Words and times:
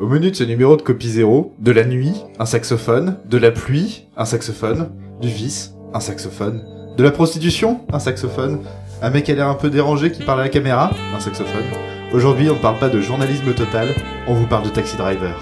Au 0.00 0.06
menu 0.06 0.30
de 0.30 0.34
ce 0.34 0.44
numéro 0.44 0.78
de 0.78 0.82
Copie 0.82 1.10
Zéro, 1.10 1.54
de 1.58 1.72
la 1.72 1.84
nuit, 1.84 2.14
un 2.38 2.46
saxophone, 2.46 3.18
de 3.26 3.36
la 3.36 3.50
pluie, 3.50 4.06
un 4.16 4.24
saxophone, 4.24 4.88
du 5.20 5.28
vice, 5.28 5.74
un 5.92 6.00
saxophone, 6.00 6.62
de 6.96 7.02
la 7.02 7.10
prostitution, 7.10 7.82
un 7.92 7.98
saxophone, 7.98 8.60
un 9.02 9.10
mec 9.10 9.24
qui 9.24 9.32
a 9.32 9.34
l'air 9.34 9.48
un 9.48 9.54
peu 9.54 9.68
dérangé 9.68 10.10
qui 10.10 10.22
parle 10.22 10.40
à 10.40 10.44
la 10.44 10.48
caméra, 10.48 10.90
un 11.14 11.20
saxophone. 11.20 11.66
Aujourd'hui, 12.14 12.48
on 12.48 12.54
ne 12.54 12.60
parle 12.60 12.78
pas 12.78 12.88
de 12.88 13.02
journalisme 13.02 13.52
total, 13.52 13.88
on 14.26 14.32
vous 14.32 14.46
parle 14.46 14.64
de 14.64 14.70
Taxi 14.70 14.96
Driver. 14.96 15.36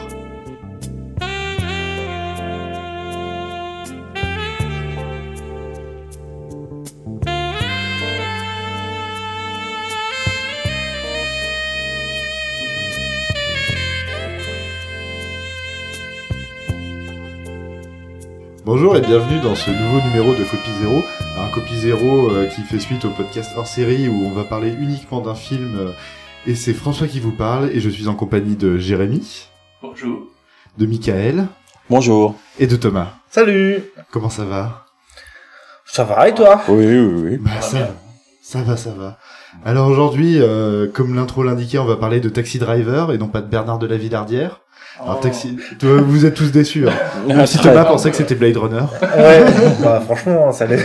Bonjour 18.81 18.97
et 18.97 19.01
bienvenue 19.01 19.41
dans 19.41 19.57
ce 19.57 19.73
nouveau 19.73 20.01
numéro 20.07 20.35
de 20.37 20.45
Copie 20.45 20.71
Zéro. 20.81 21.03
Un 21.37 21.49
Copie 21.53 21.75
Zéro 21.77 22.31
euh, 22.31 22.47
qui 22.47 22.61
fait 22.63 22.79
suite 22.79 23.05
au 23.05 23.11
podcast 23.11 23.51
hors 23.57 23.67
série 23.67 24.09
où 24.09 24.25
on 24.25 24.31
va 24.31 24.45
parler 24.45 24.71
uniquement 24.71 25.21
d'un 25.21 25.35
film. 25.35 25.77
euh, 25.81 25.91
et 26.47 26.55
c'est 26.55 26.75
François 26.75 27.09
qui 27.09 27.19
vous 27.19 27.33
parle 27.33 27.71
et 27.71 27.81
je 27.81 27.89
suis 27.91 28.07
en 28.07 28.15
compagnie 28.15 28.55
de 28.55 28.79
Jérémy, 28.79 29.49
Bonjour. 29.83 30.29
de 30.79 30.87
Michael 30.87 31.49
Bonjour. 31.91 32.37
et 32.61 32.69
de 32.69 32.77
Thomas. 32.77 33.15
Salut 33.29 33.83
Comment 34.13 34.31
ça 34.31 34.45
va? 34.45 34.87
Ça 35.85 36.05
va 36.05 36.29
et 36.29 36.35
toi? 36.37 36.63
Oui, 36.69 36.87
oui, 36.87 36.99
oui. 37.31 37.37
Bah 37.39 37.51
va 37.57 37.61
ça, 37.61 37.77
bien. 37.79 37.95
ça 38.43 38.63
va, 38.63 38.77
ça 38.77 38.91
va. 38.93 39.19
Alors 39.65 39.89
aujourd'hui, 39.89 40.37
euh, 40.39 40.87
comme 40.87 41.17
l'intro 41.17 41.43
l'indiquait, 41.43 41.79
on 41.79 41.85
va 41.85 41.97
parler 41.97 42.21
de 42.21 42.29
Taxi 42.29 42.61
Driver 42.61 43.11
et 43.11 43.19
non 43.19 43.27
pas 43.27 43.41
de 43.41 43.49
Bernard 43.49 43.81
de 43.81 43.89
la 43.89 43.97
Villardière. 43.97 44.61
Alors. 45.01 45.21
Taxi, 45.21 45.57
toi, 45.79 46.01
vous 46.01 46.27
êtes 46.27 46.35
tous 46.35 46.51
déçus. 46.53 46.89
Hein. 46.89 46.93
Même 47.27 47.47
si. 47.47 47.59
Thomas 47.59 47.85
pensait 47.85 48.11
que 48.11 48.17
c'était 48.17 48.35
Blade 48.35 48.57
Runner, 48.57 48.83
Ouais, 49.03 49.45
bah 49.83 50.01
franchement, 50.05 50.51
ça 50.53 50.67
l'est. 50.67 50.85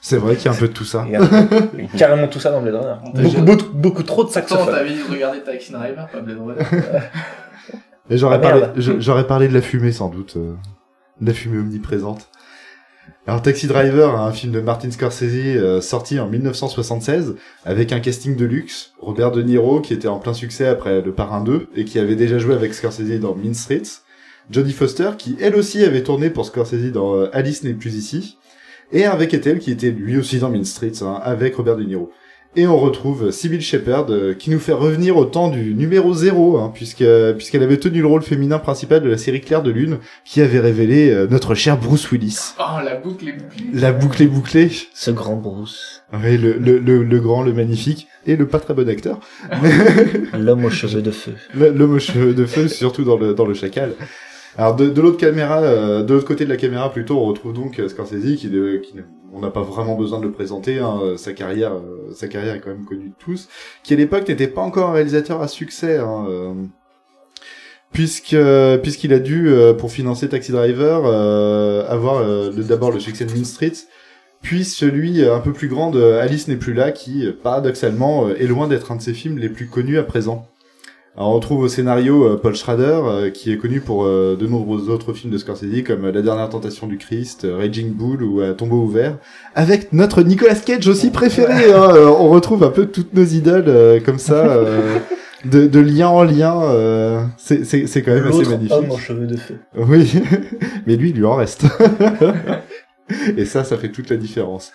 c'est 0.00 0.16
vrai 0.16 0.36
qu'il 0.36 0.46
y 0.46 0.48
a 0.48 0.52
un 0.52 0.58
peu 0.58 0.68
de 0.68 0.72
tout 0.72 0.84
ça. 0.84 1.04
Il 1.06 1.12
y 1.12 1.16
a 1.16 1.88
carrément 1.98 2.28
tout 2.28 2.40
ça 2.40 2.50
dans 2.50 2.60
Blade 2.62 2.76
Runner. 2.76 2.94
Beaucoup, 3.04 3.16
déjà- 3.18 3.40
beaucoup, 3.40 3.72
beaucoup 3.74 4.02
trop 4.02 4.22
de 4.24 4.28
Attends, 4.28 4.34
saxophones. 4.34 4.74
t'avais 4.74 4.90
regardé 5.10 5.40
Taxi 5.42 5.72
Driver, 5.72 6.08
pas 6.12 6.20
Blade 6.20 6.38
Runner 6.38 6.64
Et 8.08 8.16
j'aurais 8.18 8.36
Ah, 8.36 8.38
parlé, 8.38 8.62
j'aurais 8.76 9.26
parlé 9.26 9.48
de 9.48 9.54
la 9.54 9.60
fumée 9.62 9.92
sans 9.92 10.08
doute, 10.08 10.34
euh, 10.36 10.54
de 11.20 11.26
la 11.26 11.32
fumée 11.34 11.58
omniprésente. 11.58 12.29
Alors 13.26 13.42
Taxi 13.42 13.66
Driver, 13.66 14.18
un 14.18 14.32
film 14.32 14.52
de 14.52 14.60
Martin 14.60 14.90
Scorsese 14.90 15.22
euh, 15.56 15.80
sorti 15.80 16.18
en 16.18 16.26
1976 16.26 17.36
avec 17.64 17.92
un 17.92 18.00
casting 18.00 18.34
de 18.34 18.44
luxe, 18.44 18.92
Robert 18.98 19.30
De 19.30 19.42
Niro 19.42 19.80
qui 19.80 19.92
était 19.92 20.08
en 20.08 20.18
plein 20.18 20.34
succès 20.34 20.66
après 20.66 21.02
Le 21.02 21.12
Parrain 21.12 21.42
2 21.42 21.68
et 21.76 21.84
qui 21.84 21.98
avait 21.98 22.16
déjà 22.16 22.38
joué 22.38 22.54
avec 22.54 22.74
Scorsese 22.74 23.20
dans 23.20 23.34
Mean 23.34 23.54
Streets, 23.54 24.00
Jodie 24.50 24.72
Foster 24.72 25.10
qui 25.18 25.36
elle 25.40 25.54
aussi 25.54 25.84
avait 25.84 26.02
tourné 26.02 26.30
pour 26.30 26.46
Scorsese 26.46 26.92
dans 26.92 27.14
euh, 27.14 27.30
Alice 27.32 27.62
n'est 27.62 27.74
plus 27.74 27.94
ici. 27.94 28.38
Et 28.92 29.04
un 29.04 29.14
Vettel 29.14 29.60
qui 29.60 29.70
était 29.70 29.90
lui 29.90 30.18
aussi 30.18 30.38
dans 30.38 30.50
Mean 30.50 30.64
Streets 30.64 31.02
hein, 31.02 31.20
avec 31.22 31.54
Robert 31.54 31.76
De 31.76 31.84
Niro. 31.84 32.10
Et 32.56 32.66
on 32.66 32.76
retrouve 32.76 33.30
Sybil 33.30 33.60
Shepherd 33.60 34.10
euh, 34.10 34.34
qui 34.34 34.50
nous 34.50 34.58
fait 34.58 34.72
revenir 34.72 35.16
au 35.16 35.24
temps 35.24 35.50
du 35.50 35.72
numéro 35.72 36.12
0 36.12 36.58
hein, 36.58 36.72
puisque 36.74 37.04
puisqu'elle 37.36 37.62
avait 37.62 37.76
tenu 37.76 38.00
le 38.00 38.08
rôle 38.08 38.22
féminin 38.22 38.58
principal 38.58 39.00
de 39.02 39.08
la 39.08 39.18
série 39.18 39.40
Claire 39.40 39.62
de 39.62 39.70
Lune 39.70 39.98
qui 40.24 40.40
avait 40.40 40.58
révélé 40.58 41.10
euh, 41.10 41.28
notre 41.30 41.54
cher 41.54 41.78
Bruce 41.78 42.10
Willis. 42.10 42.54
Oh, 42.58 42.82
la 42.84 42.96
boucle 42.96 43.28
est 43.28 43.32
bouclée. 43.34 43.66
La 43.72 43.92
boucle 43.92 44.22
est 44.24 44.26
bouclée. 44.26 44.68
Ce 44.92 45.12
grand 45.12 45.36
Bruce. 45.36 46.02
Oui, 46.12 46.36
le, 46.38 46.54
le, 46.54 46.78
le, 46.78 47.04
le 47.04 47.20
grand, 47.20 47.42
le 47.44 47.52
magnifique 47.52 48.08
et 48.26 48.34
le 48.34 48.48
pas 48.48 48.58
très 48.58 48.74
bon 48.74 48.88
acteur. 48.88 49.20
L'homme 50.36 50.64
aux 50.64 50.70
cheveux 50.70 51.02
de 51.02 51.12
feu. 51.12 51.34
L'homme 51.54 51.94
aux 51.94 51.98
cheveux 52.00 52.34
de 52.34 52.46
feu, 52.46 52.66
surtout 52.66 53.04
dans 53.04 53.16
le, 53.16 53.32
dans 53.32 53.46
le 53.46 53.54
chacal. 53.54 53.92
Alors 54.58 54.74
de, 54.74 54.88
de 54.88 55.00
l'autre 55.00 55.18
caméra, 55.18 55.60
euh, 55.62 56.02
de 56.02 56.12
l'autre 56.14 56.26
côté 56.26 56.44
de 56.44 56.50
la 56.50 56.56
caméra 56.56 56.92
plutôt, 56.92 57.16
on 57.18 57.24
retrouve 57.26 57.52
donc 57.54 57.78
euh, 57.78 57.88
Scorsese 57.88 58.34
qui, 58.36 58.48
de- 58.48 58.78
qui 58.84 58.94
on 59.32 59.40
n'a 59.40 59.50
pas 59.50 59.62
vraiment 59.62 59.96
besoin 59.96 60.18
de 60.18 60.24
le 60.24 60.32
présenter. 60.32 60.78
hein, 60.78 61.14
sa 61.16 61.32
carrière, 61.32 61.74
euh, 61.74 62.12
sa 62.14 62.28
carrière 62.28 62.54
est 62.54 62.60
quand 62.60 62.70
même 62.70 62.84
connue 62.84 63.08
de 63.08 63.14
tous. 63.18 63.48
Qui 63.82 63.94
à 63.94 63.96
l'époque 63.96 64.28
n'était 64.28 64.48
pas 64.48 64.62
encore 64.62 64.90
un 64.90 64.92
réalisateur 64.92 65.40
à 65.42 65.48
succès. 65.48 65.98
Hein, 65.98 66.26
euh, 66.28 66.54
puisque 67.92 68.36
puisqu'il 68.82 69.12
a 69.12 69.18
dû 69.18 69.48
euh, 69.48 69.74
pour 69.74 69.90
financer 69.90 70.28
Taxi 70.28 70.52
Driver 70.52 71.06
avoir 71.90 72.24
d'abord 72.52 72.92
le 72.92 73.00
succès 73.00 73.24
de 73.24 73.32
Mean 73.32 73.44
Streets 73.44 73.88
puis 74.42 74.64
celui 74.64 75.24
un 75.24 75.40
peu 75.40 75.52
plus 75.52 75.66
grand 75.66 75.90
de 75.90 76.00
Alice 76.00 76.46
n'est 76.46 76.56
plus 76.56 76.72
là 76.72 76.92
qui 76.92 77.26
paradoxalement 77.42 78.28
est 78.30 78.46
loin 78.46 78.68
d'être 78.68 78.92
un 78.92 78.96
de 78.96 79.02
ses 79.02 79.12
films 79.12 79.38
les 79.38 79.48
plus 79.48 79.66
connus 79.66 79.98
à 79.98 80.04
présent. 80.04 80.46
Alors 81.16 81.30
on 81.30 81.34
retrouve 81.34 81.60
au 81.62 81.68
scénario 81.68 82.24
euh, 82.24 82.36
Paul 82.36 82.54
Schrader 82.54 83.00
euh, 83.04 83.30
qui 83.30 83.52
est 83.52 83.56
connu 83.56 83.80
pour 83.80 84.04
euh, 84.04 84.36
de 84.36 84.46
nombreux 84.46 84.88
autres 84.88 85.12
films 85.12 85.32
de 85.32 85.38
Scorsese 85.38 85.82
comme 85.84 86.06
La 86.06 86.22
dernière 86.22 86.48
tentation 86.48 86.86
du 86.86 86.98
Christ, 86.98 87.46
Raging 87.50 87.92
Bull 87.92 88.22
ou 88.22 88.42
Tombeau 88.54 88.82
ouvert 88.82 89.18
avec 89.54 89.92
notre 89.92 90.22
Nicolas 90.22 90.54
Cage 90.54 90.86
aussi 90.88 91.10
préféré 91.10 91.72
hein, 91.74 91.92
on 92.18 92.28
retrouve 92.28 92.62
un 92.64 92.70
peu 92.70 92.86
toutes 92.86 93.12
nos 93.12 93.24
idoles 93.24 94.00
comme 94.04 94.18
ça 94.18 94.64
de, 95.44 95.66
de 95.66 95.80
lien 95.80 96.08
en 96.08 96.22
lien 96.22 96.62
euh, 96.62 97.24
c'est 97.38 98.02
quand 98.02 98.12
même 98.12 98.26
assez 98.26 98.44
magnifique. 98.44 98.72
homme 98.72 98.90
aux 98.90 98.98
cheveux 98.98 99.26
de 99.26 99.36
feu. 99.36 99.58
Oui, 99.76 100.12
mais 100.86 100.96
lui, 100.96 101.10
il 101.10 101.16
lui 101.16 101.24
en 101.24 101.34
reste. 101.34 101.64
Et 103.36 103.44
ça, 103.44 103.64
ça 103.64 103.76
fait 103.76 103.90
toute 103.90 104.10
la 104.10 104.16
différence. 104.16 104.72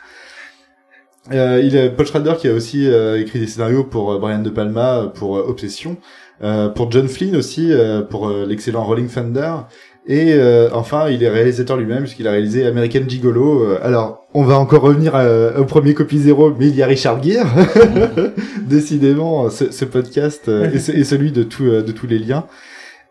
Euh, 1.32 1.62
il 1.64 1.78
a 1.78 1.90
Paul 1.90 2.06
Schrader 2.06 2.34
qui 2.38 2.48
a 2.48 2.54
aussi 2.54 2.88
euh, 2.88 3.20
écrit 3.20 3.40
des 3.40 3.48
scénarios 3.48 3.84
pour 3.84 4.20
Brian 4.20 4.42
De 4.42 4.50
Palma 4.50 5.12
pour 5.16 5.32
Obsession, 5.32 5.98
pour 6.40 6.92
John 6.92 7.08
Flynn 7.08 7.36
aussi 7.36 7.72
euh, 7.72 8.02
pour 8.02 8.28
euh, 8.28 8.46
l'excellent 8.46 8.84
Rolling 8.84 9.08
Thunder, 9.08 9.54
et 10.08 10.34
euh, 10.34 10.70
enfin 10.72 11.10
il 11.10 11.24
est 11.24 11.30
réalisateur 11.30 11.78
lui-même 11.78 12.04
puisqu'il 12.04 12.28
a 12.28 12.32
réalisé 12.32 12.66
American 12.66 13.02
Gigolo. 13.08 13.64
Euh, 13.64 13.80
alors 13.82 14.26
on 14.36 14.44
va 14.44 14.60
encore 14.60 14.82
revenir 14.82 15.16
euh, 15.16 15.58
au 15.58 15.66
premier 15.66 15.94
copie 15.94 16.20
zéro, 16.20 16.54
mais 16.60 16.68
il 16.68 16.76
y 16.76 16.84
a 16.84 16.86
Richard 16.86 17.24
Gere. 17.24 17.48
Décidément, 18.62 19.50
ce, 19.50 19.86
podcast 19.86 20.48
euh, 20.48 20.72
est 20.72 21.04
celui 21.04 21.32
de 21.32 21.44
tout, 21.44 21.64
euh, 21.66 21.82
de 21.82 21.92
tous 21.92 22.06
les 22.06 22.20
liens. 22.20 22.46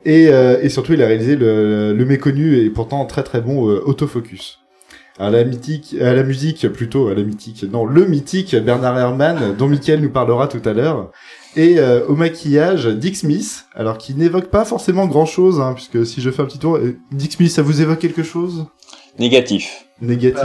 Et, 0.04 0.28
euh, 0.28 0.58
et 0.60 0.68
surtout, 0.68 0.92
il 0.92 1.02
a 1.02 1.06
réalisé 1.06 1.34
le, 1.34 1.94
le 1.94 2.04
méconnu 2.04 2.58
et 2.58 2.68
pourtant 2.68 3.06
très 3.06 3.22
très 3.22 3.40
bon 3.40 3.70
euh, 3.70 3.80
Autofocus. 3.86 4.60
À 5.18 5.30
la 5.30 5.44
mythique, 5.44 5.96
à 6.00 6.12
la 6.12 6.24
musique 6.24 6.68
plutôt, 6.68 7.08
à 7.08 7.14
la 7.14 7.22
mythique, 7.22 7.64
non, 7.72 7.86
le 7.86 8.04
mythique 8.04 8.54
Bernard 8.56 8.98
Herrmann, 8.98 9.54
dont 9.56 9.68
Mickaël 9.68 10.00
nous 10.00 10.10
parlera 10.10 10.48
tout 10.48 10.62
à 10.68 10.72
l'heure, 10.72 11.10
et 11.56 11.78
euh, 11.78 12.04
au 12.06 12.14
maquillage 12.16 12.86
Dick 12.86 13.16
Smith, 13.16 13.66
alors 13.74 13.98
qui 13.98 14.14
n'évoque 14.14 14.46
pas 14.48 14.64
forcément 14.64 15.06
grand 15.06 15.26
chose, 15.26 15.60
hein, 15.60 15.72
puisque 15.74 16.04
si 16.06 16.20
je 16.20 16.30
fais 16.30 16.42
un 16.42 16.46
petit 16.46 16.58
tour, 16.58 16.76
euh, 16.76 16.96
Dick 17.12 17.32
Smith, 17.32 17.50
ça 17.50 17.62
vous 17.62 17.80
évoque 17.82 17.98
quelque 17.98 18.22
chose? 18.22 18.66
Négatif. 19.18 19.86
Négatif? 20.00 20.44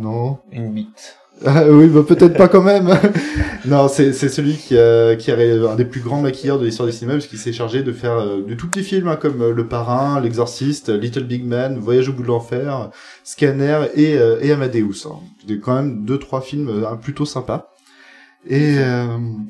Non. 0.00 0.38
Une 0.52 0.72
bite. 0.72 1.16
Ah 1.46 1.64
oui, 1.70 1.86
bah 1.86 2.02
peut-être 2.06 2.36
pas 2.36 2.48
quand 2.48 2.60
même. 2.60 2.90
non, 3.64 3.88
c'est 3.88 4.12
c'est 4.12 4.28
celui 4.28 4.56
qui 4.56 4.76
a 4.76 5.16
qui 5.16 5.32
ré- 5.32 5.66
un 5.66 5.74
des 5.74 5.86
plus 5.86 6.00
grands 6.02 6.20
maquilleurs 6.20 6.58
de 6.58 6.66
l'histoire 6.66 6.86
du 6.86 6.92
cinéma 6.94 7.14
parce 7.14 7.28
qu'il 7.28 7.38
s'est 7.38 7.54
chargé 7.54 7.82
de 7.82 7.92
faire 7.92 8.12
euh, 8.18 8.42
de 8.46 8.52
tout 8.54 8.68
petits 8.68 8.82
films 8.82 9.08
hein, 9.08 9.16
comme 9.16 9.40
euh, 9.40 9.52
Le 9.54 9.66
Parrain, 9.66 10.20
L'Exorciste, 10.20 10.90
Little 10.90 11.24
Big 11.24 11.46
Man, 11.46 11.78
Voyage 11.78 12.10
au 12.10 12.12
bout 12.12 12.22
de 12.24 12.28
l'enfer, 12.28 12.90
Scanner 13.24 13.84
et 13.94 14.18
euh, 14.18 14.38
et 14.42 14.52
Amadeus. 14.52 15.06
Hein. 15.06 15.14
Quand 15.62 15.76
même 15.76 16.04
deux 16.04 16.18
trois 16.18 16.42
films 16.42 16.68
euh, 16.68 16.94
plutôt 16.96 17.24
sympas. 17.24 17.72
Et 18.48 18.76
euh, 18.78 19.06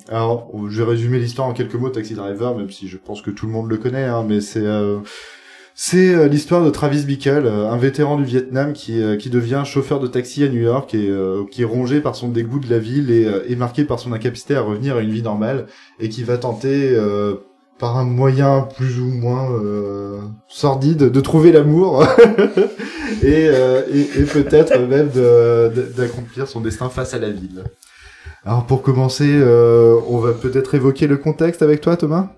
alors, 0.09 0.51
je 0.69 0.83
vais 0.83 0.91
résumer 0.91 1.19
l'histoire 1.19 1.47
en 1.49 1.53
quelques 1.53 1.75
mots. 1.75 1.91
Taxi 1.91 2.15
Driver, 2.15 2.57
même 2.57 2.71
si 2.71 2.89
je 2.89 2.97
pense 2.97 3.23
que 3.23 3.31
tout 3.31 3.47
le 3.47 3.53
monde 3.53 3.69
le 3.71 3.77
connaît, 3.77 4.05
hein, 4.05 4.25
mais 4.29 4.41
c'est 4.41 4.65
euh, 4.67 4.99
c'est 5.77 6.13
euh, 6.13 6.27
l'histoire 6.27 6.65
de 6.65 6.71
Travis 6.71 7.05
Bickle, 7.05 7.47
euh, 7.47 7.71
un 7.71 7.77
vétéran 7.79 8.17
du 8.17 8.25
Vietnam 8.25 8.73
qui, 8.73 9.01
euh, 9.01 9.17
qui 9.17 9.31
devient 9.31 9.63
chauffeur 9.65 10.01
de 10.01 10.09
taxi 10.09 10.43
à 10.45 10.49
New 10.49 10.61
York 10.61 10.93
et 10.95 11.09
euh, 11.09 11.45
qui 11.51 11.63
est 11.63 11.67
rongé 11.67 12.01
par 12.01 12.17
son 12.17 12.29
dégoût 12.29 12.59
de 12.59 12.69
la 12.69 12.79
ville 12.81 13.11
et, 13.11 13.29
et 13.47 13.57
marqué 13.57 13.85
par 13.85 13.99
son 14.01 14.13
incapacité 14.13 14.57
à 14.57 14.61
revenir 14.61 14.97
à 14.97 15.01
une 15.01 15.11
vie 15.11 15.23
normale 15.23 15.67
et 16.01 16.09
qui 16.09 16.23
va 16.25 16.37
tenter 16.37 16.95
par 17.79 17.97
un 17.97 18.05
moyen 18.05 18.69
plus 18.77 19.01
ou 19.01 19.07
moins 19.07 19.51
euh, 19.53 20.19
sordide 20.49 20.99
de 21.11 21.21
trouver 21.23 21.51
l'amour 21.53 22.05
et, 23.23 23.49
euh, 23.49 23.81
et, 23.93 24.25
peut-être 24.25 24.79
même 24.81 25.09
de- 25.09 25.73
de- 25.75 25.93
d'accomplir 25.97 26.47
son 26.47 26.61
destin 26.61 26.91
face 26.91 27.15
à 27.15 27.19
la 27.19 27.31
ville. 27.31 27.65
Alors 28.45 28.65
pour 28.65 28.81
commencer, 28.83 29.29
euh, 29.31 30.01
on 30.09 30.19
va 30.19 30.33
peut-être 30.33 30.75
évoquer 30.75 31.07
le 31.07 31.19
contexte 31.19 31.61
avec 31.61 31.83
toi 31.83 31.97
Thomas? 31.97 32.31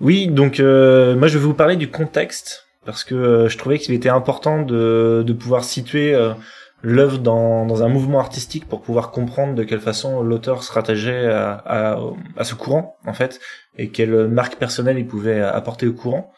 Oui, 0.00 0.28
donc 0.28 0.60
euh, 0.60 1.14
moi 1.14 1.28
je 1.28 1.36
vais 1.36 1.44
vous 1.44 1.52
parler 1.52 1.76
du 1.76 1.90
contexte 1.90 2.68
parce 2.86 3.04
que 3.04 3.14
euh, 3.14 3.48
je 3.50 3.58
trouvais 3.58 3.78
qu'il 3.78 3.94
était 3.94 4.08
important 4.08 4.62
de, 4.62 5.22
de 5.26 5.32
pouvoir 5.34 5.62
situer 5.62 6.14
euh, 6.14 6.32
l'œuvre 6.80 7.18
dans, 7.18 7.66
dans 7.66 7.82
un 7.82 7.88
mouvement 7.88 8.18
artistique 8.18 8.66
pour 8.66 8.80
pouvoir 8.80 9.10
comprendre 9.10 9.54
de 9.54 9.62
quelle 9.62 9.80
façon 9.80 10.22
l'auteur 10.22 10.62
se 10.62 10.72
rattachait 10.72 11.26
à, 11.26 11.98
à, 12.36 12.44
ce 12.44 12.54
courant 12.54 12.96
en 13.06 13.12
fait 13.12 13.40
et 13.76 13.90
quelle 13.90 14.26
marque 14.28 14.56
personnelle 14.56 14.98
il 14.98 15.06
pouvait 15.06 15.42
apporter 15.42 15.86
au 15.86 15.92
courant. 15.92 16.32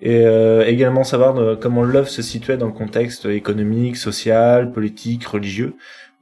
Et 0.00 0.22
également 0.66 1.02
savoir 1.02 1.58
comment 1.58 1.82
l'œuvre 1.82 2.08
se 2.08 2.22
situait 2.22 2.56
dans 2.56 2.66
le 2.66 2.72
contexte 2.72 3.24
économique, 3.26 3.96
social, 3.96 4.70
politique, 4.70 5.26
religieux 5.26 5.74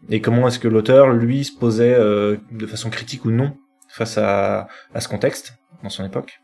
et 0.09 0.21
comment 0.21 0.47
est-ce 0.49 0.59
que 0.59 0.69
l'auteur 0.69 1.09
lui 1.09 1.45
se 1.45 1.53
posait 1.53 1.95
euh, 1.95 2.37
de 2.51 2.67
façon 2.67 2.91
critique 2.91 3.25
ou 3.25 3.31
non 3.31 3.57
face 3.89 4.19
à, 4.19 4.69
ce 4.99 5.09
contexte 5.09 5.55
dans 5.83 5.89
son 5.89 6.05
époque. 6.05 6.41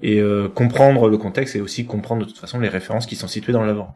et 0.00 0.20
euh, 0.20 0.48
comprendre 0.48 1.08
le 1.08 1.16
contexte 1.16 1.54
et 1.56 1.60
aussi 1.60 1.86
comprendre 1.86 2.22
de 2.22 2.28
toute 2.28 2.38
façon 2.38 2.58
les 2.58 2.68
références 2.68 3.06
qui 3.06 3.16
sont 3.16 3.28
situées 3.28 3.52
dans 3.52 3.64
l'œuvre. 3.64 3.94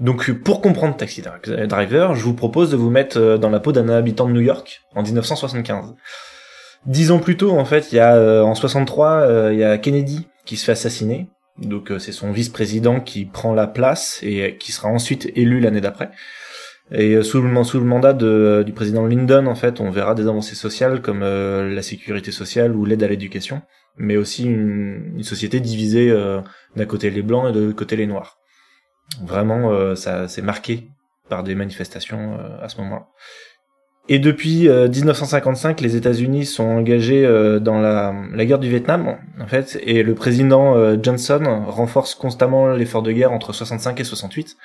Donc 0.00 0.30
pour 0.30 0.60
comprendre 0.60 0.96
Taxi 0.96 1.22
Driver, 1.22 2.14
je 2.14 2.22
vous 2.22 2.34
propose 2.34 2.70
de 2.70 2.76
vous 2.76 2.90
mettre 2.90 3.18
euh, 3.18 3.38
dans 3.38 3.50
la 3.50 3.60
peau 3.60 3.72
d'un 3.72 3.88
habitant 3.88 4.26
de 4.26 4.32
New 4.32 4.40
York 4.40 4.82
en 4.94 5.02
1975. 5.02 5.94
Dix 6.86 7.10
ans 7.10 7.18
plus 7.18 7.36
tôt, 7.36 7.52
en 7.52 7.64
fait, 7.64 7.92
il 7.92 7.96
y 7.96 8.00
a 8.00 8.44
en 8.44 8.54
63, 8.54 9.08
euh, 9.08 9.52
il 9.52 9.58
y 9.58 9.64
a 9.64 9.78
Kennedy 9.78 10.28
qui 10.44 10.56
se 10.56 10.64
fait 10.64 10.72
assassiner. 10.72 11.28
Donc 11.58 11.90
c'est 11.98 12.12
son 12.12 12.32
vice-président 12.32 13.00
qui 13.00 13.24
prend 13.24 13.54
la 13.54 13.66
place 13.66 14.20
et 14.22 14.58
qui 14.58 14.72
sera 14.72 14.88
ensuite 14.88 15.32
élu 15.34 15.60
l'année 15.60 15.80
d'après. 15.80 16.10
Et 16.92 17.20
sous 17.22 17.42
le, 17.42 17.64
sous 17.64 17.80
le 17.80 17.84
mandat 17.84 18.12
de, 18.12 18.62
du 18.64 18.72
président 18.72 19.06
Lyndon, 19.06 19.46
en 19.46 19.54
fait, 19.56 19.80
on 19.80 19.90
verra 19.90 20.14
des 20.14 20.28
avancées 20.28 20.54
sociales 20.54 21.02
comme 21.02 21.20
la 21.20 21.82
sécurité 21.82 22.30
sociale 22.30 22.76
ou 22.76 22.84
l'aide 22.84 23.02
à 23.02 23.08
l'éducation, 23.08 23.62
mais 23.96 24.16
aussi 24.16 24.44
une, 24.44 25.14
une 25.16 25.24
société 25.24 25.58
divisée 25.58 26.14
d'un 26.76 26.86
côté 26.86 27.10
les 27.10 27.22
blancs 27.22 27.48
et 27.48 27.52
de 27.52 27.60
l'autre 27.60 27.76
côté 27.76 27.96
les 27.96 28.06
noirs. 28.06 28.38
Vraiment, 29.22 29.70
euh, 29.70 29.94
ça 29.94 30.28
s'est 30.28 30.42
marqué 30.42 30.88
par 31.28 31.42
des 31.42 31.54
manifestations 31.54 32.38
euh, 32.38 32.62
à 32.62 32.68
ce 32.68 32.80
moment-là. 32.80 33.06
Et 34.08 34.20
depuis 34.20 34.68
1955, 34.68 35.80
euh, 35.80 35.84
les 35.84 35.96
États-Unis 35.96 36.46
sont 36.46 36.64
engagés 36.64 37.26
dans 37.60 37.80
la, 37.80 38.14
la, 38.32 38.46
guerre 38.46 38.60
du 38.60 38.70
Vietnam, 38.70 39.16
en 39.40 39.46
fait, 39.48 39.80
et 39.82 40.04
le 40.04 40.14
président 40.14 40.96
Johnson 41.02 41.64
renforce 41.66 42.14
constamment 42.14 42.68
l'effort 42.72 43.02
de 43.02 43.10
guerre 43.10 43.32
entre 43.32 43.52
65 43.52 43.98
et 43.98 44.04
68, 44.04 44.56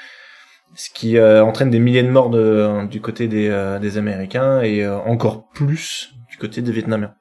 ce 0.75 0.89
qui 0.89 1.19
entraîne 1.19 1.69
des 1.69 1.79
milliers 1.79 2.03
de 2.03 2.09
morts 2.09 2.29
de, 2.29 2.85
du 2.88 3.01
côté 3.01 3.27
des, 3.27 3.77
des 3.81 3.97
Américains 3.97 4.62
et 4.62 4.88
encore 4.88 5.50
plus 5.50 6.13
du 6.29 6.38
côté 6.38 6.62
des 6.62 6.71
Vietnamiens. 6.71 7.13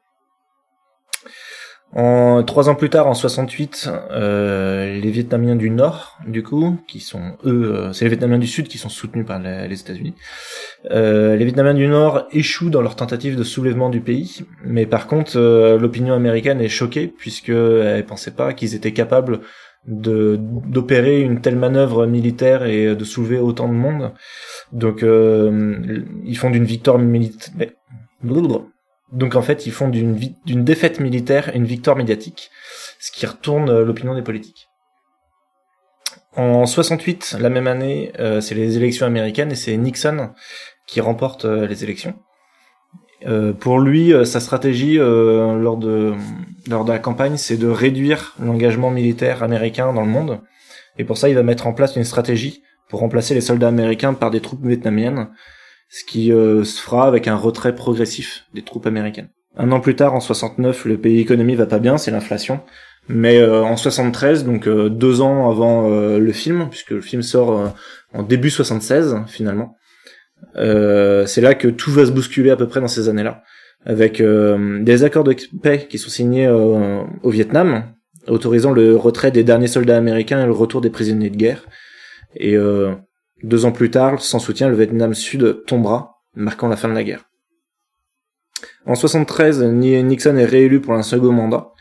En, 1.92 2.44
trois 2.44 2.68
ans 2.68 2.76
plus 2.76 2.88
tard, 2.88 3.08
en 3.08 3.14
68, 3.14 3.90
euh, 4.12 5.00
les 5.00 5.10
Vietnamiens 5.10 5.56
du 5.56 5.70
Nord, 5.70 6.18
du 6.24 6.44
coup, 6.44 6.78
qui 6.86 7.00
sont 7.00 7.36
eux, 7.44 7.74
euh, 7.74 7.92
c'est 7.92 8.04
les 8.04 8.10
Vietnamiens 8.10 8.38
du 8.38 8.46
Sud 8.46 8.68
qui 8.68 8.78
sont 8.78 8.88
soutenus 8.88 9.26
par 9.26 9.40
les, 9.40 9.80
États-Unis. 9.80 10.14
Euh, 10.92 11.34
les 11.34 11.44
Vietnamiens 11.44 11.74
du 11.74 11.88
Nord 11.88 12.28
échouent 12.30 12.70
dans 12.70 12.80
leur 12.80 12.94
tentative 12.94 13.34
de 13.34 13.42
soulèvement 13.42 13.90
du 13.90 14.00
pays, 14.00 14.44
mais 14.64 14.86
par 14.86 15.08
contre, 15.08 15.32
euh, 15.36 15.78
l'opinion 15.78 16.14
américaine 16.14 16.60
est 16.60 16.68
choquée 16.68 17.08
puisque 17.08 17.48
elle 17.48 18.06
pensait 18.06 18.30
pas 18.30 18.52
qu'ils 18.52 18.76
étaient 18.76 18.92
capables 18.92 19.40
de 19.86 20.38
d'opérer 20.40 21.20
une 21.20 21.40
telle 21.40 21.56
manœuvre 21.56 22.06
militaire 22.06 22.64
et 22.64 22.94
de 22.94 23.04
soulever 23.04 23.38
autant 23.38 23.68
de 23.68 23.74
monde. 23.74 24.12
Donc, 24.72 25.02
ils 25.02 26.38
font 26.38 26.50
d'une 26.50 26.64
victoire 26.64 26.98
militaire 26.98 27.50
donc 29.12 29.34
en 29.34 29.42
fait, 29.42 29.66
ils 29.66 29.72
font 29.72 29.88
d'une 29.88 30.18
d'une 30.44 30.64
défaite 30.64 31.00
militaire 31.00 31.50
une 31.54 31.64
victoire 31.64 31.96
médiatique, 31.96 32.50
ce 32.98 33.10
qui 33.10 33.26
retourne 33.26 33.68
euh, 33.68 33.84
l'opinion 33.84 34.14
des 34.14 34.22
politiques. 34.22 34.68
En 36.36 36.64
68, 36.64 37.38
la 37.40 37.50
même 37.50 37.66
année, 37.66 38.12
euh, 38.20 38.40
c'est 38.40 38.54
les 38.54 38.76
élections 38.76 39.06
américaines 39.06 39.50
et 39.50 39.56
c'est 39.56 39.76
Nixon 39.76 40.30
qui 40.86 41.00
remporte 41.00 41.44
euh, 41.44 41.66
les 41.66 41.82
élections. 41.82 42.14
Pour 43.58 43.80
lui, 43.80 44.12
sa 44.24 44.40
stratégie 44.40 44.96
lors 44.96 45.76
de 45.76 46.14
lors 46.68 46.84
de 46.84 46.92
la 46.92 46.98
campagne, 46.98 47.36
c'est 47.36 47.56
de 47.56 47.68
réduire 47.68 48.34
l'engagement 48.40 48.90
militaire 48.90 49.42
américain 49.42 49.92
dans 49.92 50.02
le 50.02 50.08
monde. 50.08 50.40
Et 50.98 51.04
pour 51.04 51.18
ça, 51.18 51.28
il 51.28 51.34
va 51.34 51.42
mettre 51.42 51.66
en 51.66 51.72
place 51.72 51.96
une 51.96 52.04
stratégie 52.04 52.62
pour 52.88 53.00
remplacer 53.00 53.34
les 53.34 53.40
soldats 53.40 53.68
américains 53.68 54.14
par 54.14 54.30
des 54.30 54.40
troupes 54.40 54.64
vietnamiennes 54.64 55.28
ce 55.90 56.04
qui 56.04 56.32
euh, 56.32 56.64
se 56.64 56.80
fera 56.80 57.06
avec 57.06 57.28
un 57.28 57.36
retrait 57.36 57.74
progressif 57.74 58.46
des 58.54 58.62
troupes 58.62 58.86
américaines. 58.86 59.28
Un 59.56 59.72
an 59.72 59.80
plus 59.80 59.96
tard, 59.96 60.14
en 60.14 60.20
69, 60.20 60.84
le 60.84 60.96
pays 60.96 61.18
économie 61.18 61.56
va 61.56 61.66
pas 61.66 61.80
bien, 61.80 61.98
c'est 61.98 62.12
l'inflation. 62.12 62.60
Mais 63.08 63.38
euh, 63.38 63.64
en 63.64 63.76
73, 63.76 64.44
donc 64.44 64.68
euh, 64.68 64.88
deux 64.88 65.20
ans 65.20 65.50
avant 65.50 65.88
le 65.88 66.32
film, 66.32 66.68
puisque 66.70 66.90
le 66.90 67.00
film 67.00 67.22
sort 67.22 67.74
en 68.14 68.22
début 68.22 68.50
76 68.50 69.24
finalement, 69.26 69.76
c'est 70.54 71.40
là 71.40 71.54
que 71.54 71.68
tout 71.68 71.90
va 71.90 72.06
se 72.06 72.10
bousculer 72.10 72.50
à 72.50 72.56
peu 72.56 72.66
près 72.66 72.80
dans 72.80 72.88
ces 72.88 73.08
années-là, 73.08 73.42
avec 73.84 74.22
des 74.22 75.04
accords 75.04 75.24
de 75.24 75.36
paix 75.62 75.86
qui 75.88 75.98
sont 75.98 76.10
signés 76.10 76.48
au 76.48 77.30
Vietnam, 77.30 77.84
autorisant 78.28 78.72
le 78.72 78.96
retrait 78.96 79.30
des 79.30 79.44
derniers 79.44 79.66
soldats 79.66 79.96
américains 79.96 80.42
et 80.42 80.46
le 80.46 80.52
retour 80.52 80.80
des 80.80 80.90
prisonniers 80.90 81.30
de 81.30 81.36
guerre. 81.36 81.64
Et 82.36 82.56
deux 83.42 83.64
ans 83.64 83.72
plus 83.72 83.90
tard, 83.90 84.20
sans 84.20 84.38
soutien, 84.38 84.68
le 84.68 84.76
Vietnam 84.76 85.14
Sud 85.14 85.64
tombera, 85.66 86.22
marquant 86.34 86.68
la 86.68 86.76
fin 86.76 86.88
de 86.88 86.94
la 86.94 87.04
guerre. 87.04 87.24
En 88.86 88.94
73, 88.94 89.62
Nixon 89.62 90.36
est 90.36 90.44
réélu 90.44 90.80
pour 90.80 90.94
un 90.94 91.02
second 91.02 91.32
mandat. 91.32 91.72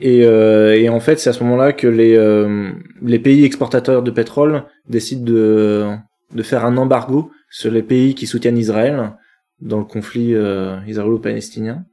Et, 0.00 0.24
euh, 0.24 0.88
en 0.90 1.00
fait, 1.00 1.18
c'est 1.18 1.30
à 1.30 1.32
ce 1.32 1.42
moment-là 1.44 1.72
que 1.72 1.86
euh, 1.86 2.70
les 3.02 3.18
pays 3.18 3.44
exportateurs 3.44 4.02
de 4.02 4.10
pétrole 4.10 4.64
décident 4.88 5.24
de, 5.24 5.86
de 6.32 6.42
faire 6.42 6.64
un 6.64 6.76
embargo 6.76 7.30
sur 7.50 7.70
les 7.70 7.82
pays 7.82 8.14
qui 8.14 8.26
soutiennent 8.26 8.58
Israël 8.58 9.12
dans 9.60 9.78
le 9.78 9.84
conflit 9.84 10.34
euh, 10.34 10.78
israélo-palestinien. 10.86 11.84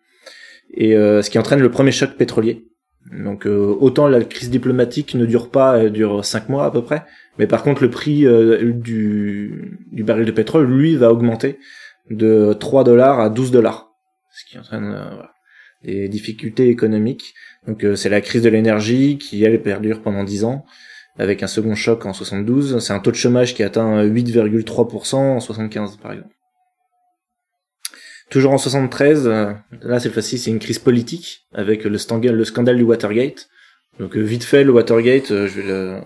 Et 0.74 0.92
ce 0.92 1.30
qui 1.30 1.40
entraîne 1.40 1.62
le 1.62 1.72
premier 1.72 1.92
choc 1.92 2.16
pétrolier. 2.18 2.68
Donc 3.10 3.46
autant 3.46 4.10
la 4.10 4.22
crise 4.26 4.50
diplomatique 4.50 5.16
ne 5.16 5.26
dure 5.26 5.50
pas, 5.50 5.78
elle 5.78 5.94
dure 5.94 6.26
cinq 6.26 6.50
mois 6.50 6.66
à 6.66 6.72
peu 6.72 6.84
près, 6.84 7.06
mais 7.38 7.48
par 7.48 7.64
contre, 7.64 7.84
le 7.84 7.90
prix 7.90 8.26
euh, 8.26 8.72
du, 8.74 9.80
du 9.92 10.04
baril 10.04 10.26
de 10.26 10.32
pétrole, 10.32 10.66
lui, 10.66 10.96
va 10.96 11.12
augmenter 11.12 11.60
de 12.10 12.54
3 12.54 12.84
dollars 12.84 13.20
à 13.20 13.30
12 13.30 13.52
dollars. 13.52 13.92
Ce 14.32 14.46
qui 14.46 14.58
entraîne 14.58 14.94
euh, 14.96 15.24
des 15.84 16.10
difficultés 16.10 16.70
économiques. 16.70 17.34
Donc 17.68 17.84
euh, 17.84 17.96
c'est 17.96 18.10
la 18.10 18.22
crise 18.22 18.42
de 18.42 18.50
l'énergie 18.50 19.18
qui, 19.18 19.44
elle, 19.44 19.62
perdure 19.62 20.02
pendant 20.02 20.24
10 20.24 20.46
ans, 20.46 20.66
avec 21.18 21.44
un 21.44 21.48
second 21.48 21.76
choc 21.76 22.06
en 22.06 22.14
72. 22.14 22.80
C'est 22.80 22.94
un 22.94 23.00
taux 23.00 23.12
de 23.12 23.16
chômage 23.16 23.56
qui 23.56 23.64
atteint 23.64 24.04
8,3% 24.04 25.16
en 25.16 25.40
75, 25.40 25.98
par 25.98 26.14
exemple. 26.14 26.34
Toujours 28.30 28.52
en 28.52 28.58
73, 28.58 29.26
là 29.26 30.00
cette 30.02 30.12
fois-ci 30.12 30.38
c'est 30.38 30.52
une 30.52 30.60
crise 30.60 30.80
politique 30.80 31.48
avec 31.54 31.86
le 31.86 31.98
scandale, 31.98 32.36
le 32.36 32.44
scandale 32.44 32.76
du 32.76 32.84
Watergate. 32.84 33.48
Donc 34.00 34.18
vite 34.18 34.44
fait 34.44 34.66
le 34.66 34.74
Watergate, 34.74 35.30
je 35.30 35.62
vais 35.62 35.64
le, 35.64 36.02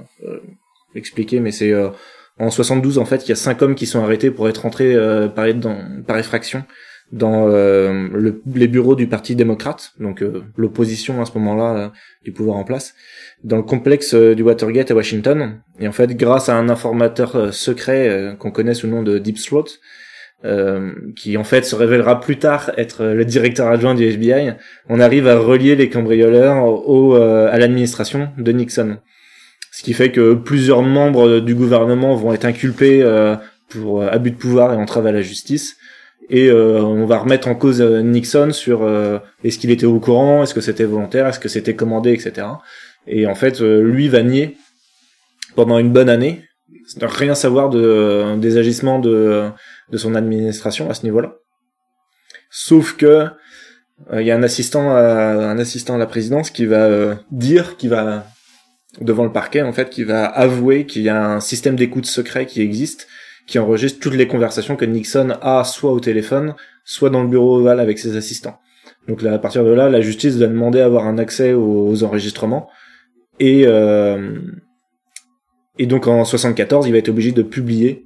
expliquer, 0.93 1.39
mais 1.39 1.51
c'est 1.51 1.71
euh, 1.71 1.89
en 2.37 2.51
72 2.51 2.99
en 2.99 3.05
fait, 3.05 3.25
il 3.25 3.29
y 3.29 3.31
a 3.31 3.35
cinq 3.35 3.63
hommes 3.63 3.73
qui 3.73 3.87
sont 3.87 4.03
arrêtés 4.03 4.29
pour 4.29 4.47
être 4.47 4.67
entrés 4.67 4.93
euh, 4.93 5.27
par 5.29 6.17
effraction 6.17 6.63
dans 7.11 7.47
euh, 7.47 8.07
le, 8.13 8.41
les 8.53 8.67
bureaux 8.67 8.95
du 8.95 9.07
Parti 9.07 9.35
démocrate, 9.35 9.93
donc 9.99 10.23
l'opposition 10.55 11.21
à 11.21 11.25
ce 11.25 11.37
moment-là 11.37 11.91
du 12.23 12.31
pouvoir 12.31 12.57
en 12.57 12.63
place, 12.63 12.94
dans 13.44 13.57
le 13.57 13.63
complexe 13.63 14.13
du 14.13 14.44
Watergate 14.44 14.91
à 14.91 14.95
Washington. 14.95 15.59
Et 15.80 15.87
en 15.87 15.91
fait, 15.91 16.15
grâce 16.15 16.49
à 16.49 16.56
un 16.56 16.69
informateur 16.69 17.53
secret 17.53 18.35
qu'on 18.39 18.51
connaît 18.51 18.73
sous 18.73 18.87
le 18.87 18.94
nom 18.94 19.03
de 19.03 19.18
Deep 19.18 19.37
Throat, 19.37 19.65
qui 21.15 21.37
en 21.37 21.44
fait 21.44 21.65
se 21.65 21.75
révélera 21.75 22.19
plus 22.19 22.37
tard 22.37 22.71
être 22.77 23.03
le 23.06 23.25
directeur 23.25 23.68
adjoint 23.68 23.95
du 23.95 24.06
FBI, 24.06 24.53
on 24.89 24.99
arrive 24.99 25.27
à 25.27 25.37
relier 25.37 25.75
les 25.75 25.89
cambrioleurs 25.89 26.63
au, 26.65 27.15
à 27.15 27.57
l'administration 27.57 28.30
de 28.37 28.51
Nixon 28.51 28.97
ce 29.71 29.83
qui 29.83 29.94
fait 29.94 30.11
que 30.11 30.33
plusieurs 30.33 30.83
membres 30.83 31.39
du 31.39 31.56
gouvernement 31.56 32.15
vont 32.15 32.33
être 32.33 32.45
inculpés 32.45 33.01
euh, 33.01 33.35
pour 33.69 34.01
euh, 34.01 34.09
abus 34.11 34.31
de 34.31 34.35
pouvoir 34.35 34.73
et 34.73 34.75
entrave 34.75 35.07
à 35.07 35.11
la 35.11 35.21
justice. 35.21 35.77
Et 36.33 36.47
euh, 36.47 36.81
on 36.81 37.06
va 37.06 37.18
remettre 37.18 37.50
en 37.50 37.56
cause 37.56 37.81
Nixon 37.81 38.54
sur 38.54 38.90
est-ce 39.44 39.59
qu'il 39.59 39.69
était 39.69 39.85
au 39.85 40.00
courant, 40.00 40.44
est-ce 40.44 40.54
que 40.54 40.61
c'était 40.61 40.85
volontaire, 40.85 41.28
est-ce 41.28 41.40
que 41.40 41.50
c'était 41.50 41.76
commandé, 41.76 42.14
etc. 42.14 42.47
Et 43.06 43.28
en 43.28 43.35
fait, 43.35 43.59
lui 43.59 44.07
va 44.07 44.23
nier 44.23 44.57
pendant 45.56 45.78
une 45.78 45.92
bonne 45.92 46.07
année, 46.07 46.45
rien 47.02 47.35
savoir 47.35 47.69
de, 47.69 48.38
des 48.38 48.57
agissements 48.57 49.00
de, 49.00 49.50
de 49.92 49.97
son 49.97 50.16
administration 50.16 50.90
à 50.90 50.94
ce 50.94 51.04
niveau-là. 51.04 51.35
Sauf 52.50 52.95
que 52.95 53.28
il 54.14 54.21
y 54.21 54.31
a 54.31 54.35
un 54.35 54.44
assistant 54.44 54.95
à, 54.95 55.02
un 55.02 55.59
assistant 55.59 55.95
à 55.95 55.97
la 55.97 56.07
présidence 56.07 56.50
qui 56.50 56.66
va 56.66 57.19
dire, 57.30 57.76
qui 57.76 57.90
va 57.90 58.26
devant 59.00 59.23
le 59.23 59.31
parquet 59.31 59.61
en 59.61 59.71
fait 59.71 59.90
qui 59.90 60.04
va 60.04 60.26
avouer 60.26 60.85
qu'il 60.85 61.04
y 61.04 61.09
a 61.09 61.26
un 61.26 61.40
système 61.40 61.76
d'écoute 61.76 62.06
secret 62.06 62.45
qui 62.45 62.61
existe 62.61 63.07
qui 63.48 63.60
enregistre 63.60 64.00
toutes 64.00 64.16
les 64.16 64.28
conversations 64.28 64.76
que 64.76 64.86
Nixon 64.86 65.33
a 65.42 65.64
soit 65.64 65.92
au 65.92 66.00
téléphone 66.00 66.56
soit 66.83 67.10
dans 67.10 67.24
le 67.24 67.30
bureau 67.30 67.57
ovale 67.57 67.80
avec 67.80 68.00
ses 68.00 68.16
assistants. 68.16 68.60
Donc 69.07 69.24
à 69.24 69.38
partir 69.40 69.64
de 69.64 69.71
là, 69.71 69.90
la 69.90 70.02
justice 70.02 70.36
va 70.36 70.48
demander 70.48 70.80
à 70.80 70.86
avoir 70.86 71.06
un 71.06 71.18
accès 71.18 71.54
aux, 71.54 72.04
enregistrements 72.04 72.69
et 73.40 73.64
euh, 73.66 74.40
et 75.78 75.86
donc 75.86 76.07
en 76.07 76.26
74, 76.26 76.88
il 76.88 76.92
va 76.92 76.98
être 76.98 77.10
obligé 77.10 77.31
de 77.31 77.42
publier 77.42 78.06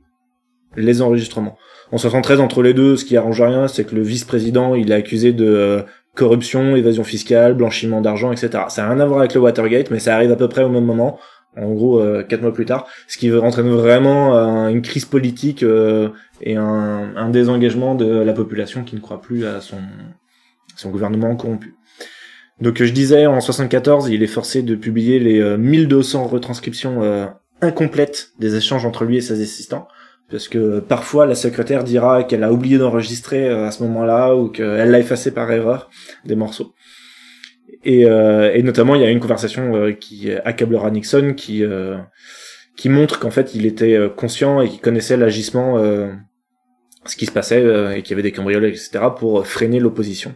les 0.77 1.01
enregistrements. 1.01 1.57
En 1.91 1.97
73, 1.97 2.39
entre 2.39 2.63
les 2.63 2.73
deux, 2.73 2.95
ce 2.95 3.05
qui 3.05 3.17
arrange 3.17 3.41
rien, 3.41 3.67
c'est 3.67 3.85
que 3.85 3.95
le 3.95 4.01
vice-président, 4.01 4.75
il 4.75 4.91
est 4.91 4.95
accusé 4.95 5.33
de 5.33 5.45
euh, 5.45 5.81
corruption, 6.15 6.75
évasion 6.75 7.03
fiscale, 7.03 7.53
blanchiment 7.53 8.01
d'argent, 8.01 8.31
etc. 8.31 8.63
Ça 8.69 8.83
n'a 8.83 8.89
rien 8.89 8.99
à 8.99 9.05
voir 9.05 9.19
avec 9.19 9.33
le 9.33 9.41
Watergate, 9.41 9.91
mais 9.91 9.99
ça 9.99 10.15
arrive 10.15 10.31
à 10.31 10.35
peu 10.35 10.47
près 10.47 10.63
au 10.63 10.69
même 10.69 10.85
moment, 10.85 11.19
en 11.57 11.73
gros 11.73 11.99
euh, 11.99 12.23
quatre 12.23 12.41
mois 12.41 12.53
plus 12.53 12.65
tard, 12.65 12.87
ce 13.07 13.17
qui 13.17 13.33
entraîne 13.33 13.69
vraiment 13.69 14.35
euh, 14.35 14.67
une 14.67 14.81
crise 14.81 15.05
politique 15.05 15.63
euh, 15.63 16.09
et 16.41 16.55
un, 16.55 17.15
un, 17.15 17.29
désengagement 17.29 17.95
de 17.95 18.05
la 18.05 18.33
population 18.33 18.83
qui 18.83 18.95
ne 18.95 19.01
croit 19.01 19.21
plus 19.21 19.45
à 19.45 19.61
son, 19.61 19.77
son 20.75 20.89
gouvernement 20.89 21.35
corrompu. 21.35 21.75
Donc 22.61 22.81
je 22.81 22.91
disais 22.91 23.25
en 23.25 23.39
74, 23.41 24.09
il 24.09 24.23
est 24.23 24.27
forcé 24.27 24.61
de 24.61 24.75
publier 24.75 25.19
les 25.19 25.39
euh, 25.39 25.57
1200 25.57 26.27
retranscriptions 26.27 27.29
incomplètes 27.61 28.31
des 28.39 28.55
échanges 28.55 28.85
entre 28.85 29.05
lui 29.05 29.17
et 29.17 29.21
ses 29.21 29.41
assistants 29.41 29.87
parce 30.29 30.47
que 30.47 30.79
parfois 30.79 31.25
la 31.25 31.35
secrétaire 31.35 31.83
dira 31.83 32.23
qu'elle 32.23 32.43
a 32.43 32.51
oublié 32.51 32.77
d'enregistrer 32.77 33.47
à 33.47 33.71
ce 33.71 33.83
moment-là 33.83 34.35
ou 34.35 34.49
qu'elle 34.49 34.89
l'a 34.89 34.99
effacé 34.99 35.31
par 35.31 35.51
erreur 35.51 35.89
des 36.25 36.35
morceaux. 36.35 36.73
Et, 37.85 38.05
euh, 38.05 38.51
et 38.53 38.63
notamment 38.63 38.95
il 38.95 39.01
y 39.01 39.05
a 39.05 39.11
une 39.11 39.19
conversation 39.19 39.75
euh, 39.75 39.91
qui 39.91 40.31
accablera 40.31 40.89
Nixon 40.89 41.35
qui 41.35 41.63
euh, 41.63 41.97
qui 42.75 42.89
montre 42.89 43.19
qu'en 43.19 43.31
fait 43.31 43.55
il 43.55 43.65
était 43.65 43.93
euh, 43.93 44.09
conscient 44.09 44.61
et 44.61 44.69
qu'il 44.69 44.79
connaissait 44.79 45.17
l'agissement 45.17 45.77
euh, 45.77 46.11
ce 47.05 47.15
qui 47.15 47.25
se 47.25 47.31
passait 47.31 47.61
euh, 47.61 47.95
et 47.95 48.01
qu'il 48.01 48.11
y 48.11 48.13
avait 48.13 48.23
des 48.23 48.31
cambriolages 48.31 48.71
etc 48.71 49.05
pour 49.17 49.45
freiner 49.47 49.79
l'opposition. 49.79 50.35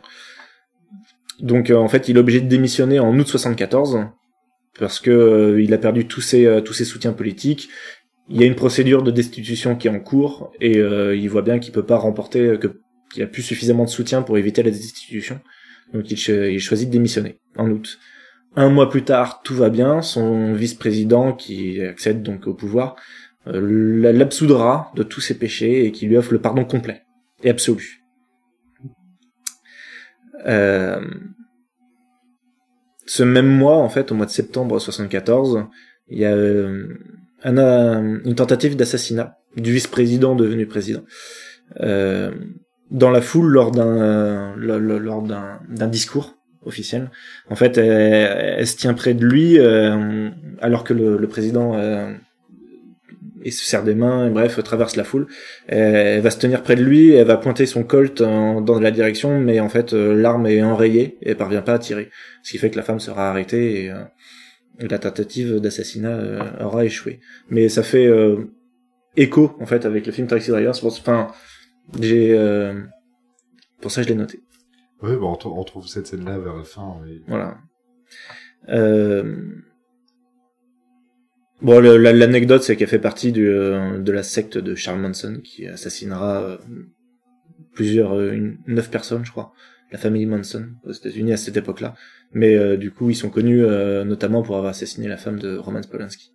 Donc 1.39 1.71
en 1.71 1.87
fait 1.87 2.09
il 2.09 2.17
est 2.17 2.19
obligé 2.19 2.41
de 2.41 2.47
démissionner 2.47 2.99
en 2.99 3.17
août 3.17 3.27
74 3.27 4.07
parce 4.77 4.99
que 4.99 5.57
il 5.59 5.73
a 5.73 5.77
perdu 5.77 6.05
tous 6.05 6.21
ses 6.21 6.61
tous 6.63 6.73
ses 6.73 6.85
soutiens 6.85 7.13
politiques. 7.13 7.69
Il 8.27 8.39
y 8.39 8.43
a 8.43 8.45
une 8.45 8.55
procédure 8.55 9.03
de 9.03 9.09
destitution 9.09 9.75
qui 9.75 9.87
est 9.87 9.91
en 9.91 10.01
cours 10.01 10.51
et 10.59 10.77
il 10.77 11.27
voit 11.29 11.41
bien 11.41 11.59
qu'il 11.59 11.71
peut 11.71 11.85
pas 11.85 11.97
remporter 11.97 12.57
que 12.59 12.81
qu'il 13.13 13.23
a 13.23 13.27
plus 13.27 13.41
suffisamment 13.41 13.85
de 13.85 13.89
soutien 13.89 14.21
pour 14.21 14.37
éviter 14.37 14.61
la 14.63 14.69
destitution. 14.69 15.39
Donc 15.93 16.09
il, 16.11 16.17
cho- 16.17 16.43
il 16.43 16.59
choisit 16.59 16.87
de 16.87 16.93
démissionner 16.93 17.39
en 17.57 17.69
août. 17.69 17.97
Un 18.55 18.69
mois 18.69 18.89
plus 18.89 19.03
tard, 19.03 19.41
tout 19.43 19.55
va 19.55 19.69
bien. 19.69 20.01
Son 20.01 20.53
vice-président, 20.53 21.33
qui 21.33 21.81
accède 21.81 22.23
donc 22.23 22.47
au 22.47 22.53
pouvoir, 22.53 22.95
euh, 23.47 24.11
l'absoudra 24.11 24.91
de 24.95 25.03
tous 25.03 25.21
ses 25.21 25.37
péchés 25.37 25.85
et 25.85 25.91
qui 25.91 26.07
lui 26.07 26.17
offre 26.17 26.33
le 26.33 26.39
pardon 26.41 26.65
complet 26.65 27.03
et 27.43 27.49
absolu. 27.49 28.03
Euh, 30.45 31.01
ce 33.05 33.23
même 33.23 33.47
mois, 33.47 33.77
en 33.77 33.89
fait, 33.89 34.11
au 34.11 34.15
mois 34.15 34.25
de 34.25 34.31
septembre 34.31 34.79
74, 34.79 35.65
il 36.09 36.19
y 36.19 36.25
a 36.25 36.33
euh, 36.33 36.87
un, 37.43 38.21
une 38.23 38.35
tentative 38.35 38.75
d'assassinat 38.75 39.37
du 39.55 39.71
vice-président 39.71 40.35
devenu 40.35 40.65
président. 40.67 41.03
Dans 42.91 43.11
la 43.11 43.21
foule 43.21 43.51
lors 43.51 43.71
d'un 43.71 44.01
euh, 44.01 44.53
lo- 44.57 44.79
lo- 44.79 44.99
lors 44.99 45.21
d'un 45.21 45.87
discours 45.87 46.35
officiel. 46.65 47.09
En 47.49 47.55
fait, 47.55 47.77
elle, 47.77 48.55
elle 48.59 48.67
se 48.67 48.77
tient 48.77 48.93
près 48.93 49.13
de 49.13 49.25
lui 49.25 49.59
euh, 49.59 50.29
alors 50.61 50.83
que 50.83 50.93
le, 50.93 51.17
le 51.17 51.27
président 51.27 51.75
euh, 51.75 52.11
il 53.45 53.53
se 53.53 53.65
serre 53.65 53.83
des 53.83 53.95
mains, 53.95 54.27
et 54.27 54.29
bref, 54.29 54.61
traverse 54.63 54.97
la 54.97 55.05
foule. 55.05 55.27
Elle, 55.67 55.95
elle 55.95 56.21
va 56.21 56.29
se 56.29 56.39
tenir 56.39 56.61
près 56.61 56.75
de 56.75 56.83
lui, 56.83 57.11
elle 57.11 57.27
va 57.27 57.37
pointer 57.37 57.65
son 57.65 57.83
colt 57.83 58.21
dans 58.21 58.79
la 58.81 58.91
direction, 58.91 59.39
mais 59.39 59.59
en 59.61 59.69
fait, 59.69 59.93
euh, 59.93 60.13
l'arme 60.13 60.45
est 60.47 60.61
enrayée 60.61 61.17
et 61.21 61.29
elle 61.29 61.37
parvient 61.37 61.61
pas 61.61 61.75
à 61.75 61.79
tirer. 61.79 62.09
Ce 62.43 62.51
qui 62.51 62.57
fait 62.57 62.69
que 62.69 62.75
la 62.75 62.83
femme 62.83 62.99
sera 62.99 63.29
arrêtée 63.29 63.85
et, 63.85 63.91
euh, 63.91 64.03
la 64.79 64.99
tentative 64.99 65.59
d'assassinat 65.59 66.09
euh, 66.09 66.39
aura 66.61 66.85
échoué. 66.85 67.19
Mais 67.49 67.69
ça 67.69 67.83
fait 67.83 68.07
euh, 68.07 68.37
écho, 69.15 69.55
en 69.59 69.65
fait, 69.65 69.85
avec 69.85 70.05
le 70.05 70.11
film 70.11 70.27
Taxi 70.27 70.51
Driver. 70.51 70.73
Enfin, 70.83 71.27
j'ai... 71.99 72.37
euh, 72.37 72.81
pour 73.81 73.91
ça, 73.91 74.03
je 74.03 74.07
l'ai 74.09 74.15
noté. 74.15 74.41
Ouais, 75.01 75.15
bon, 75.15 75.31
on, 75.31 75.35
tr- 75.35 75.57
on 75.57 75.63
trouve 75.63 75.87
cette 75.87 76.07
scène-là 76.07 76.37
vers 76.39 76.55
la 76.55 76.63
fin. 76.63 76.97
oui. 77.03 77.23
Voilà. 77.27 77.57
Euh... 78.67 79.55
Bon, 81.61 81.79
l'anecdote, 81.81 82.63
c'est 82.63 82.75
qu'elle 82.77 82.87
fait 82.87 82.99
partie 82.99 83.31
du, 83.33 83.47
euh, 83.49 83.99
de 83.99 84.11
la 84.13 84.23
secte 84.23 84.57
de 84.57 84.75
Charles 84.75 84.99
Manson 85.01 85.41
qui 85.43 85.67
assassinera 85.67 86.41
euh, 86.41 86.57
plusieurs, 87.73 88.13
euh, 88.13 88.31
une- 88.31 88.57
neuf 88.67 88.89
personnes, 88.89 89.25
je 89.25 89.31
crois, 89.31 89.51
la 89.91 89.97
famille 89.97 90.25
Manson 90.25 90.69
aux 90.85 90.91
États-Unis 90.93 91.33
à 91.33 91.37
cette 91.37 91.57
époque-là. 91.57 91.95
Mais 92.31 92.55
euh, 92.55 92.77
du 92.77 92.91
coup, 92.91 93.09
ils 93.09 93.15
sont 93.15 93.29
connus 93.29 93.63
euh, 93.65 94.05
notamment 94.05 94.41
pour 94.41 94.55
avoir 94.55 94.71
assassiné 94.71 95.07
la 95.09 95.17
femme 95.17 95.39
de 95.39 95.57
Roman 95.57 95.81
Polanski. 95.81 96.31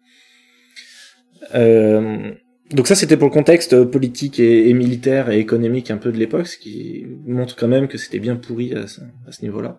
Euh, 1.54 2.32
donc 2.72 2.86
ça, 2.86 2.94
c'était 2.94 3.16
pour 3.16 3.28
le 3.28 3.32
contexte 3.32 3.84
politique 3.84 4.40
et, 4.40 4.72
militaire 4.72 5.30
et 5.30 5.38
économique 5.38 5.90
un 5.90 5.98
peu 5.98 6.10
de 6.10 6.16
l'époque, 6.18 6.46
ce 6.46 6.56
qui 6.56 7.06
montre 7.26 7.56
quand 7.56 7.68
même 7.68 7.88
que 7.88 7.98
c'était 7.98 8.18
bien 8.18 8.36
pourri 8.36 8.74
à 8.74 8.86
ce, 8.86 9.42
niveau-là. 9.42 9.78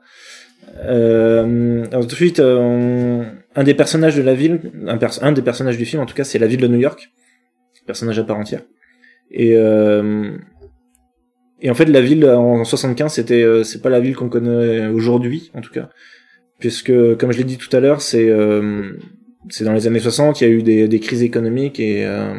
Euh, 0.84 1.86
ensuite, 1.94 2.40
euh, 2.40 2.58
on- 2.58 3.26
un 3.56 3.64
des 3.64 3.74
personnages 3.74 4.16
de 4.16 4.22
la 4.22 4.34
ville, 4.36 4.72
un, 4.88 5.32
des 5.32 5.42
personnages 5.42 5.78
du 5.78 5.86
film 5.86 6.02
en 6.02 6.06
tout 6.06 6.14
cas, 6.14 6.24
c'est 6.24 6.40
la 6.40 6.48
ville 6.48 6.60
de 6.60 6.68
New 6.68 6.80
York, 6.80 7.10
personnage 7.86 8.20
à 8.20 8.24
part 8.24 8.38
entière. 8.38 8.62
Et 9.32 9.56
euh, 9.56 10.38
et 11.62 11.70
en 11.70 11.74
fait, 11.74 11.86
la 11.86 12.02
ville 12.02 12.26
en 12.26 12.64
75, 12.64 13.14
c'était 13.14 13.42
euh, 13.42 13.64
c'est 13.64 13.82
pas 13.82 13.90
la 13.90 14.00
ville 14.00 14.16
qu'on 14.16 14.30
connaît 14.30 14.88
aujourd'hui, 14.88 15.52
en 15.54 15.62
tout 15.62 15.72
cas, 15.72 15.90
puisque 16.60 16.94
comme 17.18 17.32
je 17.32 17.38
l'ai 17.38 17.44
dit 17.44 17.58
tout 17.58 17.76
à 17.76 17.80
l'heure, 17.80 18.02
c'est 18.02 18.30
euh, 18.30 18.92
c'est 19.50 19.64
dans 19.64 19.74
les 19.74 19.88
années 19.88 20.00
60, 20.00 20.42
il 20.42 20.44
y 20.44 20.48
a 20.48 20.50
eu 20.54 20.64
des, 20.64 20.88
des 20.88 21.00
crises 21.00 21.24
économiques 21.24 21.80
et 21.80 22.06
euh, 22.06 22.34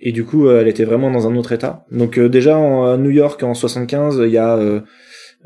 et 0.00 0.12
du 0.12 0.24
coup, 0.24 0.46
euh, 0.48 0.60
elle 0.60 0.68
était 0.68 0.84
vraiment 0.84 1.10
dans 1.10 1.28
un 1.28 1.36
autre 1.36 1.52
état. 1.52 1.84
Donc 1.90 2.18
euh, 2.18 2.28
déjà 2.28 2.58
en, 2.58 2.84
à 2.84 2.96
New 2.96 3.10
York 3.10 3.42
en 3.42 3.54
75, 3.54 4.20
il 4.24 4.30
y 4.32 4.38
a 4.38 4.56
euh, 4.56 4.80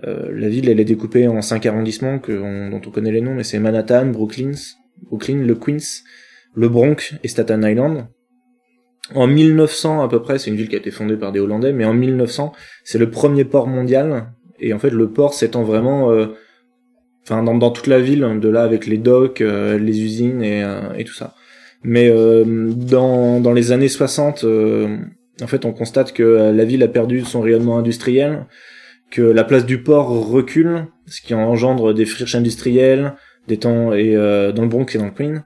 euh, 0.07 0.31
la 0.33 0.49
ville, 0.49 0.69
elle 0.69 0.81
est 0.81 0.85
découpée 0.85 1.29
en 1.29 1.43
cinq 1.43 1.67
arrondissements 1.67 2.19
que 2.19 2.33
on- 2.33 2.71
dont 2.71 2.81
on 2.87 2.91
connaît 2.91 3.13
les 3.13 3.21
noms, 3.21 3.35
mais 3.35 3.45
c'est 3.45 3.59
Manhattan, 3.59 4.07
Brooklyn, 4.07 4.53
Brooklyn, 5.09 5.39
le 5.45 5.55
Queens, 5.55 6.03
le 6.55 6.69
Bronx 6.69 7.15
et 7.23 7.29
Staten 7.29 7.63
Island. 7.65 8.07
En 9.15 9.27
1900 9.27 10.03
à 10.03 10.09
peu 10.09 10.23
près, 10.23 10.39
c'est 10.39 10.51
une 10.51 10.57
ville 10.57 10.69
qui 10.69 10.77
a 10.77 10.79
été 10.79 10.91
fondée 10.91 11.17
par 11.17 11.31
des 11.31 11.39
Hollandais, 11.41 11.73
mais 11.73 11.85
en 11.85 11.93
1900, 11.95 12.53
c'est 12.85 12.99
le 12.99 13.11
premier 13.11 13.45
port 13.45 13.67
mondial. 13.67 14.33
Et 14.61 14.73
en 14.73 14.79
fait, 14.79 14.91
le 14.91 15.11
port 15.11 15.35
s'étend 15.35 15.63
vraiment, 15.63 16.11
euh, 16.11 16.29
enfin 17.23 17.43
dans, 17.43 17.55
dans 17.55 17.71
toute 17.71 17.87
la 17.87 18.01
ville, 18.01 18.39
de 18.41 18.49
là 18.49 18.63
avec 18.63 18.87
les 18.87 18.97
docks, 18.99 19.41
euh, 19.43 19.79
les 19.79 20.01
usines 20.03 20.43
et, 20.43 20.63
euh, 20.65 20.93
et 20.97 21.05
tout 21.05 21.13
ça. 21.13 21.35
Mais 21.85 22.09
euh, 22.11 22.45
dans, 22.75 23.41
dans 23.41 23.53
les 23.53 23.71
années 23.71 23.89
60, 23.89 24.45
euh, 24.45 24.97
en 25.43 25.47
fait, 25.47 25.65
on 25.65 25.73
constate 25.73 26.13
que 26.13 26.23
euh, 26.23 26.53
la 26.53 26.65
ville 26.65 26.83
a 26.83 26.89
perdu 26.89 27.21
son 27.21 27.43
rayonnement 27.43 27.79
industriel, 27.79 28.47
que 29.11 29.23
la 29.23 29.45
place 29.45 29.67
du 29.67 29.83
port 29.83 30.09
recule, 30.29 30.87
ce 31.07 31.21
qui 31.21 31.35
engendre 31.35 31.93
des 31.93 32.07
friches 32.07 32.35
industrielles, 32.35 33.15
des 33.49 33.59
temps 33.59 33.93
et 33.93 34.17
euh, 34.17 34.53
dans 34.53 34.63
le 34.63 34.69
Bronx 34.69 34.95
et 34.95 34.99
dans 34.99 35.05
le 35.05 35.11
Queen, 35.11 35.45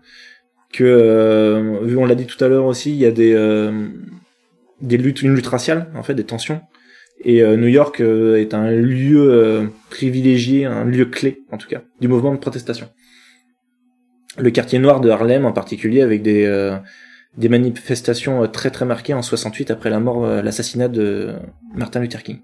que 0.72 0.84
euh, 0.84 1.80
vu 1.82 1.96
on 1.96 2.06
l'a 2.06 2.14
dit 2.14 2.26
tout 2.26 2.42
à 2.42 2.48
l'heure 2.48 2.66
aussi, 2.66 2.90
il 2.90 2.96
y 2.96 3.06
a 3.06 3.10
des 3.10 3.32
euh, 3.34 3.88
des 4.80 4.96
luttes, 4.96 5.22
une 5.22 5.34
lutte 5.34 5.46
raciale 5.46 5.90
en 5.96 6.02
fait, 6.02 6.14
des 6.14 6.24
tensions. 6.24 6.60
Et 7.24 7.42
New 7.42 7.66
York 7.66 8.00
est 8.00 8.54
un 8.54 8.70
lieu 8.70 9.68
privilégié, 9.90 10.66
un 10.66 10.84
lieu 10.84 11.04
clé 11.04 11.42
en 11.50 11.58
tout 11.58 11.66
cas, 11.66 11.82
du 12.00 12.06
mouvement 12.06 12.32
de 12.32 12.38
protestation. 12.38 12.86
Le 14.38 14.50
quartier 14.50 14.78
noir 14.78 15.00
de 15.00 15.10
Harlem 15.10 15.44
en 15.44 15.52
particulier, 15.52 16.02
avec 16.02 16.22
des 16.22 16.44
euh, 16.46 16.76
des 17.36 17.48
manifestations 17.48 18.42
euh, 18.42 18.46
très 18.46 18.70
très 18.70 18.84
marquées 18.84 19.14
en 19.14 19.22
68 19.22 19.70
après 19.70 19.90
la 19.90 20.00
mort, 20.00 20.24
euh, 20.24 20.42
l'assassinat 20.42 20.88
de 20.88 21.34
Martin 21.74 22.00
Luther 22.00 22.22
King. 22.22 22.38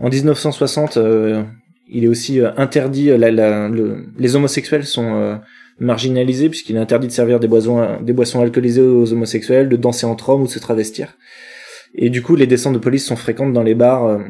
En 0.00 0.08
1960, 0.08 0.96
euh, 0.96 1.42
il 1.88 2.04
est 2.04 2.08
aussi 2.08 2.40
euh, 2.40 2.50
interdit, 2.56 3.06
la- 3.16 3.30
la- 3.30 3.68
le- 3.68 4.06
les 4.18 4.36
homosexuels 4.36 4.84
sont 4.84 5.40
marginalisés 5.80 6.48
puisqu'il 6.48 6.76
est 6.76 6.80
interdit 6.80 7.06
de 7.06 7.12
servir 7.12 7.38
des 7.40 7.48
boissons, 7.48 8.00
des 8.02 8.12
boissons 8.12 8.40
alcoolisées 8.42 8.82
aux 8.82 9.12
homosexuels, 9.12 9.68
de 9.68 9.76
danser 9.76 10.06
entre 10.06 10.28
hommes 10.30 10.42
ou 10.42 10.46
de 10.46 10.50
se 10.50 10.58
travestir. 10.58 11.16
Et 11.94 12.10
du 12.10 12.22
coup, 12.22 12.36
les 12.36 12.46
descentes 12.46 12.74
de 12.74 12.78
police 12.78 13.06
sont 13.06 13.16
fréquentes 13.16 13.52
dans 13.52 13.62
les 13.62 13.74
bars 13.74 14.20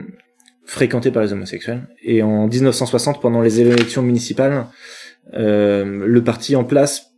fréquentés 0.65 1.11
par 1.11 1.23
les 1.23 1.33
homosexuels. 1.33 1.89
Et 2.03 2.23
en 2.23 2.47
1960, 2.47 3.21
pendant 3.23 3.41
les 3.41 3.61
élections 3.61 4.03
municipales, 4.03 4.67
le 5.33 6.21
parti 6.21 6.57
en 6.57 6.65
place 6.65 7.09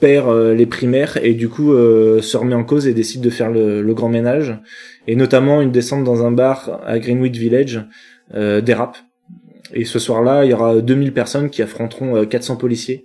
perd 0.00 0.28
euh, 0.28 0.54
les 0.54 0.66
primaires 0.66 1.18
et 1.22 1.34
du 1.34 1.48
coup 1.48 1.72
euh, 1.72 2.20
se 2.20 2.36
remet 2.36 2.54
en 2.54 2.64
cause 2.64 2.86
et 2.86 2.94
décide 2.94 3.20
de 3.20 3.30
faire 3.30 3.50
le, 3.50 3.82
le 3.82 3.94
grand 3.94 4.08
ménage. 4.08 4.58
Et 5.06 5.16
notamment 5.16 5.62
une 5.62 5.70
descente 5.70 6.04
dans 6.04 6.24
un 6.24 6.32
bar 6.32 6.80
à 6.84 6.98
Greenwich 6.98 7.36
Village 7.36 7.86
euh, 8.34 8.60
dérape. 8.60 8.96
Et 9.72 9.84
ce 9.84 9.98
soir-là 9.98 10.44
il 10.44 10.50
y 10.50 10.54
aura 10.54 10.80
2000 10.80 11.12
personnes 11.12 11.50
qui 11.50 11.62
affronteront 11.62 12.16
euh, 12.16 12.24
400 12.26 12.56
policiers 12.56 13.04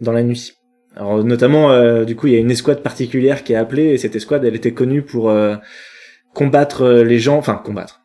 dans 0.00 0.12
la 0.12 0.22
nuit. 0.22 0.52
Alors 0.94 1.22
notamment 1.24 1.70
euh, 1.70 2.04
du 2.04 2.16
coup 2.16 2.26
il 2.26 2.32
y 2.32 2.36
a 2.36 2.40
une 2.40 2.50
escouade 2.50 2.82
particulière 2.82 3.44
qui 3.44 3.52
est 3.52 3.56
appelée 3.56 3.90
et 3.90 3.98
cette 3.98 4.16
escouade 4.16 4.44
elle 4.44 4.54
était 4.54 4.72
connue 4.72 5.02
pour 5.02 5.30
euh, 5.30 5.56
combattre 6.34 6.82
euh, 6.82 7.04
les 7.04 7.18
gens 7.18 7.36
enfin 7.36 7.60
combattre 7.62 8.02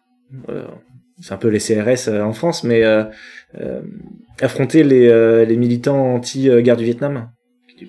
euh, 0.50 0.66
c'est 1.22 1.34
un 1.34 1.38
peu 1.38 1.48
les 1.50 1.60
CRS 1.60 2.08
euh, 2.10 2.22
en 2.24 2.34
France 2.34 2.64
mais 2.64 2.84
euh, 2.84 3.04
euh, 3.60 3.82
affronter 4.42 4.84
les, 4.84 5.08
euh, 5.08 5.46
les 5.46 5.56
militants 5.58 6.16
anti-guerre 6.16 6.78
du 6.78 6.84
Vietnam 6.86 7.30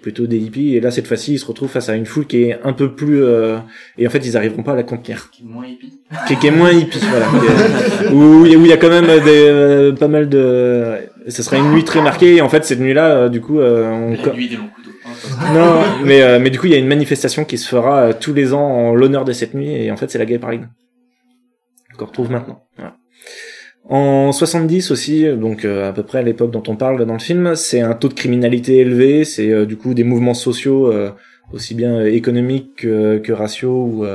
plutôt 0.01 0.27
des 0.27 0.39
hippies 0.39 0.75
et 0.75 0.81
là 0.81 0.91
cette 0.91 1.07
fois-ci 1.07 1.35
ils 1.35 1.39
se 1.39 1.45
retrouvent 1.45 1.69
face 1.69 1.91
à 1.91 1.95
une 1.97 2.07
foule 2.07 2.27
qui 2.27 2.45
est 2.45 2.59
un 2.65 2.73
peu 2.73 2.95
plus 2.95 3.23
euh, 3.23 3.59
et 3.99 4.07
en 4.07 4.11
fait 4.11 4.25
ils 4.25 4.39
arriveront 4.39 4.63
pas 4.63 4.73
à 4.73 4.75
la 4.77 4.85
contenir 4.85 5.29
Qui 5.31 5.43
est 5.43 5.45
moins 5.47 5.67
hippie. 5.67 6.01
qui, 6.27 6.37
qui 6.37 6.47
est 6.47 6.51
moins 6.51 6.71
hippie 6.73 6.99
voilà 7.11 7.27
où 8.11 8.47
il 8.47 8.53
y 8.53 8.55
a- 8.55 8.59
où 8.59 8.63
il 8.65 8.69
y 8.69 8.73
a 8.73 8.79
quand 8.79 8.89
même 8.89 9.05
des 9.23 9.45
euh, 9.49 9.93
pas 9.93 10.09
mal 10.09 10.31
de 10.31 10.97
ce 11.29 11.43
sera 11.43 11.59
une 11.59 11.73
nuit 11.73 11.85
très 11.85 12.01
marquée 12.01 12.37
et 12.37 12.41
en 12.41 12.49
fait 12.49 12.65
cette 12.65 12.81
nuit 12.81 12.95
là 12.95 13.29
du 13.29 13.43
coup 13.43 13.61
euh, 13.61 13.85
on 13.91 14.13
La 14.25 14.33
nuit 14.33 14.49
des 14.49 14.57
longs 14.57 14.71
couteaux. 14.75 14.91
hein, 15.05 15.53
non 15.55 16.05
mais 16.07 16.23
euh, 16.23 16.39
mais 16.41 16.49
du 16.49 16.59
coup 16.59 16.69
il 16.69 16.73
y 16.73 16.75
a 16.75 16.79
une 16.79 16.89
manifestation 16.89 17.45
qui 17.45 17.59
se 17.59 17.69
fera 17.69 18.15
tous 18.15 18.33
les 18.33 18.55
ans 18.55 18.65
en 18.65 18.95
l'honneur 18.95 19.27
de 19.27 19.33
cette 19.33 19.53
nuit 19.53 19.71
et 19.75 19.91
en 19.91 19.99
fait 19.99 20.11
c'est 20.11 20.19
la 20.19 20.25
Gay 20.25 20.39
Pride 20.39 20.69
qu'on 21.99 22.07
retrouve 22.07 22.31
maintenant 22.31 22.65
voilà. 22.79 22.97
En 23.89 24.31
70 24.31 24.93
aussi, 24.93 25.27
donc 25.37 25.65
euh, 25.65 25.89
à 25.89 25.93
peu 25.93 26.05
près 26.05 26.19
à 26.19 26.23
l'époque 26.23 26.53
dont 26.53 26.63
on 26.69 26.77
parle 26.77 27.05
dans 27.05 27.15
le 27.15 27.19
film, 27.19 27.57
c'est 27.57 27.81
un 27.81 27.95
taux 27.95 28.09
de 28.09 28.15
criminalité 28.15 28.79
élevé, 28.79 29.25
c'est 29.25 29.51
euh, 29.51 29.67
du 29.67 29.77
coup 29.77 29.93
des 29.93 30.05
mouvements 30.05 30.35
sociaux 30.35 30.93
euh, 30.93 31.11
aussi 31.53 31.75
bien 31.75 32.05
économiques 32.05 32.77
que, 32.77 33.19
que 33.19 33.33
raciaux 33.33 34.07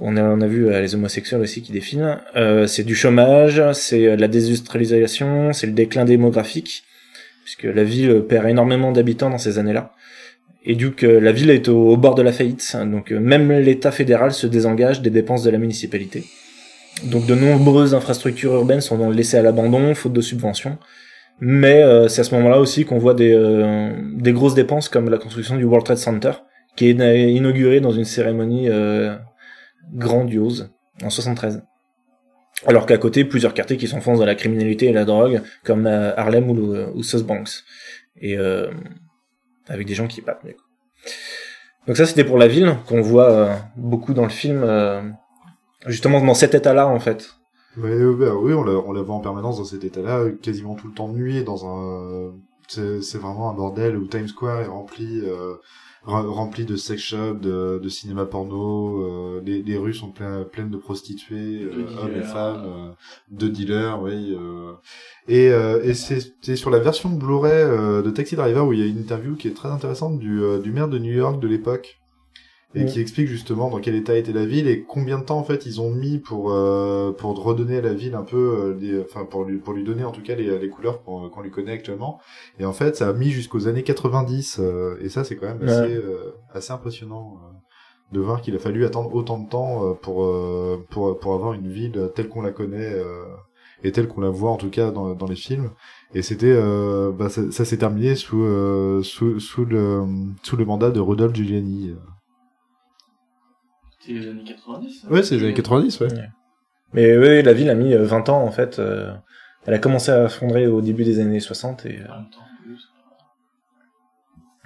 on 0.00 0.16
a, 0.16 0.22
a 0.22 0.46
vu 0.48 0.68
les 0.68 0.94
homosexuels 0.96 1.40
aussi 1.40 1.62
qui 1.62 1.70
défilent. 1.70 2.18
c'est 2.66 2.82
du 2.82 2.96
chômage, 2.96 3.62
c'est 3.74 4.16
la 4.16 4.26
désindustrialisation, 4.26 5.52
c'est 5.52 5.68
le 5.68 5.72
déclin 5.72 6.04
démographique, 6.04 6.82
puisque 7.44 7.62
la 7.62 7.84
ville 7.84 8.24
perd 8.28 8.48
énormément 8.48 8.90
d'habitants 8.90 9.30
dans 9.30 9.38
ces 9.38 9.60
années-là. 9.60 9.94
Et 10.64 10.74
du 10.74 10.90
coup, 10.90 11.06
la 11.06 11.30
ville 11.30 11.50
est 11.50 11.68
au 11.68 11.96
bord 11.96 12.16
de 12.16 12.22
la 12.22 12.32
faillite, 12.32 12.76
donc 12.86 13.12
même 13.12 13.52
l'État 13.52 13.92
fédéral 13.92 14.32
se 14.32 14.48
désengage 14.48 15.00
des 15.00 15.10
dépenses 15.10 15.44
de 15.44 15.50
la 15.50 15.58
municipalité. 15.58 16.24
Donc 17.04 17.26
de 17.26 17.34
nombreuses 17.34 17.94
infrastructures 17.94 18.54
urbaines 18.54 18.80
sont 18.80 19.10
laissées 19.10 19.36
à 19.36 19.42
l'abandon, 19.42 19.94
faute 19.94 20.12
de 20.12 20.20
subventions. 20.20 20.78
Mais 21.40 21.82
euh, 21.82 22.08
c'est 22.08 22.22
à 22.22 22.24
ce 22.24 22.34
moment-là 22.34 22.58
aussi 22.58 22.84
qu'on 22.84 22.98
voit 22.98 23.14
des, 23.14 23.32
euh, 23.32 23.92
des 24.14 24.32
grosses 24.32 24.54
dépenses 24.54 24.88
comme 24.88 25.08
la 25.08 25.18
construction 25.18 25.56
du 25.56 25.64
World 25.64 25.84
Trade 25.84 25.98
Center, 25.98 26.32
qui 26.76 26.88
est 26.88 27.30
inauguré 27.32 27.80
dans 27.80 27.92
une 27.92 28.04
cérémonie 28.04 28.68
euh, 28.68 29.16
grandiose 29.92 30.72
en 31.04 31.10
73. 31.10 31.62
Alors 32.66 32.86
qu'à 32.86 32.98
côté, 32.98 33.24
plusieurs 33.24 33.54
quartiers 33.54 33.76
qui 33.76 33.86
s'enfoncent 33.86 34.18
dans 34.18 34.26
la 34.26 34.34
criminalité 34.34 34.86
et 34.86 34.92
la 34.92 35.04
drogue, 35.04 35.42
comme 35.62 35.86
Harlem 35.86 36.50
ou, 36.50 36.74
ou 36.74 37.02
South 37.04 37.24
Bronx. 37.24 37.62
Et 38.20 38.36
avec 39.68 39.86
des 39.86 39.94
gens 39.94 40.08
qui 40.08 40.22
battent. 40.22 40.44
Donc 41.86 41.96
ça, 41.96 42.04
c'était 42.04 42.24
pour 42.24 42.36
la 42.36 42.48
ville, 42.48 42.74
qu'on 42.88 43.00
voit 43.00 43.60
beaucoup 43.76 44.12
dans 44.12 44.24
le 44.24 44.28
film 44.28 44.64
justement 45.86 46.24
dans 46.24 46.34
cet 46.34 46.54
état-là 46.54 46.88
en 46.88 47.00
fait. 47.00 47.38
Euh, 47.84 48.16
bah, 48.16 48.34
oui, 48.34 48.52
on 48.54 48.64
la, 48.64 48.72
on 48.72 48.92
la 48.92 49.02
voit 49.02 49.14
en 49.14 49.20
permanence 49.20 49.58
dans 49.58 49.64
cet 49.64 49.84
état-là, 49.84 50.30
quasiment 50.42 50.74
tout 50.74 50.88
le 50.88 50.94
temps 50.94 51.08
de 51.08 51.16
nuit, 51.16 51.44
dans 51.44 51.66
un, 51.66 52.34
c'est 52.68 53.18
vraiment 53.18 53.50
un 53.50 53.54
bordel 53.54 53.96
où 53.96 54.06
Times 54.06 54.28
Square 54.28 54.62
est 54.62 54.66
rempli, 54.66 55.20
euh, 55.24 55.54
rempli 56.04 56.64
de 56.64 56.76
sex 56.76 57.00
shops, 57.00 57.40
de, 57.40 57.78
de 57.82 57.88
cinéma 57.88 58.24
porno, 58.24 59.02
euh, 59.02 59.42
les, 59.44 59.62
les, 59.62 59.76
rues 59.76 59.94
sont 59.94 60.10
pleines, 60.10 60.44
pleines 60.44 60.70
de 60.70 60.76
prostituées, 60.76 61.60
de 61.60 61.86
hommes 62.02 62.16
et 62.16 62.22
femmes, 62.22 62.94
de 63.30 63.48
dealers, 63.48 64.02
oui. 64.02 64.36
et 65.28 65.46
et 65.46 65.94
c'est 65.94 66.56
sur 66.56 66.70
la 66.70 66.78
version 66.78 67.10
Blu-ray 67.10 68.02
de 68.02 68.10
Taxi 68.10 68.34
Driver 68.36 68.66
où 68.66 68.72
il 68.72 68.80
y 68.80 68.82
a 68.82 68.86
une 68.86 68.98
interview 68.98 69.36
qui 69.36 69.48
est 69.48 69.54
très 69.54 69.68
intéressante 69.68 70.18
du, 70.18 70.42
du 70.62 70.72
maire 70.72 70.88
de 70.88 70.98
New 70.98 71.12
York 71.12 71.40
de 71.40 71.46
l'époque 71.46 71.98
et 72.74 72.84
qui 72.84 73.00
explique 73.00 73.28
justement 73.28 73.70
dans 73.70 73.80
quel 73.80 73.94
état 73.94 74.16
était 74.16 74.32
la 74.32 74.44
ville 74.44 74.68
et 74.68 74.82
combien 74.82 75.18
de 75.18 75.24
temps 75.24 75.38
en 75.38 75.44
fait 75.44 75.64
ils 75.64 75.80
ont 75.80 75.90
mis 75.90 76.18
pour 76.18 76.52
euh, 76.52 77.12
pour 77.12 77.42
redonner 77.42 77.78
à 77.78 77.80
la 77.80 77.94
ville 77.94 78.14
un 78.14 78.24
peu 78.24 78.76
euh, 78.82 79.04
enfin 79.08 79.24
pour 79.24 79.44
lui 79.44 79.56
pour 79.56 79.72
lui 79.72 79.84
donner 79.84 80.04
en 80.04 80.12
tout 80.12 80.22
cas 80.22 80.34
les, 80.34 80.58
les 80.58 80.68
couleurs 80.68 81.02
qu'on 81.02 81.40
lui 81.40 81.50
connaît 81.50 81.72
actuellement. 81.72 82.20
Et 82.58 82.66
en 82.66 82.74
fait 82.74 82.96
ça 82.96 83.08
a 83.08 83.12
mis 83.14 83.30
jusqu'aux 83.30 83.68
années 83.68 83.84
90 83.84 84.58
euh, 84.60 84.98
et 85.00 85.08
ça 85.08 85.24
c'est 85.24 85.36
quand 85.36 85.46
même 85.46 85.66
assez 85.66 85.96
euh, 85.96 86.34
assez 86.52 86.72
impressionnant 86.72 87.38
de 88.12 88.20
voir 88.20 88.42
qu'il 88.42 88.54
a 88.54 88.58
fallu 88.58 88.84
attendre 88.84 89.14
autant 89.14 89.38
de 89.38 89.48
temps 89.48 89.94
pour 90.02 90.30
pour 90.90 91.18
pour 91.18 91.34
avoir 91.34 91.54
une 91.54 91.68
ville 91.68 92.10
telle 92.14 92.28
qu'on 92.28 92.42
la 92.42 92.52
connaît 92.52 92.94
et 93.82 93.92
telle 93.92 94.08
qu'on 94.08 94.20
la 94.20 94.30
voit 94.30 94.50
en 94.50 94.56
tout 94.56 94.70
cas 94.70 94.90
dans, 94.90 95.14
dans 95.14 95.26
les 95.26 95.36
films. 95.36 95.70
Et 96.14 96.22
c'était 96.22 96.54
bah, 97.18 97.28
ça, 97.28 97.50
ça 97.50 97.66
s'est 97.66 97.76
terminé 97.76 98.14
sous, 98.14 98.46
sous 99.02 99.40
sous 99.40 99.64
le 99.66 100.04
sous 100.42 100.56
le 100.56 100.64
mandat 100.64 100.90
de 100.90 101.00
Rodolphe 101.00 101.34
Giuliani 101.34 101.94
c'est 104.08 104.14
les 104.14 104.28
années 104.28 104.44
90 104.44 105.06
Ouais, 105.10 105.22
c'est 105.22 105.36
les 105.36 105.44
années 105.44 105.54
90, 105.54 106.00
ouais. 106.00 106.08
Mais 106.94 107.16
oui, 107.16 107.42
la 107.42 107.52
ville 107.52 107.68
a 107.68 107.74
mis 107.74 107.94
20 107.94 108.28
euh, 108.28 108.32
ans, 108.32 108.42
en 108.42 108.50
fait. 108.50 108.78
Euh, 108.78 109.12
elle 109.66 109.74
a 109.74 109.78
commencé 109.78 110.10
à 110.10 110.28
fondrer 110.28 110.66
au 110.66 110.80
début 110.80 111.04
des 111.04 111.20
années 111.20 111.40
60 111.40 111.84
et... 111.86 111.98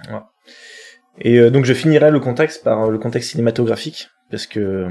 Euh, 0.09 0.13
ouais. 0.13 0.21
Et 1.19 1.51
donc 1.51 1.65
je 1.65 1.73
finirai 1.73 2.09
le 2.09 2.19
contexte 2.19 2.63
par 2.63 2.89
le 2.89 2.97
contexte 2.97 3.29
cinématographique, 3.31 4.09
parce 4.31 4.47
que 4.47 4.87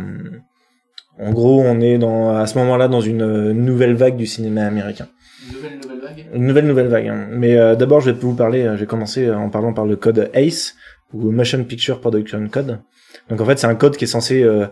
en 1.18 1.32
gros 1.32 1.60
on 1.60 1.80
est 1.80 1.98
dans, 1.98 2.30
à 2.30 2.46
ce 2.46 2.56
moment-là 2.58 2.86
dans 2.86 3.00
une 3.00 3.50
nouvelle 3.50 3.94
vague 3.94 4.16
du 4.16 4.26
cinéma 4.26 4.64
américain. 4.64 5.08
Une 5.48 5.56
nouvelle 5.56 5.80
nouvelle 5.80 6.00
vague 6.00 6.26
Une 6.32 6.46
nouvelle 6.46 6.66
nouvelle 6.66 6.86
vague. 6.86 7.08
Hein. 7.08 7.26
Mais 7.32 7.56
d'abord 7.76 8.00
je 8.00 8.12
vais 8.12 8.18
vous 8.20 8.36
parler, 8.36 8.62
je 8.62 8.80
vais 8.80 8.86
commencer 8.86 9.32
en 9.32 9.50
parlant 9.50 9.72
par 9.72 9.84
le 9.84 9.96
code 9.96 10.30
ACE, 10.32 10.76
ou 11.12 11.30
Motion 11.30 11.64
Picture 11.64 12.00
Production 12.00 12.46
Code, 12.48 12.80
donc 13.28 13.40
en 13.40 13.44
fait, 13.44 13.58
c'est 13.58 13.66
un 13.66 13.74
code 13.74 13.96
qui 13.96 14.04
est 14.04 14.08
censé 14.08 14.42
euh, 14.42 14.66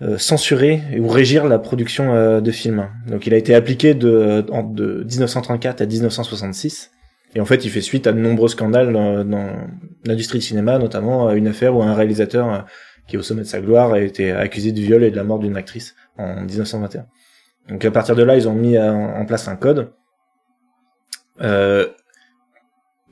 euh, 0.00 0.18
censurer 0.18 0.82
ou 0.98 1.08
régir 1.08 1.46
la 1.46 1.58
production 1.58 2.14
euh, 2.14 2.40
de 2.40 2.50
films. 2.50 2.88
Donc 3.06 3.26
il 3.26 3.34
a 3.34 3.36
été 3.36 3.54
appliqué 3.54 3.94
de, 3.94 4.44
de 4.72 5.04
1934 5.04 5.80
à 5.80 5.86
1966. 5.86 6.90
Et 7.34 7.40
en 7.40 7.44
fait, 7.46 7.64
il 7.64 7.70
fait 7.70 7.80
suite 7.80 8.06
à 8.06 8.12
de 8.12 8.18
nombreux 8.18 8.48
scandales 8.48 8.92
dans, 8.92 9.56
l'industrie 10.04 10.38
du 10.38 10.44
cinéma, 10.44 10.78
notamment 10.78 11.30
une 11.32 11.48
affaire 11.48 11.74
où 11.74 11.82
un 11.82 11.94
réalisateur 11.94 12.66
qui 13.06 13.16
est 13.16 13.18
au 13.18 13.22
sommet 13.22 13.40
de 13.40 13.46
sa 13.46 13.60
gloire 13.60 13.94
a 13.94 14.00
été 14.00 14.32
accusé 14.32 14.70
du 14.70 14.82
viol 14.82 15.02
et 15.02 15.10
de 15.10 15.16
la 15.16 15.24
mort 15.24 15.38
d'une 15.38 15.56
actrice 15.56 15.94
en 16.18 16.42
1921. 16.42 17.06
Donc 17.70 17.84
à 17.86 17.90
partir 17.90 18.16
de 18.16 18.22
là, 18.22 18.36
ils 18.36 18.48
ont 18.50 18.52
mis 18.52 18.78
en 18.78 19.24
place 19.24 19.48
un 19.48 19.56
code. 19.56 19.92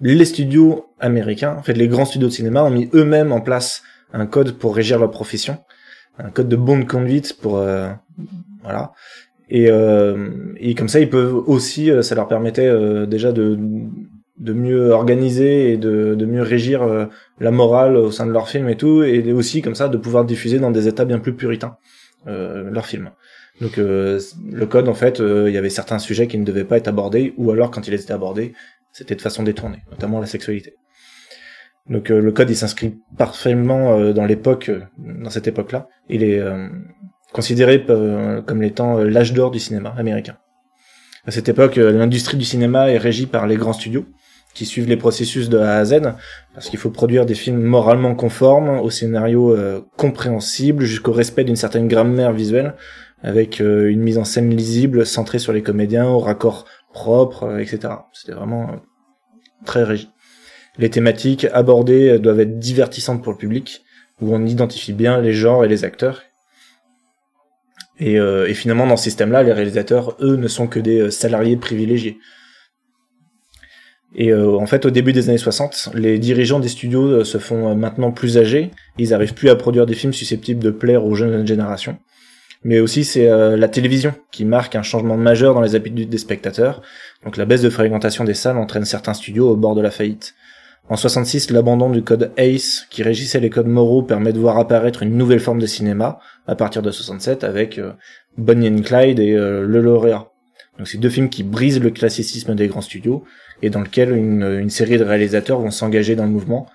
Les 0.02 0.24
studios 0.26 0.86
américains, 0.98 1.56
en 1.56 1.62
fait 1.62 1.72
les 1.72 1.88
grands 1.88 2.04
studios 2.04 2.28
de 2.28 2.32
cinéma, 2.32 2.62
ont 2.62 2.70
mis 2.70 2.90
eux-mêmes 2.92 3.32
en 3.32 3.40
place 3.40 3.82
un 4.12 4.27
code 4.27 4.59
pour 4.59 4.75
régir 4.75 4.99
leur 4.99 5.11
profession, 5.11 5.59
un 6.18 6.31
code 6.31 6.49
de 6.49 6.57
bonne 6.57 6.87
conduite 6.87 7.37
pour 7.40 7.59
euh, 7.59 7.88
voilà. 8.62 8.92
Et, 9.49 9.68
euh, 9.68 10.55
et 10.59 10.75
comme 10.75 10.88
ça, 10.88 11.01
ils 11.01 11.11
peuvent 11.11 11.35
aussi, 11.35 11.90
euh, 11.90 12.03
ça 12.03 12.14
leur 12.14 12.29
permettait 12.29 12.70
déjà 13.07 13.33
de 13.33 13.59
de 14.38 14.55
mieux 14.55 14.88
organiser 14.88 15.73
et 15.73 15.77
de, 15.77 16.14
de 16.14 16.25
mieux 16.25 16.40
régir 16.40 17.09
la 17.40 17.51
morale 17.51 17.96
au 17.96 18.11
sein 18.11 18.25
de 18.25 18.33
leur 18.33 18.49
film 18.49 18.70
et 18.70 18.77
tout, 18.77 19.03
et 19.03 19.35
aussi 19.35 19.61
comme 19.61 19.75
ça 19.75 19.88
de 19.88 19.99
pouvoir 19.99 20.25
diffuser 20.25 20.59
dans 20.59 20.70
des 20.70 20.88
états 20.88 21.05
bien 21.05 21.18
plus 21.18 21.35
puritains 21.35 21.77
euh, 22.27 22.70
leurs 22.70 22.87
films. 22.87 23.11
Donc 23.61 23.77
le 23.77 24.64
code, 24.64 24.88
en 24.88 24.94
fait, 24.94 25.18
il 25.18 25.53
y 25.53 25.59
avait 25.59 25.68
certains 25.68 25.99
sujets 25.99 26.27
qui 26.27 26.38
ne 26.38 26.44
devaient 26.46 26.64
pas 26.64 26.79
être 26.79 26.88
abordés, 26.88 27.35
ou 27.37 27.51
alors 27.51 27.70
quand 27.70 27.87
ils 27.87 27.92
étaient 27.92 28.14
abordés, 28.14 28.55
c'était 28.92 29.14
de 29.14 29.20
façon 29.20 29.42
détournée, 29.42 29.83
notamment 29.90 30.20
la 30.20 30.27
sexualité. 30.27 30.73
Donc 31.90 32.11
euh, 32.11 32.20
le 32.20 32.33
code 32.33 32.48
il 32.48 32.57
s'inscrit 32.57 32.94
parfaitement 33.18 33.98
euh, 33.98 34.12
dans 34.12 34.24
l'époque, 34.24 34.70
euh, 34.70 34.81
dans 34.98 35.29
cette 35.29 35.48
époque-là. 35.48 35.88
Il 36.09 36.22
est 36.22 36.42
considéré 37.33 37.85
comme 37.85 38.62
l'étant 38.62 38.98
l'âge 38.98 39.33
d'or 39.33 39.53
du 39.53 39.61
cinéma 39.61 39.94
américain. 39.96 40.37
À 41.26 41.31
cette 41.31 41.48
époque, 41.48 41.76
l'industrie 41.76 42.37
du 42.37 42.44
cinéma 42.44 42.90
est 42.90 42.98
régie 42.98 43.26
par 43.26 43.46
les 43.46 43.57
grands 43.57 43.72
studios 43.72 44.07
qui 44.55 44.66
suivent 44.66 44.88
les 44.88 44.96
processus 44.96 45.48
de 45.48 45.59
A 45.59 45.76
à 45.76 45.85
Z, 45.85 46.00
parce 46.55 46.68
qu'il 46.68 46.81
faut 46.81 46.90
produire 46.90 47.26
des 47.26 47.37
films 47.37 47.62
moralement 47.62 48.16
conformes, 48.16 48.81
au 48.81 48.90
scénario 48.90 49.57
compréhensible, 49.96 50.85
jusqu'au 50.85 51.12
respect 51.12 51.44
d'une 51.44 51.55
certaine 51.55 51.87
grammaire 51.87 52.33
visuelle, 52.33 52.74
avec 53.22 53.61
une 53.61 54.00
mise 54.00 54.18
en 54.18 54.24
scène 54.24 54.50
lisible, 54.50 55.07
centrée 55.07 55.38
sur 55.38 55.53
les 55.53 55.62
comédiens, 55.62 56.09
au 56.09 56.18
raccord 56.18 56.64
propre, 56.92 57.61
etc. 57.61 57.94
C'était 58.12 58.33
vraiment 58.33 58.81
très 59.64 59.85
régi. 59.85 60.09
Les 60.78 60.90
thématiques 60.90 61.46
abordées 61.52 62.18
doivent 62.18 62.40
être 62.40 62.59
divertissantes 62.59 63.22
pour 63.22 63.33
le 63.33 63.38
public, 63.38 63.83
où 64.20 64.35
on 64.35 64.46
identifie 64.46 64.92
bien 64.92 65.20
les 65.20 65.33
genres 65.33 65.64
et 65.64 65.68
les 65.68 65.85
acteurs. 65.85 66.22
Et, 68.00 68.18
euh, 68.18 68.52
finalement, 68.54 68.87
dans 68.87 68.96
ce 68.96 69.04
système-là, 69.04 69.42
les 69.42 69.52
réalisateurs, 69.52 70.16
eux, 70.20 70.37
ne 70.37 70.48
sont 70.48 70.66
que 70.66 70.80
des 70.80 71.00
euh, 71.00 71.11
salariés 71.11 71.56
privilégiés. 71.56 72.18
Et 74.16 74.33
euh, 74.33 74.56
en 74.56 74.66
fait, 74.66 74.87
au 74.87 74.90
début 74.90 75.12
des 75.12 75.28
années 75.28 75.38
60, 75.38 75.90
les 75.94 76.18
dirigeants 76.18 76.59
des 76.59 76.68
studios 76.68 77.22
se 77.24 77.38
font 77.38 77.76
maintenant 77.76 78.11
plus 78.11 78.38
âgés. 78.38 78.70
Ils 78.98 79.14
arrivent 79.14 79.35
plus 79.35 79.50
à 79.50 79.54
produire 79.54 79.87
des 79.87 79.94
films 79.94 80.14
susceptibles 80.14 80.62
de 80.62 80.70
plaire 80.70 81.04
aux 81.04 81.14
jeunes 81.14 81.46
générations. 81.46 81.98
Mais 82.64 82.80
aussi, 82.80 83.04
c'est 83.04 83.26
la 83.56 83.68
télévision 83.68 84.12
qui 84.33 84.44
marque 84.44 84.74
un 84.74 84.83
changement 84.83 85.16
majeur 85.16 85.54
dans 85.54 85.62
les 85.62 85.76
habitudes 85.76 86.11
des 86.11 86.18
spectateurs. 86.18 86.83
Donc 87.24 87.38
la 87.38 87.46
baisse 87.46 87.62
de 87.62 87.70
fréquentation 87.70 88.24
des 88.24 88.35
salles 88.35 88.59
entraîne 88.59 88.85
certains 88.85 89.14
studios 89.14 89.48
au 89.48 89.56
bord 89.56 89.74
de 89.74 89.80
la 89.80 89.90
faillite. 89.90 90.35
En 90.90 90.96
66, 90.96 91.53
l'abandon 91.53 91.88
du 91.88 92.03
code 92.03 92.33
ACE, 92.37 92.88
qui 92.90 93.05
régissait 93.05 93.38
les 93.38 93.48
codes 93.48 93.68
moraux, 93.68 94.03
permet 94.03 94.33
de 94.33 94.40
voir 94.40 94.59
apparaître 94.59 95.05
une 95.05 95.16
nouvelle 95.16 95.38
forme 95.38 95.61
de 95.61 95.66
cinéma, 95.66 96.18
à 96.48 96.57
partir 96.57 96.83
de 96.83 96.90
67, 96.90 97.44
avec 97.44 97.79
euh, 97.79 97.92
Bonnie 98.37 98.68
and 98.68 98.83
Clyde 98.83 99.20
et 99.20 99.37
euh, 99.37 99.64
Le 99.64 99.81
Lauréat. 99.81 100.33
Donc 100.79 100.88
c'est 100.88 100.98
deux 100.98 101.09
films 101.09 101.29
qui 101.29 101.44
brisent 101.44 101.81
le 101.81 101.90
classicisme 101.90 102.57
des 102.57 102.66
grands 102.66 102.81
studios, 102.81 103.22
et 103.62 103.70
dans 103.70 103.83
lequel 103.83 104.16
une, 104.16 104.42
une 104.42 104.68
série 104.68 104.98
de 104.98 105.05
réalisateurs 105.05 105.61
vont 105.61 105.70
s'engager 105.70 106.16
dans 106.16 106.24
le 106.24 106.31
mouvement, 106.31 106.66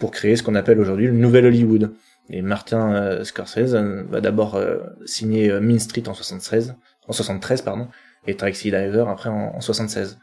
pour 0.00 0.10
créer 0.10 0.34
ce 0.34 0.42
qu'on 0.42 0.56
appelle 0.56 0.80
aujourd'hui 0.80 1.06
le 1.06 1.12
Nouvel 1.12 1.46
Hollywood. 1.46 1.92
Et 2.30 2.42
Martin 2.42 2.92
euh, 2.92 3.22
Scorsese 3.22 3.76
va 4.10 4.20
d'abord 4.20 4.60
signer 5.04 5.60
Mean 5.60 5.78
Street 5.78 6.08
en 6.08 6.14
73, 6.14 6.74
en 7.06 7.12
73 7.12 7.62
pardon, 7.62 7.86
et 8.26 8.34
Taxi 8.34 8.72
Diver 8.72 9.04
après 9.06 9.30
en, 9.30 9.54
en 9.54 9.60
76. 9.60 10.18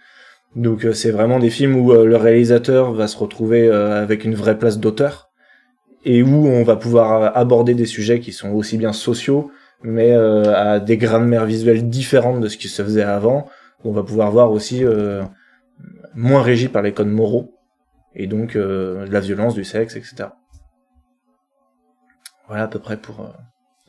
Donc 0.55 0.85
euh, 0.85 0.93
c'est 0.93 1.11
vraiment 1.11 1.39
des 1.39 1.49
films 1.49 1.75
où 1.75 1.91
euh, 1.91 2.05
le 2.05 2.17
réalisateur 2.17 2.93
va 2.93 3.07
se 3.07 3.17
retrouver 3.17 3.67
euh, 3.67 4.01
avec 4.01 4.25
une 4.25 4.35
vraie 4.35 4.57
place 4.57 4.79
d'auteur 4.79 5.29
et 6.03 6.23
où 6.23 6.47
on 6.47 6.63
va 6.63 6.75
pouvoir 6.75 7.37
aborder 7.37 7.73
des 7.73 7.85
sujets 7.85 8.19
qui 8.19 8.33
sont 8.33 8.51
aussi 8.51 8.77
bien 8.77 8.91
sociaux 8.91 9.51
mais 9.83 10.11
euh, 10.11 10.53
à 10.55 10.79
des 10.79 10.97
grammaires 10.97 11.45
visuelles 11.45 11.89
différentes 11.89 12.41
de 12.41 12.47
ce 12.47 12.57
qui 12.57 12.67
se 12.67 12.83
faisait 12.83 13.03
avant. 13.03 13.47
On 13.83 13.91
va 13.91 14.03
pouvoir 14.03 14.31
voir 14.31 14.51
aussi 14.51 14.83
euh, 14.83 15.23
moins 16.13 16.41
régi 16.41 16.67
par 16.67 16.81
les 16.81 16.93
codes 16.93 17.07
moraux 17.07 17.55
et 18.13 18.27
donc 18.27 18.55
euh, 18.55 19.05
de 19.07 19.11
la 19.11 19.19
violence, 19.19 19.55
du 19.55 19.63
sexe, 19.63 19.95
etc. 19.95 20.29
Voilà 22.47 22.63
à 22.63 22.67
peu 22.67 22.79
près 22.79 22.97
pour 22.97 23.33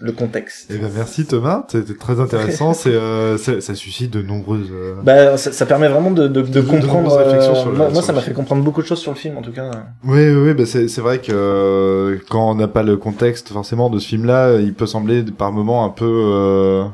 le 0.01 0.13
contexte. 0.13 0.69
Eh 0.71 0.79
ben 0.79 0.91
merci 0.95 1.27
Thomas, 1.27 1.65
c'était 1.69 1.95
très 1.95 2.19
intéressant. 2.19 2.73
c'est, 2.75 2.91
euh, 2.93 3.37
ça, 3.39 3.75
suscite 3.75 4.13
de 4.13 4.23
nombreuses. 4.23 4.69
euh, 4.73 4.95
Bah, 5.03 5.37
ça, 5.37 5.53
ça 5.53 5.67
permet 5.67 5.89
vraiment 5.89 6.11
de, 6.11 6.27
de, 6.29 6.43
de 6.43 6.61
De- 6.61 6.61
comprendre. 6.63 7.13
euh, 7.17 7.55
sur 7.55 7.71
le- 7.71 7.77
moi, 7.77 7.87
sur 7.87 7.95
moi, 7.95 8.03
ça 8.03 8.13
m'a 8.13 8.21
film. 8.21 8.31
fait 8.31 8.37
comprendre 8.37 8.65
beaucoup 8.65 8.83
de 8.83 8.87
choses 8.87 8.99
sur 9.01 9.13
le 9.13 9.17
film, 9.19 9.37
en 9.39 9.43
tout 9.43 9.53
cas. 9.53 9.71
Oui, 10.05 10.29
oui, 10.29 10.35
oui, 10.49 10.55
bah 10.55 10.67
c'est 10.67 10.89
c'est 10.89 11.01
vrai 11.01 11.19
que 11.21 11.31
euh, 11.33 12.19
quand 12.31 12.51
on 12.51 12.55
n'a 12.57 12.69
pas 12.69 12.83
le 12.83 12.97
contexte 12.97 13.49
forcément 13.51 13.91
de 13.91 13.99
ce 13.99 14.09
film-là, 14.09 14.57
il 14.57 14.75
peut 14.75 14.87
sembler 14.87 15.23
par 15.23 15.53
moments 15.53 15.85
un 15.85 15.91
peu, 15.91 16.05
euh, 16.07 16.85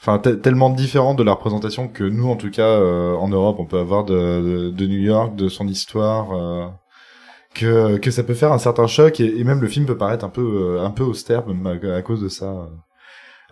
enfin 0.00 0.18
te- 0.18 0.28
tellement 0.30 0.70
différent 0.70 1.14
de 1.14 1.22
la 1.24 1.32
représentation 1.32 1.88
que 1.88 2.04
nous, 2.04 2.28
en 2.30 2.36
tout 2.36 2.50
cas, 2.50 2.62
euh, 2.62 3.14
en 3.16 3.28
Europe, 3.28 3.56
on 3.58 3.66
peut 3.66 3.78
avoir 3.78 4.04
de, 4.04 4.14
de, 4.14 4.70
de 4.70 4.86
New 4.86 5.00
York, 5.00 5.36
de 5.36 5.48
son 5.48 5.68
histoire, 5.68 6.28
euh, 6.32 6.66
que 7.58 7.96
que 7.98 8.10
ça 8.10 8.22
peut 8.22 8.34
faire 8.34 8.52
un 8.52 8.58
certain 8.58 8.86
choc 8.86 9.20
et, 9.20 9.40
et 9.40 9.44
même 9.44 9.60
le 9.60 9.68
film 9.68 9.86
peut 9.86 9.96
paraître 9.96 10.24
un 10.24 10.28
peu 10.28 10.42
euh, 10.42 10.84
un 10.84 10.90
peu 10.90 11.04
austère 11.04 11.42
à, 11.48 11.96
à 11.96 12.02
cause 12.02 12.22
de 12.22 12.28
ça. 12.28 12.68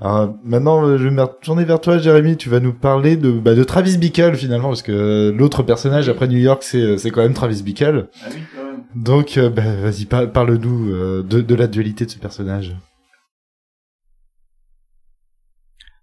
Alors, 0.00 0.34
maintenant, 0.42 0.98
je 0.98 1.04
vais 1.04 1.10
me 1.10 1.24
tourner 1.40 1.64
vers 1.64 1.80
toi, 1.80 1.98
Jérémy. 1.98 2.36
Tu 2.36 2.48
vas 2.48 2.58
nous 2.58 2.72
parler 2.72 3.16
de, 3.16 3.30
bah, 3.30 3.54
de 3.54 3.62
Travis 3.62 3.96
Bickle 3.96 4.34
finalement, 4.34 4.68
parce 4.68 4.82
que 4.82 5.30
l'autre 5.30 5.62
personnage 5.62 6.08
après 6.08 6.26
New 6.26 6.38
York, 6.38 6.64
c'est 6.64 6.98
c'est 6.98 7.10
quand 7.12 7.22
même 7.22 7.32
Travis 7.34 7.62
Bickle. 7.62 8.08
Ah 8.12 8.28
oui, 8.30 8.40
quand 8.56 8.64
même. 8.64 8.82
Donc, 8.96 9.38
euh, 9.38 9.50
bah, 9.50 9.62
vas-y, 9.82 10.04
par- 10.06 10.28
parle-nous 10.30 10.90
euh, 10.92 11.22
de, 11.22 11.40
de 11.40 11.54
la 11.54 11.68
dualité 11.68 12.04
de 12.06 12.10
ce 12.10 12.18
personnage. 12.18 12.74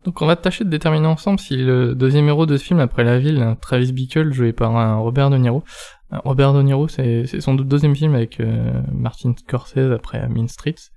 Donc 0.05 0.21
on 0.21 0.25
va 0.25 0.35
tâcher 0.35 0.63
de 0.63 0.69
déterminer 0.69 1.07
ensemble 1.07 1.39
si 1.39 1.57
le 1.57 1.93
deuxième 1.93 2.27
héros 2.27 2.45
de 2.45 2.57
ce 2.57 2.63
film 2.63 2.79
après 2.79 3.03
la 3.03 3.19
ville, 3.19 3.55
Travis 3.61 3.91
Bickle 3.91 4.33
joué 4.33 4.51
par 4.51 4.75
un 4.75 4.95
Robert 4.95 5.29
De 5.29 5.37
Niro. 5.37 5.63
Robert 6.11 6.53
De 6.53 6.61
Niro, 6.61 6.87
c'est 6.87 7.25
son 7.39 7.53
deuxième 7.53 7.95
film 7.95 8.15
avec 8.15 8.39
euh, 8.39 8.81
Martin 8.91 9.33
Scorsese 9.37 9.91
après 9.93 10.27
Mean 10.27 10.47
Streets. 10.47 10.91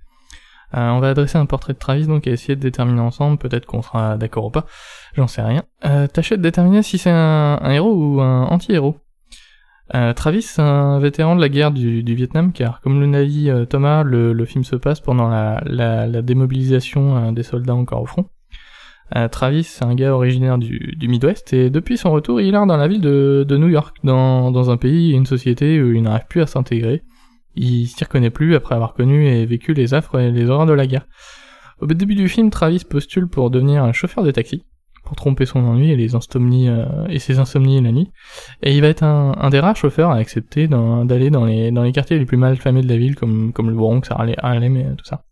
Euh, 0.73 0.89
on 0.89 0.99
va 0.99 1.09
adresser 1.09 1.37
un 1.37 1.45
portrait 1.45 1.73
de 1.73 1.77
Travis 1.77 2.07
donc 2.07 2.27
et 2.27 2.31
essayer 2.31 2.55
de 2.55 2.61
déterminer 2.61 2.99
ensemble, 2.99 3.37
peut-être 3.37 3.65
qu'on 3.65 3.81
sera 3.81 4.17
d'accord 4.17 4.45
ou 4.45 4.49
pas, 4.49 4.65
j'en 5.13 5.27
sais 5.27 5.41
rien. 5.41 5.63
Euh, 5.85 6.07
tâcher 6.07 6.37
de 6.37 6.41
déterminer 6.41 6.83
si 6.83 6.97
c'est 6.97 7.11
un, 7.11 7.59
héros 7.69 7.93
ou 7.93 8.21
un 8.21 8.43
anti-héros. 8.43 8.97
Euh, 9.93 10.13
Travis, 10.13 10.41
c'est 10.41 10.63
un 10.63 10.99
vétéran 10.99 11.35
de 11.35 11.41
la 11.41 11.49
guerre 11.49 11.71
du, 11.71 12.01
Vietnam, 12.01 12.51
car 12.51 12.81
comme 12.81 12.99
le 12.99 13.25
dit 13.25 13.49
Thomas, 13.69 14.03
le, 14.03 14.45
film 14.45 14.63
se 14.63 14.75
passe 14.75 14.99
pendant 14.99 15.29
la, 15.29 16.21
démobilisation 16.21 17.31
des 17.31 17.43
soldats 17.43 17.75
encore 17.75 18.01
au 18.01 18.07
front. 18.07 18.25
Euh, 19.15 19.27
Travis, 19.27 19.63
c'est 19.63 19.85
un 19.85 19.93
gars 19.93 20.15
originaire 20.15 20.57
du, 20.57 20.95
Midwest, 21.01 21.53
et 21.53 21.69
depuis 21.69 21.97
son 21.97 22.11
retour, 22.11 22.41
il 22.41 22.49
est 22.49 22.51
dans 22.51 22.65
la 22.65 22.87
ville 22.87 23.01
de, 23.01 23.45
New 23.57 23.67
York, 23.67 23.97
dans, 24.03 24.69
un 24.69 24.77
pays 24.77 25.11
et 25.11 25.15
une 25.15 25.25
société 25.25 25.81
où 25.81 25.93
il 25.93 26.01
n'arrive 26.01 26.25
plus 26.27 26.41
à 26.41 26.47
s'intégrer. 26.47 27.03
Il 27.55 27.87
s'y 27.87 28.03
reconnaît 28.03 28.31
plus 28.31 28.55
après 28.55 28.75
avoir 28.75 28.93
connu 28.93 29.27
et 29.27 29.45
vécu 29.45 29.73
les 29.73 29.93
affres 29.93 30.19
et 30.19 30.31
les 30.31 30.49
horreurs 30.49 30.65
de 30.65 30.73
la 30.73 30.87
guerre. 30.87 31.05
Au 31.79 31.85
début 31.85 32.15
du 32.15 32.27
film, 32.27 32.49
Travis 32.49 32.83
postule 32.89 33.27
pour 33.27 33.49
devenir 33.49 33.83
un 33.83 33.93
chauffeur 33.93 34.23
de 34.23 34.31
taxi, 34.31 34.65
pour 35.05 35.15
tromper 35.15 35.45
son 35.45 35.59
ennui 35.59 35.91
et 35.91 36.15
insomnies 36.15 36.67
euh, 36.67 36.85
et 37.07 37.19
ses 37.19 37.39
insomnies 37.39 37.81
la 37.81 37.91
nuit. 37.91 38.11
Et 38.63 38.75
il 38.75 38.81
va 38.81 38.87
être 38.87 39.03
un, 39.03 39.49
des 39.49 39.59
rares 39.59 39.75
chauffeurs 39.75 40.11
à 40.11 40.15
accepter 40.15 40.67
d'aller 40.67 41.29
dans 41.29 41.45
les, 41.45 41.91
quartiers 41.93 42.17
les 42.17 42.25
plus 42.25 42.37
mal 42.37 42.57
famés 42.57 42.81
de 42.81 42.89
la 42.89 42.97
ville, 42.97 43.15
comme, 43.15 43.53
comme 43.53 43.69
le 43.69 43.75
Bronx, 43.75 44.09
Harlem 44.09 44.77
et 44.77 44.95
tout 44.97 45.05
ça. 45.05 45.23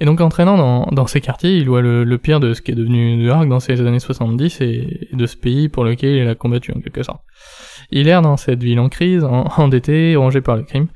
Et 0.00 0.06
donc, 0.06 0.20
entraînant 0.22 0.56
dans, 0.56 0.86
dans 0.92 1.06
ces 1.06 1.20
quartiers, 1.20 1.58
il 1.58 1.68
voit 1.68 1.82
le, 1.82 2.04
le 2.04 2.18
pire 2.18 2.40
de 2.40 2.54
ce 2.54 2.62
qui 2.62 2.70
est 2.70 2.74
devenu 2.74 3.16
New 3.16 3.46
dans 3.46 3.60
ces 3.60 3.82
années 3.82 4.00
70 4.00 4.62
et, 4.62 5.08
de 5.12 5.26
ce 5.26 5.36
pays 5.36 5.68
pour 5.68 5.84
lequel 5.84 6.16
il 6.16 6.26
a 6.26 6.34
combattu 6.34 6.72
en 6.72 6.80
quelque 6.80 7.02
sorte. 7.02 7.20
Il 7.90 8.08
erre 8.08 8.22
dans 8.22 8.38
cette 8.38 8.62
ville 8.62 8.80
en 8.80 8.88
crise, 8.88 9.24
en, 9.24 9.44
endetté, 9.58 10.16
rongé 10.16 10.40
par 10.40 10.56
le 10.56 10.62
crime, 10.62 10.88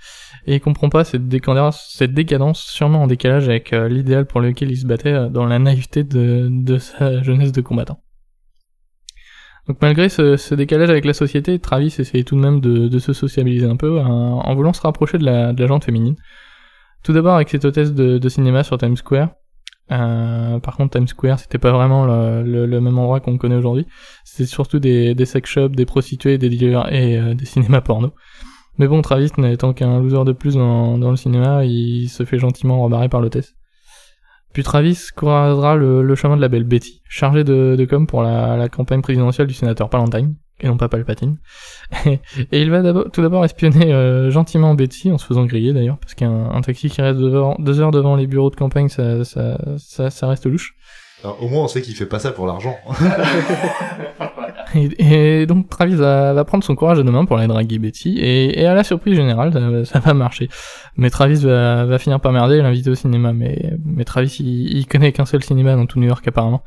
et 0.46 0.54
il 0.54 0.60
comprend 0.60 0.88
pas 0.88 1.04
cette 1.04 1.28
décadence, 1.28 2.62
sûrement 2.62 3.02
en 3.02 3.06
décalage 3.06 3.46
avec 3.46 3.74
euh, 3.74 3.88
l'idéal 3.88 4.26
pour 4.26 4.40
lequel 4.40 4.70
il 4.70 4.78
se 4.78 4.86
battait 4.86 5.12
euh, 5.12 5.28
dans 5.28 5.44
la 5.44 5.58
naïveté 5.58 6.02
de, 6.02 6.48
de 6.50 6.78
sa 6.78 7.22
jeunesse 7.22 7.52
de 7.52 7.60
combattant. 7.60 8.00
Donc 9.68 9.78
malgré 9.82 10.08
ce, 10.08 10.36
ce 10.36 10.54
décalage 10.54 10.90
avec 10.90 11.04
la 11.04 11.14
société, 11.14 11.58
Travis 11.58 11.94
essaye 11.98 12.24
tout 12.24 12.36
de 12.36 12.40
même 12.40 12.60
de, 12.60 12.88
de 12.88 12.98
se 12.98 13.12
sociabiliser 13.12 13.66
un 13.66 13.76
peu 13.76 13.98
en, 14.00 14.40
en 14.40 14.54
voulant 14.54 14.74
se 14.74 14.80
rapprocher 14.82 15.18
de 15.18 15.24
la, 15.24 15.52
de 15.52 15.62
la 15.62 15.68
gente 15.68 15.84
féminine. 15.84 16.16
Tout 17.04 17.12
d'abord 17.12 17.34
avec 17.34 17.50
cette 17.50 17.66
hôtesse 17.66 17.92
de, 17.92 18.28
cinéma 18.30 18.64
sur 18.64 18.78
Times 18.78 18.96
Square. 18.96 19.28
Euh, 19.92 20.58
par 20.60 20.78
contre, 20.78 20.96
Times 20.96 21.06
Square, 21.06 21.38
c'était 21.38 21.58
pas 21.58 21.70
vraiment 21.70 22.06
le, 22.06 22.66
même 22.80 22.98
endroit 22.98 23.20
qu'on 23.20 23.36
connaît 23.36 23.56
aujourd'hui. 23.56 23.86
C'était 24.24 24.46
surtout 24.46 24.78
des, 24.78 25.14
sex 25.26 25.48
shops, 25.48 25.76
des 25.76 25.84
prostituées, 25.84 26.38
des 26.38 26.48
dealers 26.48 26.90
et 26.90 27.18
euh, 27.18 27.34
des 27.34 27.44
cinémas 27.44 27.82
porno. 27.82 28.14
Mais 28.78 28.88
bon, 28.88 29.02
Travis 29.02 29.30
n'étant 29.36 29.74
qu'un 29.74 30.00
loser 30.00 30.24
de 30.24 30.32
plus 30.32 30.54
dans, 30.54 30.96
dans 30.96 31.10
le 31.10 31.16
cinéma, 31.16 31.64
il 31.66 32.08
se 32.08 32.24
fait 32.24 32.38
gentiment 32.38 32.82
rebarrer 32.82 33.10
par 33.10 33.20
l'hôtesse. 33.20 33.54
Puis 34.54 34.62
Travis 34.62 35.08
croisera 35.14 35.76
le, 35.76 36.14
chemin 36.14 36.36
de 36.36 36.40
la 36.40 36.48
belle 36.48 36.64
Betty, 36.64 37.02
chargée 37.06 37.44
de, 37.44 37.86
com 37.88 38.06
pour 38.06 38.22
la 38.22 38.68
campagne 38.70 39.02
présidentielle 39.02 39.46
du 39.46 39.54
sénateur 39.54 39.90
Palantine, 39.90 40.36
et 40.60 40.66
non 40.68 40.76
pas 40.76 40.88
Palpatine. 40.88 41.36
et 42.06 42.20
il 42.52 42.70
va 42.70 42.82
tout 43.12 43.22
d'abord 43.22 43.44
espionner 43.44 43.92
euh, 43.92 44.30
gentiment 44.30 44.74
Betty, 44.74 45.10
en 45.12 45.18
se 45.18 45.26
faisant 45.26 45.44
griller 45.44 45.72
d'ailleurs, 45.72 45.98
parce 45.98 46.14
qu'un 46.14 46.50
un 46.50 46.60
taxi 46.60 46.88
qui 46.88 47.02
reste 47.02 47.18
deux 47.18 47.34
heures, 47.34 47.56
deux 47.58 47.80
heures 47.80 47.90
devant 47.90 48.16
les 48.16 48.26
bureaux 48.26 48.50
de 48.50 48.56
campagne, 48.56 48.88
ça, 48.88 49.24
ça, 49.24 49.58
ça, 49.78 50.10
ça 50.10 50.26
reste 50.28 50.46
louche. 50.46 50.74
Alors, 51.22 51.42
au 51.42 51.48
moins, 51.48 51.64
on 51.64 51.68
sait 51.68 51.80
qu'il 51.80 51.94
fait 51.94 52.04
pas 52.06 52.18
ça 52.18 52.32
pour 52.32 52.46
l'argent. 52.46 52.76
Et, 54.74 55.40
et 55.42 55.46
donc 55.46 55.68
Travis 55.68 55.94
va, 55.94 56.32
va 56.32 56.44
prendre 56.44 56.64
son 56.64 56.74
courage 56.74 56.98
à 56.98 57.02
deux 57.04 57.10
mains 57.12 57.26
pour 57.26 57.38
aller 57.38 57.46
draguer 57.46 57.78
Betty, 57.78 58.18
et, 58.18 58.60
et 58.60 58.66
à 58.66 58.74
la 58.74 58.82
surprise 58.82 59.14
générale, 59.14 59.52
ça, 59.52 59.60
va- 59.60 59.84
ça 59.84 60.00
va 60.00 60.14
marcher. 60.14 60.48
Mais 60.96 61.10
Travis 61.10 61.44
va, 61.44 61.84
va 61.84 61.98
finir 61.98 62.18
par 62.18 62.32
merder 62.32 62.56
et 62.56 62.62
l'inviter 62.62 62.90
au 62.90 62.94
cinéma. 62.96 63.32
Mais, 63.32 63.72
mais 63.84 64.04
Travis, 64.04 64.36
il, 64.40 64.76
il 64.76 64.86
connaît 64.86 65.12
qu'un 65.12 65.26
seul 65.26 65.44
cinéma 65.44 65.76
dans 65.76 65.86
tout 65.86 66.00
New 66.00 66.08
York 66.08 66.26
apparemment. 66.26 66.64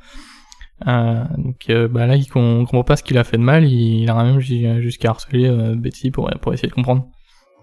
Euh, 0.85 1.23
donc 1.37 1.55
euh, 1.69 1.87
bah 1.87 2.05
là, 2.05 2.15
il 2.15 2.27
com- 2.27 2.59
comprend 2.65 2.83
pas 2.83 2.95
ce 2.97 3.03
qu'il 3.03 3.17
a 3.17 3.23
fait 3.23 3.37
de 3.37 3.41
mal, 3.41 3.65
il, 3.65 3.71
il 3.71 4.03
ira 4.03 4.23
même 4.23 4.39
ju- 4.39 4.81
jusqu'à 4.81 5.09
harceler 5.09 5.47
euh, 5.47 5.73
Betty 5.75 6.11
pour, 6.11 6.29
pour 6.41 6.53
essayer 6.53 6.67
de 6.67 6.73
comprendre. 6.73 7.07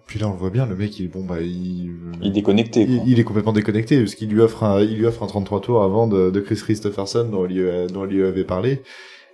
Puis 0.06 0.18
là, 0.18 0.28
on 0.28 0.32
le 0.32 0.38
voit 0.38 0.50
bien, 0.50 0.66
le 0.66 0.74
mec, 0.76 0.98
il, 0.98 1.08
bon, 1.08 1.24
bah, 1.24 1.40
il, 1.40 1.92
Il 2.20 2.28
est 2.28 2.30
déconnecté. 2.30 2.82
il, 2.82 2.96
quoi. 2.98 3.04
il 3.06 3.20
est 3.20 3.24
complètement 3.24 3.52
déconnecté, 3.52 3.98
parce 4.00 4.14
qu'il 4.14 4.28
lui 4.30 4.40
offre 4.40 4.64
un, 4.64 4.80
il 4.80 4.96
lui 4.98 5.06
offre 5.06 5.22
un 5.22 5.26
33 5.28 5.60
tours 5.60 5.82
avant 5.82 6.06
de, 6.08 6.30
de 6.30 6.40
Chris 6.40 6.56
Christopherson, 6.56 7.28
dont 7.30 7.46
il, 7.48 7.56
lui 7.56 7.70
a- 7.70 7.86
dont 7.86 8.04
il 8.04 8.16
lui 8.16 8.24
avait 8.24 8.44
parlé. 8.44 8.82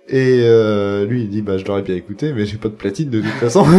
Et 0.07 0.41
euh, 0.43 1.05
lui, 1.05 1.23
il 1.23 1.29
dit, 1.29 1.41
bah, 1.41 1.57
je 1.57 1.65
l'aurais 1.65 1.81
bien 1.81 1.95
écouté, 1.95 2.33
mais 2.33 2.45
j'ai 2.45 2.57
pas 2.57 2.69
de 2.69 2.75
platine 2.75 3.09
de 3.09 3.21
toute 3.21 3.29
façon. 3.31 3.65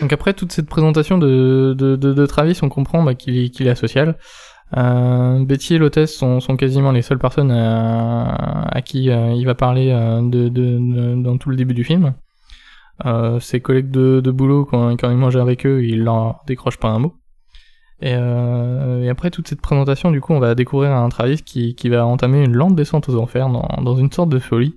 Donc 0.00 0.12
après 0.12 0.34
toute 0.34 0.52
cette 0.52 0.68
présentation 0.68 1.18
de, 1.18 1.74
de, 1.76 1.96
de, 1.96 2.12
de 2.12 2.26
Travis, 2.26 2.58
on 2.62 2.68
comprend 2.68 3.02
bah, 3.02 3.14
qu'il 3.14 3.36
est, 3.38 3.48
qu'il 3.48 3.66
est 3.66 3.70
asocial. 3.70 4.16
Euh, 4.76 5.44
Betty 5.44 5.74
et 5.74 5.78
l'hôtesse 5.78 6.14
sont, 6.14 6.40
quasiment 6.58 6.90
les 6.90 7.02
seules 7.02 7.18
personnes 7.18 7.52
à, 7.52 8.80
qui 8.84 9.10
euh, 9.10 9.32
il 9.32 9.46
va 9.46 9.54
parler 9.54 9.90
euh, 9.92 10.20
dans 10.20 11.38
tout 11.38 11.50
le 11.50 11.56
début 11.56 11.74
du 11.74 11.84
film. 11.84 12.14
Euh, 13.04 13.38
ses 13.40 13.60
collègues 13.60 13.90
de, 13.90 14.30
boulot, 14.30 14.64
quand, 14.64 14.96
il 15.02 15.16
mange 15.16 15.36
avec 15.36 15.66
eux, 15.66 15.84
il 15.84 16.02
leur 16.02 16.40
décroche 16.46 16.78
pas 16.78 16.88
un 16.88 16.98
mot. 16.98 17.14
Et, 18.02 18.12
après 19.08 19.30
toute 19.30 19.48
cette 19.48 19.60
présentation, 19.60 20.10
du 20.10 20.20
coup, 20.20 20.32
on 20.32 20.40
va 20.40 20.54
découvrir 20.54 20.92
un 20.92 21.08
Travis 21.08 21.42
qui, 21.42 21.88
va 21.88 22.04
entamer 22.06 22.44
une 22.44 22.54
lente 22.54 22.74
descente 22.74 23.08
aux 23.08 23.16
enfers 23.16 23.48
dans, 23.48 23.96
une 23.96 24.10
sorte 24.10 24.30
de 24.30 24.38
folie. 24.38 24.74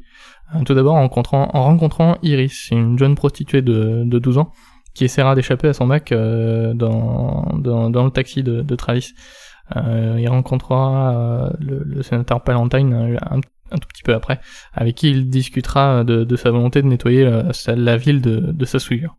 Tout 0.66 0.74
d'abord 0.74 0.96
en 0.96 1.02
rencontrant, 1.02 1.50
en 1.54 1.64
rencontrant 1.64 2.18
Iris, 2.24 2.70
une 2.72 2.98
jeune 2.98 3.16
prostituée 3.16 3.62
de, 3.62 4.04
de 4.06 4.20
12 4.20 4.38
ans, 4.40 4.52
qui 4.94 5.06
essaiera 5.06 5.36
d'échapper 5.36 5.68
à 5.68 5.74
son 5.74 5.86
Mac 5.86 6.12
dans, 6.12 7.46
le 7.54 8.10
taxi 8.10 8.44
de 8.44 8.76
Travis. 8.76 9.14
Euh, 9.76 10.18
il 10.20 10.28
rencontrera 10.30 11.14
euh, 11.16 11.50
le, 11.60 11.84
le 11.86 12.02
sénateur 12.04 12.44
Palantine 12.44 12.94
euh, 12.94 13.18
un, 13.22 13.38
un 13.72 13.78
tout 13.78 13.88
petit 13.88 14.04
peu 14.04 14.14
après, 14.14 14.40
avec 14.74 14.96
qui 14.96 15.10
il 15.12 15.30
discutera 15.30 16.04
de, 16.04 16.24
de 16.24 16.36
sa 16.36 16.50
volonté 16.52 16.82
de 16.82 16.88
nettoyer 16.88 17.30
la 17.68 17.98
ville 17.98 18.22
de, 18.22 18.38
de 18.52 18.66
sa 18.66 18.80
souillure. 18.80 19.16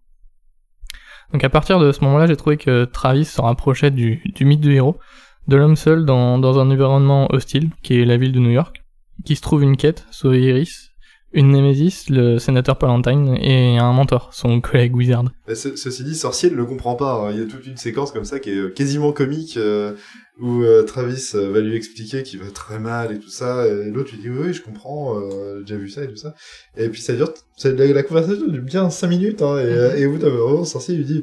Donc 1.33 1.45
à 1.45 1.49
partir 1.49 1.79
de 1.79 1.93
ce 1.93 2.03
moment-là, 2.03 2.27
j'ai 2.27 2.37
trouvé 2.37 2.57
que 2.57 2.85
Travis 2.85 3.25
se 3.27 3.41
rapprochait 3.41 3.93
du, 3.93 4.21
du 4.35 4.45
mythe 4.45 4.61
du 4.61 4.75
héros, 4.75 4.99
de 5.47 5.57
l'homme 5.57 5.77
seul 5.77 6.05
dans, 6.05 6.39
dans 6.39 6.59
un 6.59 6.69
environnement 6.71 7.29
hostile, 7.33 7.71
qui 7.83 8.01
est 8.01 8.05
la 8.05 8.17
ville 8.17 8.33
de 8.33 8.41
New 8.41 8.51
York, 8.51 8.83
qui 9.25 9.37
se 9.37 9.41
trouve 9.43 9.63
une 9.63 9.77
quête, 9.77 10.05
sauver 10.11 10.41
Iris, 10.43 10.89
une 11.33 11.51
némésis, 11.51 12.11
le 12.11 12.39
sénateur 12.41 12.77
Palantine, 12.77 13.37
et 13.41 13.79
un 13.79 13.93
mentor, 13.93 14.31
son 14.33 14.61
collègue 14.61 14.97
Wizard. 14.97 15.27
Mais 15.47 15.55
ce- 15.55 15.77
ceci 15.77 16.03
dit, 16.03 16.17
Sorcier 16.17 16.51
ne 16.51 16.57
le 16.57 16.65
comprend 16.65 16.97
pas. 16.97 17.29
hein. 17.29 17.31
Il 17.31 17.39
y 17.39 17.43
a 17.43 17.47
toute 17.47 17.65
une 17.69 17.77
séquence 17.77 18.11
comme 18.11 18.25
ça 18.25 18.41
qui 18.41 18.51
est 18.51 18.75
quasiment 18.75 19.13
comique 19.13 19.57
euh, 19.57 19.95
où 20.41 20.63
euh, 20.63 20.83
Travis 20.83 21.33
euh, 21.35 21.53
va 21.53 21.61
lui 21.61 21.77
expliquer 21.77 22.23
qu'il 22.23 22.41
va 22.41 22.51
très 22.51 22.79
mal 22.79 23.13
et 23.13 23.19
tout 23.19 23.29
ça. 23.29 23.67
Et 23.67 23.91
l'autre 23.91 24.13
lui 24.13 24.19
dit 24.19 24.31
oui, 24.31 24.47
oui, 24.47 24.53
je 24.53 24.63
comprends, 24.63 25.19
euh, 25.19 25.59
j'ai 25.59 25.75
déjà 25.75 25.77
vu 25.77 25.89
ça 25.89 26.05
et 26.05 26.09
tout 26.09 26.17
ça. 26.17 26.35
Et 26.77 26.89
puis 26.89 27.01
ça 27.01 27.15
dure, 27.15 27.33
la, 27.65 27.87
la 27.87 28.03
conversation 28.03 28.47
dure 28.47 28.63
bien 28.63 28.91
5 28.91 29.07
minutes. 29.09 29.43
Hein, 29.43 29.59
et, 29.59 29.65
euh, 29.65 29.97
et 29.97 30.07
au 30.07 30.13
bout 30.13 30.19
d'un 30.19 30.31
moment, 30.31 30.65
Sorcier 30.65 30.97
lui 30.97 31.05
dit 31.05 31.23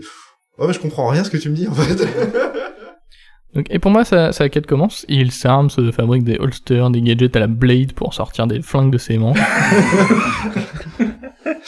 ouais, 0.59 0.67
mais 0.67 0.73
je 0.73 0.79
comprends 0.79 1.07
rien 1.07 1.23
ce 1.23 1.29
que 1.29 1.37
tu 1.37 1.49
me 1.49 1.55
dis 1.55 1.67
en 1.67 1.73
fait. 1.73 2.07
Donc, 3.55 3.65
et 3.71 3.79
pour 3.79 3.89
moi, 3.89 4.05
ça, 4.05 4.31
sa 4.33 4.49
quête 4.49 4.67
commence. 4.67 5.05
Il 5.09 5.31
s'arme, 5.31 5.71
se 5.71 5.91
fabrique 5.91 6.23
des 6.23 6.37
holsters, 6.37 6.91
des 6.91 7.01
gadgets 7.01 7.35
à 7.35 7.39
la 7.39 7.47
Blade 7.47 7.93
pour 7.93 8.13
sortir 8.13 8.45
des 8.45 8.61
flingues 8.61 8.91
de 8.91 8.99
ses 8.99 9.17
manches. 9.17 9.39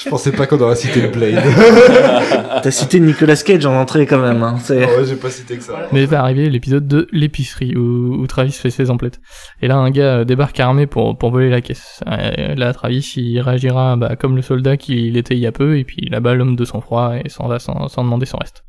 Je 0.03 0.09
pensais 0.09 0.31
pas 0.31 0.47
qu'on 0.47 0.59
aurait 0.61 0.77
cité 0.77 1.01
le 1.01 1.09
Blade. 1.09 1.43
T'as 2.63 2.71
cité 2.71 3.01
Nicolas 3.01 3.35
Cage 3.35 3.65
en 3.65 3.75
entrée 3.75 4.05
quand 4.05 4.19
même. 4.19 4.41
Hein. 4.43 4.57
C'est... 4.61 4.85
ouais, 4.85 5.05
j'ai 5.05 5.15
pas 5.15 5.29
cité 5.29 5.57
que 5.57 5.63
ça. 5.63 5.87
Mais 5.91 6.05
va 6.05 6.21
arriver 6.21 6.49
l'épisode 6.49 6.87
de 6.87 7.07
l'épicerie 7.11 7.75
où, 7.75 8.15
où 8.21 8.27
Travis 8.27 8.53
fait 8.53 8.69
ses 8.69 8.89
emplettes. 8.91 9.19
Et 9.61 9.67
là, 9.67 9.75
un 9.75 9.91
gars 9.91 10.19
euh, 10.19 10.23
débarque 10.23 10.59
armé 10.59 10.87
pour, 10.87 11.17
pour 11.17 11.31
voler 11.31 11.49
la 11.49 11.59
caisse. 11.59 12.01
Euh, 12.07 12.55
là, 12.55 12.73
Travis, 12.73 13.13
il 13.17 13.41
réagira 13.41 13.97
bah, 13.97 14.15
comme 14.15 14.37
le 14.37 14.41
soldat 14.41 14.77
qu'il 14.77 15.17
était 15.17 15.35
il 15.35 15.41
y 15.41 15.47
a 15.47 15.51
peu, 15.51 15.77
et 15.77 15.83
puis 15.83 16.07
là-bas, 16.09 16.33
l'homme 16.33 16.55
de 16.55 16.65
son 16.65 16.79
froid, 16.79 17.15
et 17.21 17.27
s'en 17.27 17.47
va 17.47 17.59
sans, 17.59 17.89
sans 17.89 18.03
demander 18.03 18.25
son 18.25 18.37
reste. 18.37 18.63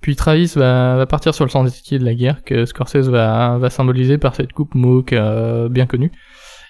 Puis 0.00 0.16
Travis 0.16 0.52
va, 0.54 0.96
va 0.96 1.06
partir 1.06 1.34
sur 1.34 1.44
le 1.44 1.50
sentier 1.50 1.98
de 1.98 2.04
la 2.04 2.14
guerre 2.14 2.42
que 2.44 2.66
Scorsese 2.66 3.08
va, 3.08 3.58
va 3.58 3.70
symboliser 3.70 4.18
par 4.18 4.34
cette 4.34 4.52
coupe 4.52 4.74
Mohawk 4.74 5.12
euh, 5.12 5.68
bien 5.68 5.86
connue. 5.86 6.12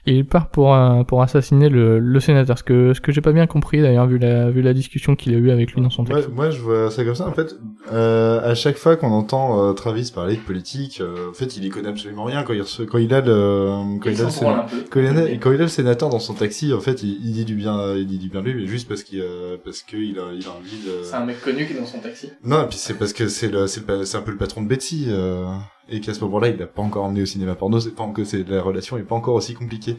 Et 0.09 0.13
il 0.13 0.25
part 0.27 0.49
pour, 0.49 0.75
pour 1.07 1.21
assassiner 1.23 1.69
le, 1.69 1.99
le 1.99 2.21
sénateur, 2.21 2.57
ce 2.57 2.63
que, 2.63 2.95
ce 2.95 3.01
que 3.01 3.13
j'ai 3.13 3.21
pas 3.21 3.33
bien 3.33 3.47
compris 3.47 3.83
d'ailleurs 3.83 4.07
vu 4.07 4.17
la, 4.19 4.51
vu 4.51 4.63
la 4.63 4.73
discussion 4.73 5.15
qu'il 5.17 5.35
a 5.35 5.37
eu 5.39 5.51
avec 5.51 5.73
lui 5.75 5.83
dans 5.83 5.91
son 5.91 6.05
texte. 6.05 6.29
Ouais, 6.29 6.35
moi, 6.35 6.51
je 6.51 6.61
vois 6.61 6.91
ça 6.91 7.05
comme 7.05 7.15
ça. 7.15 7.29
En 7.29 7.33
fait, 7.33 7.55
euh, 7.93 8.41
à 8.43 8.55
chaque 8.55 8.77
fois 8.79 8.97
qu'on 8.97 9.11
entend 9.11 9.69
euh, 9.69 9.73
Travis 9.75 10.11
parler 10.15 10.37
de 10.37 10.41
politique, 10.41 11.01
euh, 11.03 11.29
en 11.31 11.35
fait, 11.35 11.57
il 11.59 11.65
y 11.65 11.69
connaît 11.69 11.91
absolument 11.91 12.25
rien. 12.25 12.43
Quand 12.43 12.55
il, 12.55 12.63
reçoit- 12.63 12.87
quand 12.87 12.97
il 12.97 13.13
a 13.13 13.21
le, 13.21 13.99
quand 14.01 14.09
il, 14.11 14.21
a 14.21 14.25
le 14.25 14.31
sénateur, 14.31 14.67
quand 14.91 15.01
il 15.01 15.07
a, 15.07 15.37
quand 15.37 15.53
il 15.53 15.61
a 15.61 15.65
le 15.65 15.69
sénateur 15.69 16.09
dans 16.09 16.21
son 16.21 16.33
taxi, 16.33 16.73
en 16.73 16.81
fait, 16.81 17.03
il, 17.03 17.19
il 17.27 17.33
dit 17.33 17.45
du 17.45 17.55
bien, 17.55 17.95
il 17.95 18.07
dit 18.07 18.19
du 18.19 18.31
bien 18.31 18.41
de 18.41 18.47
lui, 18.47 18.55
mais 18.63 18.67
juste 18.67 18.89
parce 18.89 19.03
qu'il, 19.03 19.21
euh, 19.21 19.57
parce 19.63 19.83
qu'il 19.83 20.19
a, 20.19 20.33
il 20.33 20.47
a 20.47 20.51
envie 20.59 20.79
de. 20.87 21.03
C'est 21.03 21.17
un 21.17 21.27
mec 21.27 21.41
connu 21.43 21.67
qui 21.67 21.75
est 21.75 21.79
dans 21.79 21.85
son 21.85 21.99
taxi. 21.99 22.31
Non, 22.45 22.63
et 22.65 22.67
puis 22.69 22.79
c'est 22.79 22.95
parce 22.95 23.13
que 23.13 23.29
c'est 23.29 23.49
le, 23.51 23.67
c'est 23.67 23.83
un 24.17 24.23
peu 24.23 24.31
le 24.31 24.39
patron 24.39 24.63
de 24.63 24.69
Betty, 24.69 25.07
euh, 25.09 25.45
et 25.89 26.01
qu'à 26.01 26.15
ce 26.15 26.21
moment-là, 26.25 26.49
il 26.49 26.57
l'a 26.57 26.67
pas 26.67 26.83
encore 26.83 27.05
emmené 27.05 27.23
au 27.23 27.27
cinéma 27.27 27.55
porno, 27.55 27.81
c'est 27.81 27.95
pas 27.95 28.03
encore, 28.03 28.27
c'est, 28.27 28.49
la 28.49 28.63
relation 28.63 28.97
est 28.97 29.03
pas 29.03 29.15
encore 29.15 29.35
aussi 29.35 29.55
compliquée. 29.55 29.97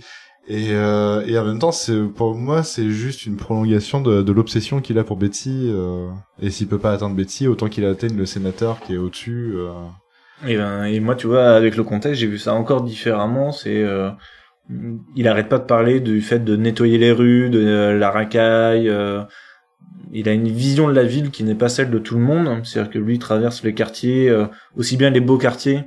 Et, 0.47 0.69
euh, 0.71 1.21
et 1.28 1.38
en 1.38 1.45
même 1.45 1.60
temps, 1.60 1.71
c'est, 1.71 2.02
pour 2.15 2.34
moi, 2.36 2.63
c'est 2.63 2.89
juste 2.89 3.25
une 3.25 3.38
prolongation 3.38 4.02
de, 4.02 4.21
de 4.21 4.32
l'obsession 4.32 4.82
qu'il 4.82 4.97
a 4.97 5.04
pour 5.04 5.17
Betty, 5.17 5.69
euh, 5.69 6.10
et 6.41 6.49
s'il 6.49 6.67
peut 6.67 6.80
pas 6.80 6.91
atteindre 6.91 7.15
Betty, 7.15 7.47
autant 7.47 7.67
qu'il 7.69 7.86
atteigne 7.86 8.17
le 8.17 8.25
sénateur 8.25 8.80
qui 8.80 8.93
est 8.93 8.97
au-dessus, 8.97 9.54
euh. 9.56 9.71
Et, 10.47 10.58
ben, 10.58 10.86
et 10.86 10.99
moi, 10.99 11.15
tu 11.15 11.28
vois, 11.28 11.49
avec 11.49 11.75
le 11.75 11.84
contexte, 11.84 12.21
j'ai 12.21 12.28
vu 12.28 12.38
ça 12.38 12.54
encore 12.54 12.82
différemment. 12.84 13.52
C'est, 13.52 13.84
euh, 13.84 14.10
il 15.15 15.28
arrête 15.28 15.49
pas 15.49 15.58
de 15.58 15.65
parler 15.65 15.99
du 15.99 16.21
fait 16.21 16.39
de 16.39 16.56
nettoyer 16.56 16.97
les 16.97 17.12
rues, 17.12 17.49
de 17.49 17.60
euh, 17.60 17.97
la 17.97 18.12
racaille. 18.12 18.89
Il 20.12 20.28
a 20.28 20.34
une 20.34 20.48
vision 20.48 20.88
de 20.88 20.94
la 20.94 21.04
ville 21.04 21.30
qui 21.30 21.44
n'est 21.44 21.56
pas 21.56 21.70
celle 21.70 21.92
de 21.92 22.00
tout 22.00 22.15
le 22.15 22.22
monde. 22.22 22.62
C'est-à-dire 22.63 22.92
que 22.92 23.00
lui 23.00 23.15
il 23.15 23.20
traverse 23.20 23.63
les 23.63 23.74
quartiers, 23.74 24.30
euh, 24.30 24.46
aussi 24.76 24.98
bien 24.98 25.10
les 25.10 25.20
beaux 25.20 25.38
quartiers 25.38 25.84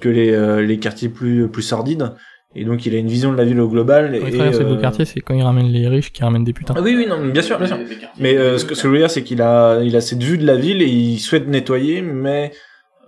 que 0.00 0.08
les, 0.08 0.32
euh, 0.32 0.62
les 0.62 0.78
quartiers 0.78 1.08
plus 1.08 1.48
plus 1.48 1.62
sordides. 1.62 2.12
Et 2.56 2.64
donc, 2.64 2.86
il 2.86 2.94
a 2.94 2.98
une 2.98 3.08
vision 3.08 3.32
de 3.32 3.36
la 3.36 3.44
ville 3.44 3.58
au 3.58 3.68
global. 3.68 4.16
Quand 4.16 4.26
il 4.26 4.34
et, 4.34 4.36
traverse 4.36 4.58
les 4.60 4.64
beaux 4.64 4.74
euh, 4.74 4.80
quartiers, 4.80 5.04
c'est 5.04 5.20
quand 5.20 5.34
il 5.34 5.42
ramène 5.42 5.66
les 5.66 5.88
riches 5.88 6.12
qui 6.12 6.22
ramènent 6.22 6.44
des 6.44 6.52
putains. 6.52 6.74
Ah 6.76 6.82
oui, 6.82 6.94
oui, 6.96 7.06
non, 7.08 7.26
bien 7.26 7.42
sûr, 7.42 7.58
bien 7.58 7.66
sûr. 7.66 7.78
Mais 8.20 8.36
euh, 8.36 8.58
ce, 8.58 8.64
que, 8.64 8.76
ce 8.76 8.82
que 8.82 8.88
je 8.88 8.92
veux 8.92 8.98
dire, 8.98 9.10
c'est 9.10 9.24
qu'il 9.24 9.42
a, 9.42 9.80
il 9.82 9.96
a 9.96 10.00
cette 10.00 10.22
vue 10.22 10.38
de 10.38 10.46
la 10.46 10.54
ville 10.54 10.80
et 10.80 10.86
il 10.86 11.18
souhaite 11.18 11.48
nettoyer, 11.48 12.00
mais 12.00 12.52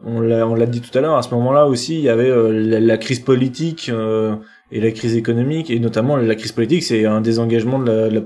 on 0.05 0.21
l'a, 0.21 0.47
on 0.49 0.55
l'a 0.55 0.67
dit 0.67 0.81
tout 0.81 0.97
à 0.99 1.01
l'heure, 1.01 1.17
à 1.17 1.23
ce 1.23 1.33
moment-là 1.35 1.67
aussi, 1.67 1.95
il 1.95 2.01
y 2.01 2.09
avait 2.09 2.29
euh, 2.29 2.51
la, 2.51 2.81
la 2.81 2.99
crise 2.99 3.21
politique 3.21 3.89
euh, 3.93 4.35
et 4.73 4.81
la 4.81 4.91
crise 4.91 5.17
économique, 5.17 5.71
et 5.71 5.79
notamment 5.79 6.17
la 6.17 6.35
crise 6.35 6.53
politique, 6.53 6.83
c'est 6.83 7.07
un 7.07 7.21
désengagement 7.21 7.79
de 7.79 7.87
la, 7.87 8.09
de 8.09 8.15
la, 8.17 8.21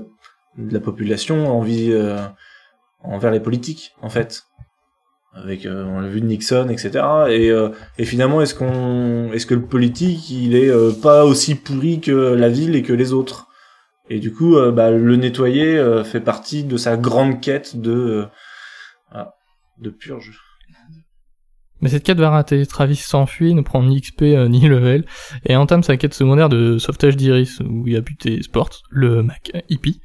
de 0.57 0.73
la 0.73 0.79
population 0.79 1.47
envie, 1.47 1.91
euh, 1.91 2.17
envers 3.03 3.31
les 3.31 3.39
politiques, 3.39 3.93
en 4.01 4.09
fait. 4.09 4.43
Avec, 5.33 5.65
euh, 5.65 5.85
on 5.85 6.01
l'a 6.01 6.09
vu 6.09 6.19
de 6.19 6.25
Nixon, 6.25 6.67
etc. 6.69 6.89
Et, 7.29 7.49
euh, 7.51 7.69
et 7.97 8.03
finalement, 8.03 8.41
est-ce 8.41 8.53
qu'on, 8.53 9.31
est-ce 9.31 9.45
que 9.45 9.53
le 9.53 9.65
politique, 9.65 10.29
il 10.29 10.55
est 10.55 10.69
euh, 10.69 10.91
pas 10.91 11.23
aussi 11.23 11.55
pourri 11.55 12.01
que 12.01 12.11
la 12.11 12.49
ville 12.49 12.75
et 12.75 12.83
que 12.83 12.91
les 12.91 13.13
autres? 13.13 13.47
Et 14.09 14.19
du 14.19 14.33
coup, 14.33 14.57
euh, 14.57 14.73
bah, 14.73 14.91
le 14.91 15.15
nettoyer 15.15 15.77
euh, 15.77 16.03
fait 16.03 16.19
partie 16.19 16.65
de 16.65 16.75
sa 16.75 16.97
grande 16.97 17.39
quête 17.39 17.79
de 17.79 18.25
ah, 19.11 19.35
de 19.79 19.89
purge. 19.89 20.37
Mais 21.81 21.89
cette 21.89 22.03
quête 22.03 22.17
va 22.19 22.29
rater. 22.29 22.65
Travis 22.65 22.95
s'enfuit, 22.95 23.53
ne 23.53 23.61
prend 23.61 23.83
ni 23.83 23.99
XP 24.01 24.21
euh, 24.23 24.47
ni 24.47 24.67
level, 24.67 25.05
et 25.45 25.55
entame 25.55 25.83
sa 25.83 25.97
quête 25.97 26.13
secondaire 26.13 26.47
de 26.49 26.77
sauvetage 26.77 27.17
d'Iris, 27.17 27.59
où 27.67 27.87
il 27.87 27.95
a 27.95 28.01
buté 28.01 28.41
Sport, 28.43 28.69
le 28.89 29.23
Mac 29.23 29.51
hippie, 29.69 29.99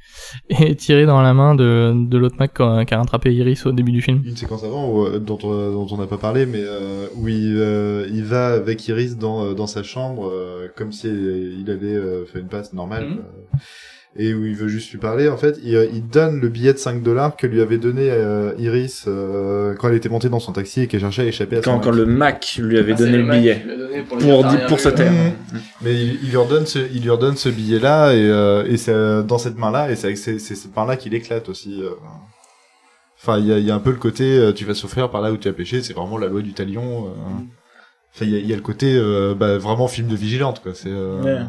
et 0.49 0.75
tiré 0.75 1.05
dans 1.05 1.21
la 1.21 1.33
main 1.33 1.55
de, 1.55 1.93
de 1.95 2.17
l'autre 2.17 2.35
Mac 2.39 2.53
qui 2.53 2.93
a 2.93 2.97
rattrapé 2.97 3.33
Iris 3.33 3.65
au 3.65 3.71
début 3.71 3.91
du 3.91 4.01
film. 4.01 4.21
Une 4.25 4.35
séquence 4.35 4.63
avant 4.63 4.89
où, 4.91 5.05
euh, 5.05 5.19
dont, 5.19 5.37
on- 5.43 5.71
dont 5.71 5.87
on 5.91 5.97
n'a 5.97 6.07
pas 6.07 6.17
parlé, 6.17 6.45
mais 6.45 6.61
euh, 6.63 7.07
où 7.15 7.27
il, 7.27 7.55
euh, 7.57 8.07
il 8.11 8.23
va 8.23 8.47
avec 8.47 8.87
Iris 8.87 9.17
dans, 9.17 9.45
euh, 9.45 9.53
dans 9.53 9.67
sa 9.67 9.83
chambre, 9.83 10.29
euh, 10.31 10.67
comme 10.75 10.91
si 10.91 11.07
il 11.07 11.65
allait 11.69 11.95
euh, 11.95 12.25
faire 12.25 12.41
une 12.41 12.47
passe 12.49 12.73
normale, 12.73 13.05
Mhm. 13.05 13.17
euh, 13.19 13.57
et 14.15 14.33
où 14.33 14.45
il 14.45 14.55
veut 14.55 14.67
juste 14.67 14.91
lui 14.91 14.97
parler. 14.97 15.27
En 15.29 15.37
fait, 15.37 15.59
il, 15.63 15.75
euh, 15.75 15.85
il 15.93 16.07
donne 16.07 16.39
le 16.41 16.47
billet 16.49 16.73
de 16.73 16.77
5 16.79 17.03
dollars 17.03 17.35
que 17.35 17.45
lui 17.45 17.61
avait 17.61 17.77
donné 17.77 18.09
euh, 18.09 18.53
Iris 18.57 19.05
euh, 19.07 19.75
quand 19.75 19.89
elle 19.89 19.95
était 19.95 20.09
montée 20.09 20.29
dans 20.29 20.39
son 20.39 20.53
taxi 20.53 20.81
et 20.81 20.87
qu'elle 20.87 21.01
cherchait 21.01 21.21
à 21.23 21.25
échapper 21.25 21.57
à 21.57 21.61
son 21.61 21.73
Quand, 21.73 21.79
quand 21.81 21.91
le 21.91 22.05
Mac 22.07 22.57
lui 22.59 22.79
avait 22.79 22.93
Ah, 22.93 22.97
donné 22.97 23.17
le 23.17 23.29
billet 23.29 23.63
donné 23.67 24.01
pour, 24.03 24.17
pour 24.17 24.43
dire, 24.45 24.79
se 24.79 24.89
taire. 24.89 25.11
Mhm. 25.11 25.33
Mais 25.83 25.93
il, 25.93 26.19
il 26.23 26.29
lui 26.29 26.37
redonne 26.37 26.65
ce, 26.65 26.79
il 26.93 27.03
lui 27.03 27.09
redonne 27.11 27.35
ce 27.37 27.49
billet-là 27.49 28.13
et, 28.13 28.27
euh, 28.27 28.63
et 28.67 28.77
c'est 28.77 29.23
dans 29.23 29.37
cette 29.37 29.57
main-là 29.57 29.91
et 29.91 29.95
c'est 29.95 30.15
cette 30.15 30.75
main-là 30.75 30.95
qu'il 30.97 31.13
éclate 31.13 31.47
aussi. 31.49 31.81
euh. 31.83 31.89
Enfin, 33.21 33.39
il 33.39 33.45
y 33.47 33.53
a, 33.53 33.57
il 33.59 33.65
y 33.65 33.71
a 33.71 33.75
un 33.75 33.79
peu 33.79 33.89
le 33.91 33.97
côté 33.97 34.37
euh, 34.37 34.51
tu 34.53 34.63
vas 34.65 34.73
souffrir 34.73 35.09
par 35.11 35.21
là 35.21 35.31
où 35.31 35.37
tu 35.37 35.47
as 35.47 35.53
péché, 35.53 35.81
c'est 35.81 35.93
vraiment 35.93 36.17
la 36.17 36.27
loi 36.27 36.41
du 36.41 36.53
talion. 36.53 37.07
euh. 37.07 37.09
Enfin, 38.15 38.25
il 38.25 38.31
y 38.31 38.35
a, 38.35 38.39
il 38.39 38.47
y 38.47 38.53
a 38.53 38.55
le 38.55 38.61
côté 38.61 38.95
euh, 38.95 39.35
bah, 39.35 39.57
vraiment 39.59 39.87
film 39.87 40.07
de 40.07 40.15
vigilante 40.15 40.61
quoi. 40.63 40.73
C'est 40.73 40.89
euh, 40.89 41.21
Ouais. 41.21 41.41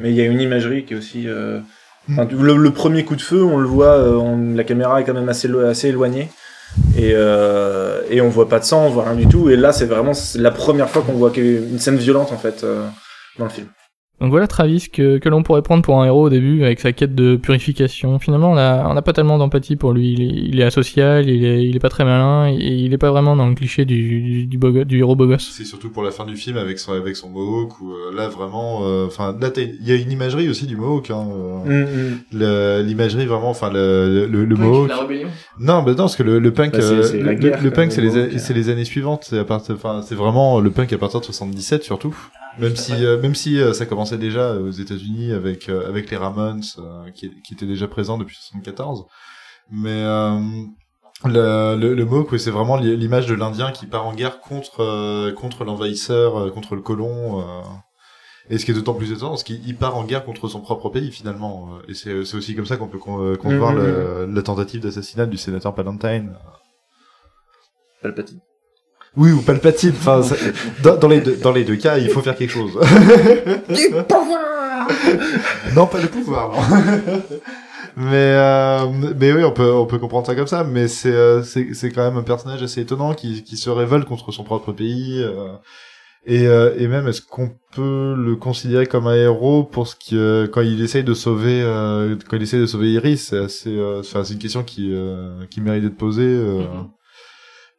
Mais 0.00 0.10
il 0.10 0.16
y 0.16 0.20
a 0.20 0.24
une 0.26 0.40
imagerie 0.40 0.84
qui 0.84 0.94
est 0.94 0.96
aussi. 0.96 1.28
euh, 1.28 1.58
Mm. 1.58 1.64
Le, 2.08 2.70
premier 2.70 3.04
coup 3.04 3.16
de 3.16 3.22
feu, 3.22 3.42
on 3.42 3.58
le 3.58 3.66
voit, 3.66 3.96
euh, 3.96 4.14
on- 4.14 4.54
la 4.54 4.64
caméra 4.64 5.00
est 5.00 5.04
quand 5.04 5.14
même 5.14 5.28
assez, 5.28 5.48
assez 5.66 5.88
éloignée. 5.88 6.28
Et, 6.96 7.12
euh, 7.14 8.00
et 8.10 8.20
on 8.20 8.28
voit 8.28 8.48
pas 8.48 8.58
de 8.58 8.64
sang, 8.64 8.86
on 8.86 8.90
voit 8.90 9.04
rien 9.04 9.14
du 9.14 9.26
tout. 9.28 9.48
Et 9.48 9.56
là, 9.56 9.72
c'est 9.72 9.86
vraiment 9.86 10.12
la 10.34 10.50
première 10.50 10.90
fois 10.90 11.02
qu'on 11.02 11.12
voit 11.12 11.32
une 11.36 11.78
scène 11.78 11.96
violente 11.96 12.32
en 12.32 12.36
fait 12.36 12.64
euh, 12.64 12.86
dans 13.38 13.44
le 13.44 13.50
film. 13.50 13.68
Donc 14.20 14.30
voilà 14.30 14.46
Travis 14.46 14.88
que, 14.92 15.18
que 15.18 15.28
l'on 15.28 15.42
pourrait 15.42 15.60
prendre 15.62 15.82
pour 15.82 16.00
un 16.00 16.06
héros 16.06 16.26
au 16.26 16.30
début 16.30 16.64
avec 16.64 16.78
sa 16.78 16.92
quête 16.92 17.14
de 17.16 17.34
purification. 17.36 18.18
Finalement, 18.20 18.52
on 18.52 18.56
a, 18.56 18.86
on 18.88 18.96
a 18.96 19.02
pas 19.02 19.12
tellement 19.12 19.38
d'empathie 19.38 19.74
pour 19.74 19.92
lui. 19.92 20.12
Il 20.12 20.22
est, 20.22 20.26
il 20.50 20.60
est 20.60 20.62
asocial, 20.62 21.28
il 21.28 21.44
est, 21.44 21.64
il 21.66 21.74
est 21.74 21.80
pas 21.80 21.88
très 21.88 22.04
malin, 22.04 22.48
et 22.48 22.54
il 22.54 22.94
est 22.94 22.98
pas 22.98 23.10
vraiment 23.10 23.34
dans 23.34 23.48
le 23.48 23.54
cliché 23.56 23.84
du, 23.84 24.20
du, 24.22 24.46
du, 24.46 24.56
beau 24.56 24.70
du 24.84 24.98
héros 25.00 25.16
beau 25.16 25.26
gosse. 25.26 25.50
C'est 25.52 25.64
surtout 25.64 25.90
pour 25.90 26.04
la 26.04 26.12
fin 26.12 26.24
du 26.26 26.36
film 26.36 26.56
avec 26.56 26.78
son 26.78 26.92
avec 26.92 27.16
son 27.16 27.28
mohawk 27.28 27.80
où 27.80 27.90
euh, 27.92 28.16
là 28.16 28.28
vraiment, 28.28 28.82
euh, 28.84 29.06
enfin 29.06 29.36
là 29.40 29.50
t'as- 29.50 29.62
il 29.62 29.86
y 29.86 29.90
a 29.90 29.96
une 29.96 30.12
imagerie 30.12 30.48
aussi 30.48 30.66
du 30.66 30.76
mohawk. 30.76 31.10
Hein, 31.10 31.26
euh, 31.66 31.84
Mm, 31.84 32.18
le- 32.38 32.82
L'imagerie 32.82 33.26
vraiment, 33.26 33.50
enfin 33.50 33.70
le 33.72 34.26
le, 34.30 34.44
le 34.44 34.56
mohawk. 34.56 34.88
La 34.88 34.98
rébellion. 34.98 35.28
Non, 35.58 35.82
bah 35.82 35.90
non, 35.90 35.96
parce 35.96 36.16
que 36.16 36.22
le, 36.22 36.38
le 36.38 36.52
punk, 36.52 36.72
Bah, 36.72 36.80
c'est- 36.80 36.86
euh, 36.94 37.02
c'est 37.02 37.20
la 37.22 37.32
le, 37.32 37.38
guerre, 37.38 37.62
le 37.62 37.70
quoi, 37.70 37.82
punk, 37.82 37.92
c'est 37.92 38.00
les, 38.00 38.38
c'est 38.38 38.54
les 38.54 38.68
années 38.70 38.84
suivantes. 38.84 39.24
C'est 39.28 39.38
à 39.38 39.44
partir, 39.44 39.74
enfin, 39.74 40.02
c'est 40.02 40.14
vraiment 40.14 40.60
le 40.60 40.70
punk 40.70 40.92
à 40.92 40.98
partir 40.98 41.18
de 41.20 41.24
77 41.24 41.82
surtout. 41.82 42.14
Même 42.58 42.76
si, 42.76 42.92
euh, 43.04 43.20
même 43.20 43.34
si 43.34 43.58
euh, 43.60 43.72
ça 43.72 43.84
commençait 43.86 44.18
déjà 44.18 44.54
aux 44.54 44.70
États-Unis 44.70 45.32
avec 45.32 45.68
euh, 45.68 45.88
avec 45.88 46.10
les 46.10 46.16
Ramones, 46.16 46.62
euh, 46.78 47.10
qui, 47.10 47.30
qui 47.42 47.54
étaient 47.54 47.66
déjà 47.66 47.88
présents 47.88 48.18
depuis 48.18 48.36
74. 48.36 49.06
Mais 49.70 49.90
euh, 49.90 50.38
le, 51.24 51.76
le, 51.76 51.94
le 51.94 52.04
Mohawk, 52.04 52.30
oui, 52.32 52.38
c'est 52.40 52.50
vraiment 52.50 52.76
l'i- 52.76 52.96
l'image 52.96 53.26
de 53.26 53.34
l'Indien 53.34 53.72
qui 53.72 53.86
part 53.86 54.06
en 54.06 54.14
guerre 54.14 54.40
contre 54.40 55.30
contre 55.32 55.34
contre 55.40 55.64
l'envahisseur, 55.64 56.36
euh, 56.38 56.50
contre 56.50 56.74
le 56.74 56.82
colon. 56.82 57.40
euh. 57.40 57.62
Et 58.50 58.58
ce 58.58 58.66
qui 58.66 58.72
est 58.72 58.74
d'autant 58.74 58.92
plus 58.94 59.10
étonnant, 59.10 59.36
c'est 59.38 59.44
qu'il 59.46 59.66
il 59.66 59.74
part 59.76 59.96
en 59.96 60.04
guerre 60.04 60.24
contre 60.24 60.48
son 60.48 60.60
propre 60.60 60.90
pays 60.90 61.10
finalement. 61.10 61.70
euh, 61.76 61.82
Et 61.90 61.94
c'est 61.94 62.24
c'est 62.24 62.36
aussi 62.36 62.54
comme 62.54 62.66
ça 62.66 62.76
qu'on 62.76 62.88
peut 62.88 62.98
con- 62.98 63.20
euh, 63.24 63.36
concevoir 63.36 63.72
Mhm. 63.72 63.78
le- 63.84 64.26
la 64.32 64.42
tentative 64.42 64.82
d'assassinat 64.82 65.26
du 65.26 65.38
sénateur 65.38 65.74
Palantine. 65.74 66.36
Palpatine. 68.02 68.40
Oui, 69.16 69.30
ou 69.32 69.40
Palpatine. 69.42 69.92
Enfin, 69.96 70.22
dans, 70.82 70.96
dans 70.96 71.08
les 71.08 71.20
deux, 71.20 71.36
dans 71.36 71.52
les 71.52 71.64
deux 71.64 71.76
cas, 71.76 71.98
il 71.98 72.08
faut 72.08 72.20
faire 72.22 72.36
quelque 72.36 72.50
chose. 72.52 72.72
Du 73.68 73.90
pouvoir 74.08 74.88
non, 75.74 75.86
pas 75.86 76.00
le 76.00 76.08
pouvoir. 76.08 76.50
Non. 76.52 77.22
mais 77.96 78.34
euh, 78.36 78.86
mais 79.18 79.32
oui, 79.32 79.44
on 79.44 79.52
peut 79.52 79.72
on 79.72 79.86
peut 79.86 79.98
comprendre 79.98 80.26
ça 80.26 80.34
comme 80.34 80.46
ça. 80.46 80.62
Mais 80.64 80.88
c'est 80.88 81.12
euh, 81.12 81.42
c'est 81.42 81.72
c'est 81.74 81.90
quand 81.90 82.04
même 82.04 82.18
un 82.18 82.22
personnage 82.22 82.62
assez 82.62 82.80
étonnant 82.82 83.14
qui 83.14 83.44
qui 83.44 83.56
se 83.56 83.70
révolte 83.70 84.06
contre 84.06 84.30
son 84.32 84.44
propre 84.44 84.72
pays. 84.72 85.22
euh, 85.22 85.52
et, 86.26 86.46
euh, 86.46 86.74
et 86.78 86.88
même, 86.88 87.06
est-ce 87.06 87.20
qu'on 87.20 87.50
peut 87.74 88.14
le 88.16 88.34
considérer 88.36 88.86
comme 88.86 89.06
un 89.06 89.14
héros 89.14 89.62
pour 89.62 89.86
ce 89.86 89.94
qui, 89.94 90.16
quand 90.52 90.62
il 90.62 90.82
essaye 90.82 91.04
de 91.04 91.12
sauver, 91.12 91.60
quand 92.28 92.36
il 92.36 92.42
essaye 92.42 92.60
de 92.60 92.66
sauver 92.66 92.92
Iris, 92.92 93.28
c'est 93.28 93.38
assez, 93.38 93.78
enfin, 94.00 94.24
c'est 94.24 94.32
une 94.32 94.38
question 94.38 94.62
qui, 94.62 94.90
qui 95.50 95.60
mérite 95.60 95.82
d'être 95.84 95.98
posée, 95.98 96.22
Mhm. 96.24 96.88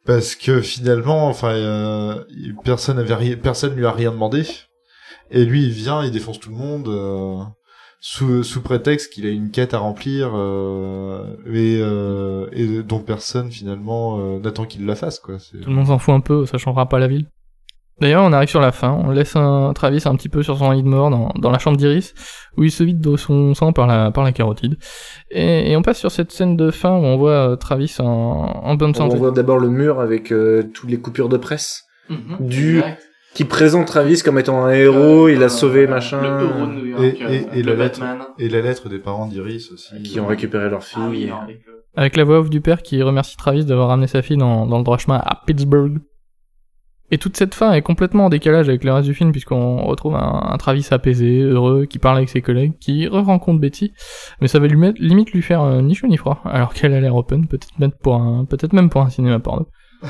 Parce 0.06 0.34
que 0.34 0.60
finalement, 0.60 1.28
enfin, 1.28 1.50
euh, 1.52 2.24
personne 2.64 2.98
avait 2.98 3.14
rien, 3.14 3.36
personne 3.36 3.74
lui 3.74 3.86
a 3.86 3.92
rien 3.92 4.12
demandé, 4.12 4.44
et 5.30 5.44
lui, 5.44 5.64
il 5.64 5.70
vient, 5.72 6.04
il 6.04 6.10
défonce 6.12 6.38
tout 6.40 6.50
le 6.50 6.56
monde. 6.56 6.88
euh, 6.88 7.42
sous, 7.98 8.44
sous 8.44 8.60
prétexte 8.60 9.12
qu'il 9.12 9.26
a 9.26 9.30
une 9.30 9.50
quête 9.50 9.74
à 9.74 9.78
remplir 9.78 10.30
euh, 10.34 11.34
et, 11.46 11.78
euh, 11.80 12.46
et 12.52 12.82
dont 12.82 13.00
personne 13.00 13.50
finalement 13.50 14.38
n'attend 14.38 14.64
qu'il 14.66 14.84
la 14.86 14.94
fasse 14.94 15.18
quoi. 15.18 15.38
Tout 15.38 15.70
le 15.70 15.74
monde 15.74 15.86
s'en 15.86 15.98
fout 15.98 16.14
un 16.14 16.20
peu, 16.20 16.46
ça 16.46 16.58
changera 16.58 16.88
pas 16.88 16.98
la 16.98 17.08
ville. 17.08 17.26
D'ailleurs, 18.00 18.24
on 18.24 18.32
arrive 18.34 18.48
sur 18.50 18.60
la 18.60 18.72
fin, 18.72 18.92
on 18.92 19.10
laisse 19.10 19.36
un 19.36 19.72
Travis 19.74 20.02
un 20.04 20.14
petit 20.16 20.28
peu 20.28 20.42
sur 20.42 20.58
son 20.58 20.70
lit 20.70 20.82
de 20.82 20.88
mort 20.88 21.08
dans, 21.08 21.32
dans 21.38 21.50
la 21.50 21.58
chambre 21.58 21.78
d'Iris, 21.78 22.12
où 22.58 22.62
il 22.64 22.70
se 22.70 22.84
vide 22.84 23.00
de 23.00 23.16
son 23.16 23.54
sang 23.54 23.72
par 23.72 23.86
la, 23.86 24.10
par 24.10 24.22
la 24.22 24.32
carotide. 24.32 24.76
Et, 25.30 25.70
et 25.72 25.76
on 25.76 25.82
passe 25.82 25.98
sur 25.98 26.10
cette 26.10 26.30
scène 26.30 26.58
de 26.58 26.70
fin 26.70 26.90
où 26.90 27.04
on 27.04 27.16
voit 27.16 27.30
euh, 27.52 27.56
Travis 27.56 27.94
en, 27.98 28.04
en 28.04 28.74
bonne 28.74 28.90
On 28.90 28.94
santé. 28.94 29.16
voit 29.16 29.30
d'abord 29.30 29.58
le 29.58 29.70
mur 29.70 30.00
avec 30.00 30.30
euh, 30.30 30.62
toutes 30.74 30.90
les 30.90 31.00
coupures 31.00 31.28
de 31.30 31.36
presse 31.38 31.84
Mhm. 32.08 32.36
Du- 32.46 32.76
Exact. 32.78 33.02
qui 33.34 33.44
présente 33.44 33.86
Travis 33.86 34.22
comme 34.22 34.38
étant 34.38 34.64
un 34.64 34.70
héros, 34.72 35.28
il 35.28 35.42
a 35.42 35.46
Euh, 35.46 35.48
sauvé 35.48 35.86
euh, 35.86 35.88
machin, 35.88 36.20
Le 36.22 36.44
héros 36.46 36.66
de 36.66 36.72
New 36.72 36.86
York, 36.86 37.02
Et- 37.02 37.24
euh, 37.24 37.28
et- 37.54 37.58
et 37.58 37.62
le 37.64 37.72
la 37.74 37.84
lettre. 37.84 37.98
Batman. 38.00 38.26
Et 38.38 38.48
la 38.48 38.60
lettre 38.60 38.88
des 38.88 38.98
parents 39.00 39.26
d'Iris 39.26 39.72
aussi. 39.72 40.02
qui 40.04 40.20
ont 40.20 40.26
récupéré 40.26 40.68
leur 40.70 40.84
fille. 40.84 41.02
Ah 41.04 41.08
oui, 41.10 41.26
non, 41.26 41.36
avec 41.96 42.16
la 42.16 42.22
voix 42.24 42.38
off 42.40 42.48
du 42.50 42.60
père 42.60 42.82
qui 42.82 43.02
remercie 43.02 43.36
Travis 43.36 43.64
d'avoir 43.64 43.88
ramené 43.88 44.06
sa 44.06 44.20
fille 44.22 44.36
dans, 44.36 44.66
dans 44.66 44.76
le 44.78 44.84
droit 44.84 44.98
chemin 44.98 45.16
à 45.16 45.40
Pittsburgh. 45.46 45.98
Et 47.12 47.18
toute 47.18 47.36
cette 47.36 47.54
fin 47.54 47.72
est 47.72 47.82
complètement 47.82 48.24
en 48.26 48.28
décalage 48.28 48.68
avec 48.68 48.82
le 48.82 48.92
reste 48.92 49.06
du 49.06 49.14
film 49.14 49.30
puisqu'on 49.30 49.84
retrouve 49.86 50.16
un, 50.16 50.48
un 50.50 50.56
Travis 50.56 50.86
apaisé, 50.90 51.40
heureux, 51.40 51.84
qui 51.86 51.98
parle 52.00 52.16
avec 52.16 52.28
ses 52.28 52.42
collègues, 52.42 52.72
qui 52.80 53.06
re-rencontre 53.06 53.60
Betty, 53.60 53.92
mais 54.40 54.48
ça 54.48 54.58
va 54.58 54.66
lui 54.66 54.76
mettre, 54.76 55.00
limite 55.00 55.30
lui 55.30 55.42
faire 55.42 55.62
euh, 55.62 55.82
ni 55.82 55.94
chaud 55.94 56.08
ni 56.08 56.16
froid, 56.16 56.40
alors 56.44 56.74
qu'elle 56.74 56.92
a 56.94 57.00
l'air 57.00 57.14
open, 57.14 57.46
peut-être 57.46 57.78
même 57.78 57.92
pour 57.92 58.16
un, 58.16 58.44
peut-être 58.44 58.72
même 58.72 58.90
pour 58.90 59.02
un 59.02 59.10
cinéma 59.10 59.38
porno. 59.38 59.68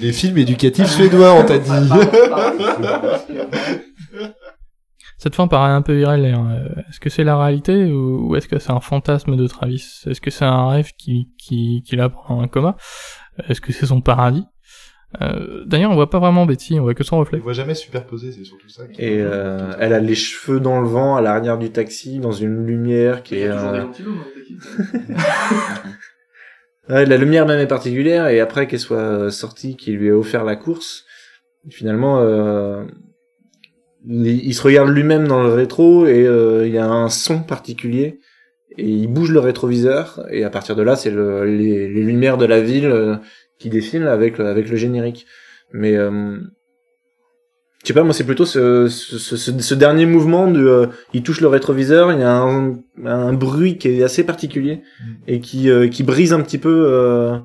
Les 0.00 0.12
films 0.12 0.38
éducatifs 0.38 0.86
suédois, 0.90 1.32
on 1.34 1.44
t'a 1.44 1.58
dit. 1.58 1.70
Cette 5.18 5.34
fin 5.34 5.48
paraît 5.48 5.72
un 5.72 5.82
peu 5.82 5.98
irréelle. 6.00 6.34
hein. 6.34 6.48
Euh, 6.50 6.80
Est-ce 6.88 6.98
que 7.00 7.10
c'est 7.10 7.24
la 7.24 7.38
réalité 7.38 7.92
ou, 7.92 8.28
ou 8.30 8.36
est-ce 8.36 8.48
que 8.48 8.58
c'est 8.58 8.70
un 8.72 8.80
fantasme 8.80 9.36
de 9.36 9.46
Travis? 9.46 10.02
Est-ce 10.06 10.20
que 10.20 10.30
c'est 10.30 10.46
un 10.46 10.68
rêve 10.68 10.92
qui, 10.98 11.28
qui, 11.38 11.82
qu'il 11.86 12.00
a 12.00 12.08
pendant 12.08 12.40
un 12.40 12.48
coma? 12.48 12.76
Est-ce 13.48 13.60
que 13.60 13.72
c'est 13.72 13.86
son 13.86 14.00
paradis? 14.00 14.44
Euh, 15.20 15.64
D'ailleurs, 15.66 15.90
on 15.90 15.94
voit 15.94 16.08
pas 16.10 16.20
vraiment 16.20 16.46
Betty, 16.46 16.78
on 16.78 16.82
voit 16.82 16.94
que 16.94 17.02
son 17.02 17.16
On 17.16 17.20
reflet. 17.20 17.38
voit 17.40 17.52
jamais 17.52 17.74
superposés, 17.74 18.30
c'est 18.32 18.44
surtout 18.44 18.68
ça. 18.68 18.86
qui- 18.86 19.02
Et 19.02 19.20
euh, 19.20 19.72
elle 19.80 19.92
a 19.92 19.98
les 19.98 20.14
cheveux 20.14 20.60
dans 20.60 20.80
le 20.80 20.86
vent 20.86 21.16
à 21.16 21.20
l'arrière 21.20 21.58
du 21.58 21.70
taxi, 21.70 22.18
dans 22.20 22.30
une 22.32 22.64
lumière 22.64 23.22
qui 23.24 23.36
est... 23.38 23.48
a 23.48 23.86
toujours 23.96 24.14
des 24.36 24.54
euh, 24.94 25.14
ouais, 26.94 27.06
la 27.06 27.16
lumière 27.16 27.46
même 27.46 27.58
est 27.60 27.66
particulière, 27.66 28.28
et 28.28 28.40
après 28.40 28.66
qu'elle 28.66 28.78
soit 28.80 28.98
euh, 28.98 29.30
sortie, 29.30 29.76
qui 29.76 29.92
lui 29.92 30.10
a 30.10 30.16
offert 30.16 30.44
la 30.44 30.56
course, 30.56 31.04
finalement, 31.70 32.20
euh, 32.20 32.84
il, 34.08 34.26
il 34.46 34.54
se 34.54 34.62
regarde 34.62 34.88
lui-même 34.90 35.26
dans 35.28 35.42
le 35.42 35.52
rétro, 35.52 36.06
et 36.06 36.24
euh, 36.26 36.66
il 36.66 36.72
y 36.72 36.78
a 36.78 36.86
un 36.88 37.08
son 37.08 37.40
particulier, 37.42 38.20
et 38.78 38.88
il 38.88 39.08
bouge 39.08 39.32
le 39.32 39.40
rétroviseur, 39.40 40.24
et 40.30 40.44
à 40.44 40.50
partir 40.50 40.76
de 40.76 40.82
là, 40.82 40.94
c'est 40.96 41.10
le, 41.10 41.44
les, 41.44 41.88
les 41.88 42.02
lumières 42.04 42.38
de 42.38 42.46
la 42.46 42.60
ville 42.60 42.86
euh, 42.86 43.16
qui 43.60 43.68
défilent 43.70 44.08
avec, 44.08 44.38
le- 44.38 44.46
avec 44.46 44.68
le 44.68 44.76
générique. 44.76 45.26
Mais... 45.72 45.96
Euh, 45.96 46.38
je 47.82 47.88
sais 47.88 47.94
pas, 47.94 48.02
moi 48.04 48.12
c'est 48.12 48.24
plutôt 48.24 48.44
ce, 48.44 48.88
ce, 48.88 49.16
ce, 49.16 49.58
ce 49.58 49.74
dernier 49.74 50.04
mouvement 50.04 50.50
de, 50.50 50.62
euh, 50.62 50.86
il 51.14 51.22
touche 51.22 51.40
le 51.40 51.46
rétroviseur, 51.48 52.12
il 52.12 52.20
y 52.20 52.22
a 52.22 52.36
un, 52.36 52.74
un 53.06 53.32
bruit 53.32 53.78
qui 53.78 53.88
est 53.88 54.02
assez 54.02 54.22
particulier 54.24 54.82
Mm. 55.00 55.12
et 55.28 55.40
qui, 55.40 55.70
euh, 55.70 55.88
qui 55.88 56.02
brise 56.02 56.34
un 56.34 56.42
petit 56.42 56.58
peu 56.58 56.68
euh, 56.92 57.38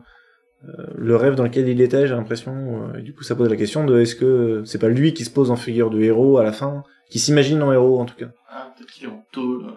euh, 0.68 0.88
le 0.98 1.16
rêve 1.16 1.36
dans 1.36 1.46
lequel 1.46 1.70
il 1.70 1.80
était, 1.80 2.06
j'ai 2.06 2.16
l'impression. 2.16 2.52
euh, 2.94 2.98
et 3.00 3.02
du 3.02 3.14
coup, 3.14 3.24
ça 3.24 3.34
pose 3.36 3.50
la 3.50 3.56
question 3.56 3.86
de 3.86 3.98
est-ce 4.02 4.16
que 4.16 4.62
c'est 4.66 4.78
pas 4.80 4.90
lui 4.90 5.14
qui 5.14 5.24
se 5.24 5.30
pose 5.32 5.52
en 5.52 5.56
figure 5.56 5.90
de 5.90 6.02
héros 6.02 6.38
à 6.38 6.44
la 6.44 6.52
fin, 6.52 6.84
qui 7.10 7.20
s'imagine 7.20 7.64
en 7.64 7.72
héros 7.72 8.02
en 8.02 8.06
tout 8.06 8.16
cas? 8.18 8.28
Ah, 8.50 8.74
peut-être 8.76 8.92
qu'il 8.92 9.06
est 9.06 9.12
en 9.12 9.24
tôle. 9.32 9.68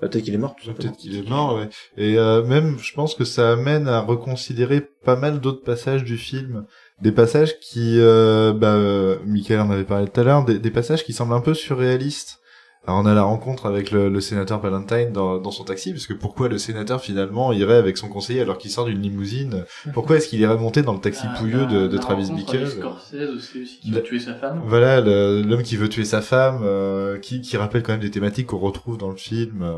Bah, 0.00 0.08
Peut-être 0.08 0.24
qu'il 0.24 0.34
est 0.34 0.38
mort. 0.38 0.54
tout 0.56 0.66
simplement. 0.66 0.88
Peut-être 0.90 0.96
qu'il 0.98 1.16
est 1.16 1.28
mort, 1.28 1.56
ouais. 1.56 1.68
Et 1.96 2.18
euh, 2.18 2.42
même, 2.44 2.78
je 2.78 2.92
pense 2.94 3.14
que 3.14 3.24
ça 3.24 3.52
amène 3.52 3.86
à 3.86 4.00
reconsidérer 4.00 4.80
pas 5.04 5.16
mal 5.16 5.40
d'autres 5.40 5.62
passages 5.62 6.04
du 6.04 6.16
film. 6.16 6.64
Des 7.02 7.12
passages 7.12 7.58
qui, 7.60 7.96
euh, 7.98 8.52
bah, 8.52 8.74
euh, 8.74 9.18
Michael 9.26 9.60
en 9.60 9.70
avait 9.70 9.84
parlé 9.84 10.08
tout 10.08 10.20
à 10.20 10.24
l'heure, 10.24 10.44
des, 10.44 10.58
des 10.58 10.70
passages 10.70 11.04
qui 11.04 11.12
semblent 11.12 11.34
un 11.34 11.40
peu 11.40 11.54
surréalistes. 11.54 12.39
Alors 12.86 13.00
on 13.02 13.06
a 13.06 13.12
la 13.14 13.22
rencontre 13.22 13.66
avec 13.66 13.90
le, 13.90 14.08
le 14.08 14.20
sénateur 14.20 14.58
Valentine 14.58 15.12
dans, 15.12 15.38
dans 15.38 15.50
son 15.50 15.64
taxi, 15.64 15.92
parce 15.92 16.06
que 16.06 16.14
pourquoi 16.14 16.48
le 16.48 16.56
sénateur 16.56 17.00
finalement 17.00 17.52
irait 17.52 17.76
avec 17.76 17.98
son 17.98 18.08
conseiller 18.08 18.40
alors 18.40 18.56
qu'il 18.56 18.70
sort 18.70 18.86
d'une 18.86 19.00
limousine? 19.02 19.64
Pourquoi 19.92 20.16
est-ce 20.16 20.28
qu'il 20.28 20.40
irait 20.40 20.56
monter 20.56 20.80
dans 20.82 20.94
le 20.94 20.98
taxi 21.00 21.26
Ah, 21.28 21.34
pouilleux 21.38 21.66
de, 21.66 21.86
de 21.86 21.98
Travis 21.98 22.32
Bickle 22.32 22.66
Scorsese 22.66 23.28
aussi, 23.36 23.62
aussi, 23.62 23.80
qui 23.80 23.90
Le- 23.90 23.96
veut 23.98 24.02
tuer 24.02 24.18
sa 24.18 24.34
femme. 24.34 24.62
Voilà, 24.64 25.00
l'homme 25.00 25.62
qui 25.62 25.76
veut 25.76 25.90
tuer 25.90 26.06
sa 26.06 26.22
femme, 26.22 26.60
euh, 26.64 27.18
qui, 27.18 27.42
qui 27.42 27.56
rappelle 27.58 27.82
quand 27.82 27.92
même 27.92 28.00
des 28.00 28.10
thématiques 28.10 28.46
qu'on 28.46 28.58
retrouve 28.58 28.96
dans 28.96 29.10
le 29.10 29.16
film 29.16 29.60
euh, 29.62 29.76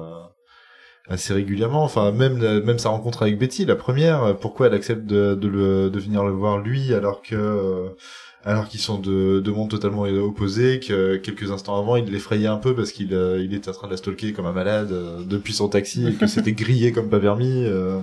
assez 1.08 1.34
régulièrement. 1.34 1.82
Enfin, 1.82 2.12
même 2.12 2.38
même 2.62 2.78
sa 2.78 2.90
rencontre 2.90 3.22
avec 3.22 3.36
Betty, 3.36 3.64
la 3.64 3.76
première, 3.76 4.22
euh, 4.22 4.32
pourquoi 4.34 4.68
elle 4.68 4.74
accepte 4.74 5.04
de, 5.06 5.34
de, 5.34 5.48
le, 5.48 5.90
de 5.90 5.98
venir 5.98 6.24
le 6.24 6.30
voir 6.30 6.58
lui 6.58 6.94
alors 6.94 7.20
que 7.20 7.34
euh, 7.34 7.88
alors 8.44 8.68
qu'ils 8.68 8.80
sont 8.80 8.98
de, 8.98 9.40
de 9.40 9.50
mondes 9.50 9.70
totalement 9.70 10.02
opposés, 10.02 10.80
que 10.80 11.16
quelques 11.16 11.50
instants 11.52 11.78
avant 11.78 11.96
il 11.96 12.04
l'effrayait 12.10 12.48
un 12.48 12.56
peu 12.56 12.74
parce 12.74 12.90
qu'il 12.92 13.14
euh, 13.14 13.40
il 13.42 13.54
était 13.54 13.68
en 13.68 13.72
train 13.72 13.86
de 13.86 13.92
la 13.92 13.96
stalker 13.96 14.32
comme 14.32 14.46
un 14.46 14.52
malade 14.52 14.90
euh, 14.92 15.18
depuis 15.24 15.52
son 15.52 15.68
taxi 15.68 16.08
et 16.08 16.12
que 16.14 16.26
c'était 16.26 16.52
grillé 16.62 16.92
comme 16.92 17.08
pas 17.08 17.20
permis. 17.20 17.64
euh. 17.66 18.00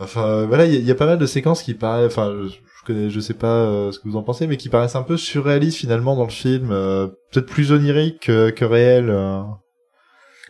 Enfin 0.00 0.44
voilà, 0.46 0.64
il 0.66 0.72
y, 0.72 0.76
a- 0.76 0.80
il 0.80 0.86
y 0.86 0.90
a 0.90 0.94
pas 0.94 1.06
mal 1.06 1.18
de 1.18 1.26
séquences 1.26 1.62
qui 1.62 1.74
paraissent, 1.74 2.12
enfin 2.12 2.32
je, 2.44 2.48
je 2.50 2.84
connais, 2.86 3.10
je 3.10 3.18
sais 3.20 3.34
pas 3.34 3.64
euh, 3.64 3.90
ce 3.92 3.98
que 3.98 4.08
vous 4.08 4.16
en 4.16 4.22
pensez, 4.22 4.46
mais 4.46 4.56
qui 4.56 4.68
paraissent 4.68 4.94
un 4.96 5.02
peu 5.02 5.16
surréalistes 5.16 5.78
finalement 5.78 6.14
dans 6.16 6.24
le 6.24 6.30
film, 6.30 6.68
euh, 6.70 7.08
peut-être 7.32 7.46
plus 7.46 7.72
oniriques 7.72 8.20
que, 8.20 8.50
que 8.50 8.64
réels. 8.64 9.10
euh. 9.10 9.40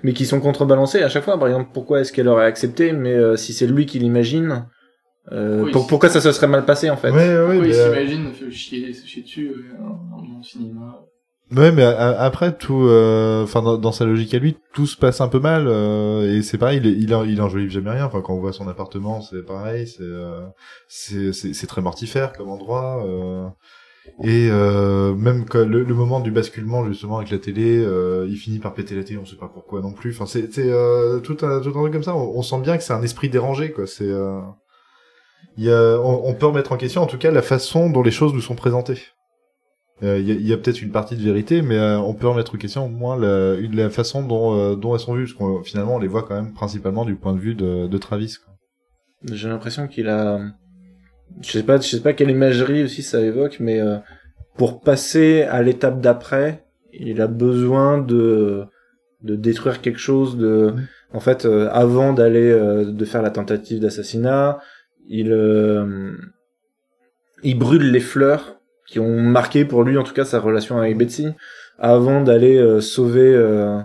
Mais 0.04 0.12
qui 0.12 0.26
sont 0.26 0.38
contrebalancés 0.40 1.02
à 1.02 1.08
chaque 1.08 1.24
fois. 1.24 1.38
Par 1.38 1.48
exemple, 1.48 1.70
pourquoi 1.74 2.00
est-ce 2.00 2.12
qu'elle 2.12 2.28
aurait 2.28 2.44
accepté 2.44 2.92
Mais 2.92 3.14
euh, 3.14 3.36
si 3.36 3.52
c'est 3.52 3.66
lui 3.66 3.86
qui 3.86 3.98
l'imagine, 3.98 4.66
euh, 5.32 5.64
Oui, 5.64 5.70
pour- 5.72 5.86
pourquoi 5.86 6.08
ça 6.08 6.20
se 6.20 6.32
serait 6.32 6.46
mal 6.48 6.64
passé 6.64 6.90
en 6.90 6.96
fait 6.96 7.10
Ouais, 7.10 7.16
ouais, 7.16 7.34
ouais, 7.38 7.46
Oui, 7.50 7.58
mais, 7.60 7.68
il 7.68 7.74
euh, 7.74 7.84
s'imagine 8.06 8.34
se 8.34 8.50
chier, 8.50 8.92
chier 8.94 9.22
dessus 9.22 9.48
euh, 9.50 9.82
en- 9.84 10.20
le 10.38 10.42
cinéma. 10.42 11.00
Ouais, 11.56 11.72
mais 11.72 11.82
a- 11.82 11.96
a- 11.96 12.24
après 12.24 12.54
tout, 12.56 12.82
euh, 12.88 13.42
enfin 13.44 13.62
dans, 13.62 13.78
dans 13.78 13.90
sa 13.92 14.04
logique 14.04 14.34
à 14.34 14.38
lui, 14.38 14.56
tout 14.74 14.86
se 14.86 14.98
passe 14.98 15.22
un 15.22 15.28
peu 15.28 15.38
mal 15.40 15.64
euh, 15.66 16.36
et 16.36 16.42
c'est 16.42 16.58
pareil, 16.58 16.78
il, 16.84 17.02
il, 17.02 17.14
en- 17.14 17.24
il 17.24 17.40
enjolive 17.40 17.70
jamais 17.70 17.90
rien. 17.90 18.04
Enfin, 18.04 18.20
quand 18.20 18.34
on 18.34 18.40
voit 18.40 18.52
son 18.52 18.68
appartement, 18.68 19.22
c'est 19.22 19.44
pareil, 19.46 19.86
c'est 19.86 20.02
euh, 20.02 20.42
c'est 20.88 21.32
c'est 21.32 21.54
c'est 21.54 21.66
très 21.66 21.80
mortifère 21.80 22.32
comme 22.34 22.50
endroit. 22.50 23.02
euh, 23.06 23.46
et 24.22 24.48
euh, 24.50 25.14
même 25.14 25.44
que 25.46 25.58
le, 25.58 25.84
le 25.84 25.94
moment 25.94 26.20
du 26.20 26.30
basculement 26.30 26.84
justement 26.86 27.18
avec 27.18 27.30
la 27.30 27.38
télé, 27.38 27.78
euh, 27.78 28.26
il 28.28 28.36
finit 28.36 28.58
par 28.58 28.74
péter 28.74 28.94
la 28.94 29.04
télé, 29.04 29.18
on 29.18 29.24
sait 29.26 29.36
pas 29.36 29.50
pourquoi 29.52 29.80
non 29.80 29.92
plus. 29.92 30.10
Enfin, 30.10 30.26
c'est 30.26 30.52
c'est 30.52 30.70
euh, 30.70 31.20
tout 31.20 31.36
un 31.42 31.60
tout 31.60 31.70
un 31.70 31.80
truc 31.80 31.92
comme 31.92 32.02
ça. 32.02 32.14
On, 32.14 32.36
on 32.38 32.42
sent 32.42 32.60
bien 32.60 32.76
que 32.76 32.82
c'est 32.82 32.92
un 32.94 33.02
esprit 33.02 33.28
dérangé, 33.30 33.70
quoi. 33.72 33.86
C'est 33.86 34.04
euh, 34.10 34.38
y 35.64 35.70
a, 35.70 36.00
on, 36.00 36.28
on 36.28 36.34
peut 36.34 36.46
remettre 36.46 36.72
en 36.72 36.76
question 36.76 37.02
en 37.02 37.06
tout 37.06 37.18
cas 37.18 37.30
la 37.30 37.42
façon 37.42 37.90
dont 37.90 38.02
les 38.02 38.10
choses 38.10 38.34
nous 38.34 38.40
sont 38.40 38.54
présentées. 38.54 38.98
Euh, 40.02 40.18
Il 40.18 40.46
y 40.46 40.52
a, 40.52 40.56
peut-être 40.56 40.80
une 40.80 40.92
partie 40.92 41.16
de 41.16 41.22
vérité, 41.22 41.60
mais 41.60 41.76
euh, 41.76 41.98
on 41.98 42.14
peut 42.14 42.28
remettre 42.28 42.54
en 42.54 42.58
question 42.58 42.86
au 42.86 42.88
moins 42.88 43.16
la, 43.16 43.90
façon 43.90 44.22
dont, 44.22 44.56
euh, 44.56 44.76
dont 44.76 44.94
elles 44.94 45.00
sont 45.00 45.14
vues, 45.14 45.24
parce 45.24 45.34
qu'on 45.34 45.62
finalement 45.64 45.96
on 45.96 45.98
les 45.98 46.06
voit 46.06 46.22
quand 46.22 46.36
même 46.36 46.54
principalement 46.54 47.04
du 47.04 47.16
point 47.16 47.32
de 47.32 47.40
vue 47.40 47.54
de, 47.54 47.88
de 47.88 47.98
Travis. 47.98 48.36
J'ai 49.24 49.48
l'impression 49.48 49.88
qu'il 49.88 50.08
a, 50.08 50.38
je 51.40 51.50
sais 51.50 51.64
pas, 51.64 51.80
je 51.80 51.88
sais 51.88 52.00
pas 52.00 52.12
quelle 52.12 52.30
imagerie 52.30 52.84
aussi 52.84 53.02
ça 53.02 53.20
évoque, 53.20 53.58
mais 53.58 53.80
pour 54.56 54.80
passer 54.80 55.42
à 55.42 55.62
l'étape 55.62 56.00
d'après, 56.00 56.64
il 56.92 57.20
a 57.20 57.26
besoin 57.26 57.98
de 57.98 58.68
de 59.22 59.34
détruire 59.34 59.80
quelque 59.80 59.98
chose 59.98 60.36
de, 60.36 60.74
en 61.12 61.20
fait, 61.20 61.44
euh, 61.44 61.68
avant 61.72 62.12
d'aller 62.12 62.50
euh, 62.50 62.84
de 62.84 63.04
faire 63.04 63.22
la 63.22 63.30
tentative 63.30 63.80
d'assassinat, 63.80 64.58
il 65.08 65.32
euh, 65.32 66.12
il 67.42 67.58
brûle 67.58 67.90
les 67.90 68.00
fleurs 68.00 68.56
qui 68.86 69.00
ont 69.00 69.20
marqué 69.20 69.64
pour 69.64 69.82
lui 69.84 69.96
en 69.98 70.02
tout 70.02 70.14
cas 70.14 70.24
sa 70.24 70.40
relation 70.40 70.78
avec 70.78 70.96
Betsy 70.96 71.28
avant 71.78 72.22
d'aller 72.22 72.56
euh, 72.56 72.80
sauver 72.80 73.32
euh, 73.34 73.78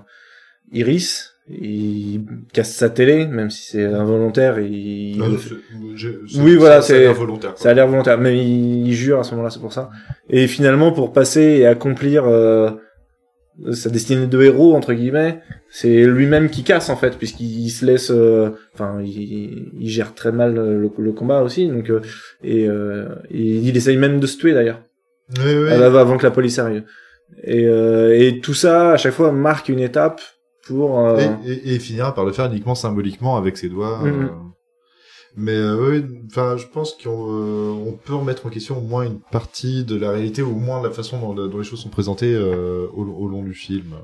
Iris. 0.72 1.30
Il 1.50 2.22
casse 2.54 2.74
sa 2.74 2.90
télé, 2.90 3.28
même 3.28 3.50
si 3.50 3.64
c'est 3.72 3.84
involontaire. 3.84 4.60
Il, 4.60 5.18
il- 5.34 5.40
c'est- 5.40 5.50
je- 5.96 6.10
c'est- 6.26 6.40
Oui, 6.40 6.56
voilà, 6.56 6.82
c'est- 6.82 7.08
ça 7.58 7.70
a 7.70 7.74
l'air 7.74 7.86
volontaire, 7.88 8.18
mais 8.18 8.38
il, 8.38 8.88
il 8.88 8.94
jure 8.94 9.20
à 9.20 9.24
ce 9.26 9.32
moment-là, 9.32 9.50
c'est 9.50 9.60
pour 9.60 9.74
ça. 9.74 9.90
Et 10.30 10.48
finalement, 10.48 10.94
pour 10.94 11.12
passer 11.12 11.42
et 11.42 11.66
accomplir 11.68 12.24
euh, 12.28 12.72
sa 13.74 13.90
destinée 13.90 14.28
de 14.28 14.42
héros 14.42 14.74
entre 14.76 14.94
guillemets, 14.94 15.40
c'est 15.70 16.06
lui-même 16.06 16.50
qui 16.50 16.64
casse 16.64 16.90
en 16.90 16.96
fait, 16.96 17.18
puisqu'il 17.18 17.70
se 17.70 17.86
laisse, 17.86 18.10
euh, 18.12 18.50
enfin, 18.74 19.00
il, 19.04 19.72
il 19.80 19.90
gère 19.90 20.14
très 20.16 20.32
mal 20.32 20.56
le, 20.56 20.90
le 20.98 21.12
combat 21.12 21.42
aussi, 21.44 21.68
donc 21.68 21.90
euh, 21.90 22.02
et, 22.44 22.68
euh, 22.68 23.10
et 23.30 23.42
il 23.58 23.76
essaye 23.78 23.98
même 23.98 24.20
de 24.20 24.28
se 24.28 24.38
tuer 24.38 24.54
d'ailleurs, 24.54 24.82
Oui, 25.38 25.54
oui. 25.56 25.70
avant 25.72 26.00
avant 26.00 26.18
que 26.18 26.24
la 26.24 26.32
police 26.32 26.58
arrive. 26.60 26.84
Et, 27.44 27.66
euh, 27.68 28.16
et 28.20 28.40
tout 28.42 28.54
ça, 28.54 28.92
à 28.92 28.98
chaque 28.98 29.14
fois, 29.14 29.32
marque 29.32 29.70
une 29.70 29.80
étape 29.80 30.22
pour. 30.68 31.00
euh, 31.00 31.18
Et, 31.46 31.52
et, 31.52 31.54
et 31.54 31.74
il 31.76 31.80
finira 31.80 32.14
par 32.14 32.26
le 32.26 32.32
faire 32.32 32.46
uniquement 32.46 32.76
symboliquement 32.76 33.38
avec 33.38 33.58
ses 33.58 33.70
doigts. 33.70 34.00
Mhm. 34.04 34.24
euh. 34.26 34.28
Mais 35.36 35.56
euh, 35.56 35.90
oui, 35.90 36.06
enfin, 36.28 36.58
je 36.58 36.68
pense 36.68 36.94
qu'on 36.94 37.10
euh, 37.10 37.72
on 37.72 37.94
peut 37.94 38.14
remettre 38.14 38.46
en 38.46 38.50
question 38.50 38.78
au 38.78 38.82
moins 38.82 39.04
une 39.04 39.20
partie 39.20 39.84
de 39.84 39.96
la 39.96 40.12
réalité, 40.12 40.44
ou 40.44 40.52
au 40.52 40.60
moins 40.60 40.82
la 40.82 40.92
façon 40.92 41.34
dont, 41.34 41.58
les 41.58 41.64
choses 41.64 41.82
sont 41.82 41.90
présentées 41.90 42.34
euh, 42.34 42.88
au, 42.94 43.04
au 43.04 43.28
long 43.28 43.42
du 43.42 43.56
film. 43.56 43.96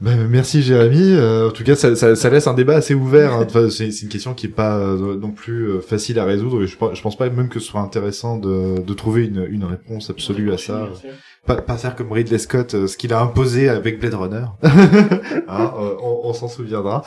Bah, 0.00 0.16
merci 0.16 0.62
Jérémy. 0.62 1.14
Euh, 1.14 1.48
en 1.48 1.52
tout 1.52 1.62
cas, 1.62 1.76
ça, 1.76 1.94
ça, 1.94 2.16
ça 2.16 2.30
laisse 2.30 2.48
un 2.48 2.54
débat 2.54 2.74
assez 2.74 2.94
ouvert. 2.94 3.34
Hein. 3.34 3.46
Enfin, 3.46 3.70
c'est 3.70 3.88
une 4.02 4.08
question 4.08 4.34
qui 4.34 4.46
est 4.46 4.50
pas 4.50 4.96
non 4.96 5.30
plus 5.30 5.80
facile 5.80 6.18
à 6.18 6.24
résoudre. 6.24 6.64
Et 6.64 6.66
je 6.66 6.76
pense 6.76 7.16
pas 7.16 7.30
même 7.30 7.48
que 7.48 7.60
ce 7.60 7.66
soit 7.66 7.80
intéressant 7.80 8.38
de, 8.38 8.80
de 8.80 8.94
trouver 8.94 9.26
une, 9.26 9.46
une 9.48 9.64
réponse 9.64 10.10
absolue 10.10 10.52
à 10.52 10.58
ça. 10.58 10.90
Pas, 11.44 11.56
pas 11.56 11.76
faire 11.76 11.96
comme 11.96 12.12
Ridley 12.12 12.38
Scott, 12.38 12.74
euh, 12.74 12.86
ce 12.86 12.96
qu'il 12.96 13.12
a 13.12 13.18
imposé 13.20 13.68
avec 13.68 13.98
Blade 13.98 14.14
Runner. 14.14 14.44
Hein, 15.48 15.72
euh, 15.76 15.96
on 16.02 16.20
on 16.24 16.32
s'en 16.32 16.48
souviendra. 16.48 17.02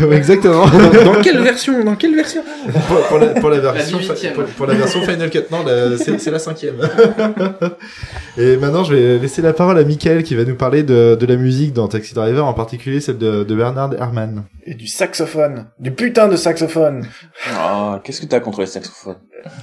Ouais, 0.00 0.16
Exactement. 0.16 0.64
dans, 0.66 1.12
dans 1.14 1.20
quelle 1.22 1.42
version 1.42 1.84
Dans 1.84 1.96
quelle 1.96 2.14
version 2.14 2.42
pour, 2.88 3.00
pour 3.08 3.18
la, 3.18 3.26
pour 3.28 3.50
la 3.50 3.58
version 3.58 3.98
La 3.98 4.04
huitième. 4.04 4.32
pour, 4.32 4.44
pour 4.44 4.66
la 4.66 4.74
version 4.74 5.02
Final 5.02 5.28
Cut 5.28 5.40
non 5.50 5.64
c'est 5.98 6.18
c'est 6.18 6.30
la 6.30 6.38
cinquième 6.38 6.76
et 8.38 8.56
maintenant 8.56 8.84
je 8.84 8.94
vais 8.94 9.18
laisser 9.18 9.42
la 9.42 9.52
parole 9.52 9.76
à 9.78 9.84
Michael 9.84 10.22
qui 10.22 10.34
va 10.34 10.44
nous 10.44 10.54
parler 10.56 10.82
de, 10.82 11.14
de 11.20 11.26
la 11.26 11.36
musique 11.36 11.72
dans 11.74 11.88
Taxi 11.88 12.14
Driver 12.14 12.46
en 12.46 12.54
particulier 12.54 13.00
celle 13.00 13.18
de, 13.18 13.44
de 13.44 13.54
Bernard 13.54 13.92
Herrmann 13.94 14.44
Et 14.64 14.74
du 14.74 14.86
saxophone. 14.86 15.66
Du 15.78 15.90
putain 15.92 16.28
de 16.28 16.36
saxophone. 16.36 17.06
Ah, 17.54 18.00
qu'est-ce 18.04 18.20
que 18.22 18.26
t'as 18.26 18.40
contre 18.40 18.60
les 18.60 18.66
saxophones? 18.66 19.18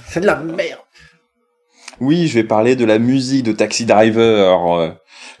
C'est 0.06 0.20
de 0.20 0.26
la 0.26 0.36
merde. 0.36 0.78
Oui, 2.04 2.26
je 2.26 2.34
vais 2.34 2.42
parler 2.42 2.74
de 2.74 2.84
la 2.84 2.98
musique 2.98 3.44
de 3.44 3.52
Taxi 3.52 3.84
Driver. 3.84 4.74
Euh, 4.74 4.90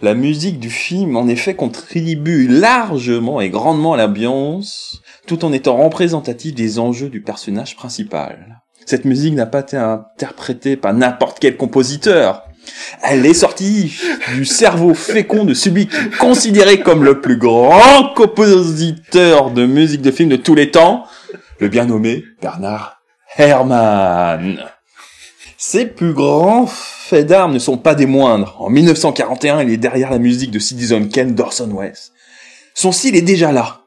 La 0.00 0.14
musique 0.14 0.60
du 0.60 0.70
film, 0.70 1.16
en 1.16 1.26
effet, 1.26 1.54
contribue 1.54 2.46
largement 2.46 3.40
et 3.40 3.50
grandement 3.50 3.94
à 3.94 3.96
l'ambiance, 3.96 5.02
tout 5.26 5.44
en 5.44 5.52
étant 5.52 5.76
représentative 5.76 6.54
des 6.54 6.78
enjeux 6.78 7.08
du 7.08 7.20
personnage 7.20 7.74
principal. 7.74 8.62
Cette 8.86 9.04
musique 9.04 9.34
n'a 9.34 9.46
pas 9.46 9.58
été 9.58 9.76
interprétée 9.76 10.76
par 10.76 10.94
n'importe 10.94 11.40
quel 11.40 11.56
compositeur. 11.56 12.44
Elle 13.02 13.26
est 13.26 13.34
sortie 13.34 13.92
du 14.36 14.44
cerveau 14.44 14.94
fécond 14.94 15.44
de 15.44 15.54
celui 15.54 15.88
considéré 16.20 16.78
comme 16.78 17.02
le 17.02 17.20
plus 17.20 17.38
grand 17.38 18.14
compositeur 18.14 19.50
de 19.50 19.66
musique 19.66 20.02
de 20.02 20.12
film 20.12 20.28
de 20.28 20.36
tous 20.36 20.54
les 20.54 20.70
temps, 20.70 21.06
le 21.58 21.66
bien 21.66 21.86
nommé 21.86 22.22
Bernard 22.40 22.98
Herrmann. 23.36 24.62
Ses 25.64 25.86
plus 25.86 26.12
grands 26.12 26.66
faits 26.66 27.28
d'armes 27.28 27.52
ne 27.52 27.60
sont 27.60 27.78
pas 27.78 27.94
des 27.94 28.06
moindres. 28.06 28.56
En 28.58 28.68
1941, 28.68 29.62
il 29.62 29.70
est 29.70 29.76
derrière 29.76 30.10
la 30.10 30.18
musique 30.18 30.50
de 30.50 30.58
Citizen 30.58 31.08
Kane 31.08 31.36
d'Orson 31.36 31.72
Welles. 31.72 31.94
Son 32.74 32.90
style 32.90 33.14
est 33.14 33.22
déjà 33.22 33.52
là. 33.52 33.82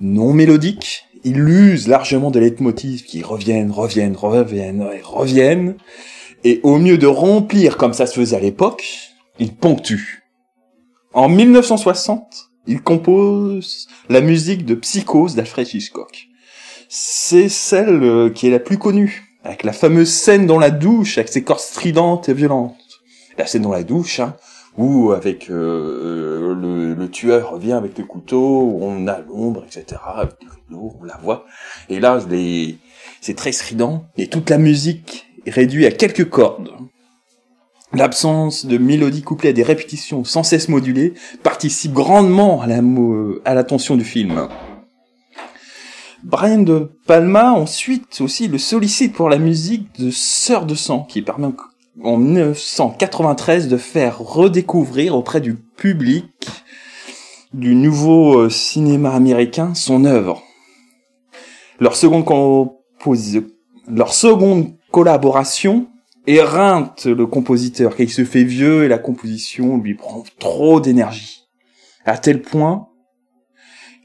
Non 0.00 0.32
mélodique, 0.32 1.06
il 1.24 1.40
use 1.40 1.88
largement 1.88 2.30
de 2.30 2.38
leitmotivs 2.38 3.02
qui 3.02 3.24
reviennent, 3.24 3.72
reviennent, 3.72 4.14
reviennent 4.14 4.88
et 4.96 5.00
reviennent. 5.02 5.74
Et 6.44 6.60
au 6.62 6.78
mieux 6.78 6.98
de 6.98 7.08
remplir 7.08 7.78
comme 7.78 7.92
ça 7.92 8.06
se 8.06 8.14
faisait 8.14 8.36
à 8.36 8.40
l'époque, 8.40 8.84
il 9.40 9.56
ponctue. 9.56 10.22
En 11.14 11.28
1960, 11.28 12.52
il 12.68 12.80
compose 12.80 13.88
la 14.08 14.20
musique 14.20 14.64
de 14.64 14.76
Psychose 14.76 15.34
d'Alfred 15.34 15.66
Hitchcock. 15.66 16.28
C'est 16.88 17.48
celle 17.48 18.04
euh, 18.04 18.30
qui 18.30 18.46
est 18.46 18.52
la 18.52 18.60
plus 18.60 18.78
connue, 18.78 19.25
avec 19.46 19.62
la 19.64 19.72
fameuse 19.72 20.10
scène 20.12 20.46
dans 20.46 20.58
la 20.58 20.70
douche, 20.70 21.18
avec 21.18 21.28
ses 21.28 21.42
cordes 21.44 21.60
stridentes 21.60 22.28
et 22.28 22.34
violentes. 22.34 22.74
La 23.38 23.46
scène 23.46 23.62
dans 23.62 23.72
la 23.72 23.84
douche, 23.84 24.20
hein, 24.20 24.34
où 24.76 25.12
avec 25.12 25.48
euh, 25.50 26.54
le, 26.60 26.94
le 26.94 27.10
tueur 27.10 27.52
revient 27.52 27.72
avec 27.72 27.96
le 27.96 28.04
couteau, 28.04 28.78
on 28.80 29.06
a 29.06 29.20
l'ombre, 29.20 29.64
etc. 29.64 30.00
Avec 30.14 30.32
le 30.42 30.48
rideau, 30.50 30.96
on 31.00 31.04
la 31.04 31.16
voit. 31.22 31.44
Et 31.88 32.00
là, 32.00 32.18
c'est 33.20 33.34
très 33.34 33.52
strident, 33.52 34.04
et 34.16 34.26
toute 34.26 34.50
la 34.50 34.58
musique 34.58 35.26
est 35.46 35.50
réduite 35.50 35.86
à 35.86 35.90
quelques 35.92 36.28
cordes. 36.28 36.70
L'absence 37.92 38.66
de 38.66 38.78
mélodie 38.78 39.22
couplée 39.22 39.50
à 39.50 39.52
des 39.52 39.62
répétitions 39.62 40.24
sans 40.24 40.42
cesse 40.42 40.68
modulées 40.68 41.14
participe 41.44 41.92
grandement 41.92 42.60
à 42.60 42.66
la, 42.66 42.82
mo- 42.82 43.38
à 43.44 43.54
la 43.54 43.62
tension 43.62 43.96
du 43.96 44.04
film. 44.04 44.48
Brian 46.22 46.62
De 46.62 46.90
Palma 47.06 47.52
ensuite 47.52 48.20
aussi 48.20 48.48
le 48.48 48.58
sollicite 48.58 49.12
pour 49.12 49.28
la 49.28 49.38
musique 49.38 50.00
de 50.00 50.10
Sœur 50.10 50.66
de 50.66 50.74
sang 50.74 51.02
qui 51.02 51.22
permet 51.22 51.48
en 52.02 52.16
1993 52.16 53.68
de 53.68 53.76
faire 53.76 54.18
redécouvrir 54.18 55.14
auprès 55.16 55.40
du 55.40 55.54
public 55.54 56.26
du 57.52 57.74
nouveau 57.74 58.38
euh, 58.38 58.50
cinéma 58.50 59.12
américain 59.12 59.74
son 59.74 60.04
œuvre. 60.04 60.42
Leur 61.80 61.96
seconde, 61.96 62.24
collaboration 64.90 65.86
éreinte 66.26 67.06
le 67.06 67.26
compositeur 67.26 67.92
car 67.92 68.00
il 68.00 68.10
se 68.10 68.24
fait 68.24 68.44
vieux 68.44 68.84
et 68.84 68.88
la 68.88 68.98
composition 68.98 69.78
lui 69.78 69.94
prend 69.94 70.24
trop 70.38 70.80
d'énergie. 70.80 71.44
À 72.04 72.18
tel 72.18 72.42
point 72.42 72.88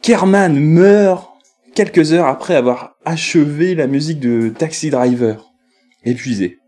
qu'Herman 0.01 0.59
meurt 0.59 1.30
quelques 1.73 2.13
heures 2.13 2.27
après 2.27 2.55
avoir 2.55 2.95
achevé 3.05 3.75
la 3.75 3.87
musique 3.87 4.19
de 4.19 4.49
Taxi 4.49 4.89
Driver, 4.89 5.51
épuisé. 6.03 6.59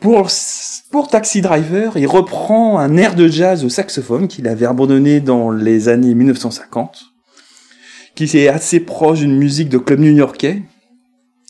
Pour, 0.00 0.28
pour 0.90 1.08
Taxi 1.08 1.40
Driver, 1.40 1.96
il 1.96 2.06
reprend 2.06 2.78
un 2.78 2.96
air 2.96 3.14
de 3.14 3.26
jazz 3.26 3.64
au 3.64 3.68
saxophone 3.68 4.28
qu'il 4.28 4.46
avait 4.46 4.66
abandonné 4.66 5.20
dans 5.20 5.50
les 5.50 5.88
années 5.88 6.14
1950, 6.14 7.06
qui 8.14 8.24
est 8.36 8.48
assez 8.48 8.80
proche 8.80 9.20
d'une 9.20 9.36
musique 9.36 9.68
de 9.68 9.78
club 9.78 10.00
new-yorkais. 10.00 10.62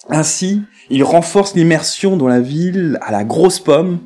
Ainsi, 0.09 0.63
il 0.89 1.05
renforce 1.05 1.55
l'immersion 1.55 2.17
dans 2.17 2.29
la 2.29 2.41
ville 2.41 2.99
à 3.03 3.13
la 3.13 3.25
grosse 3.25 3.61
pomme, 3.61 4.01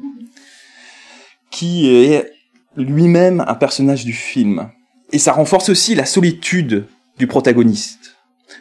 qui 1.51 1.89
est 1.89 2.33
lui-même 2.77 3.45
un 3.47 3.55
personnage 3.55 4.05
du 4.05 4.13
film. 4.13 4.71
Et 5.13 5.19
ça 5.19 5.33
renforce 5.33 5.69
aussi 5.69 5.95
la 5.95 6.07
solitude 6.07 6.87
du 7.23 7.29
protagoniste. 7.29 8.17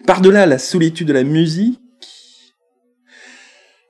Par-delà 0.06 0.46
la 0.46 0.60
solitude 0.60 1.08
de 1.08 1.14
la 1.14 1.24
musique, 1.24 1.82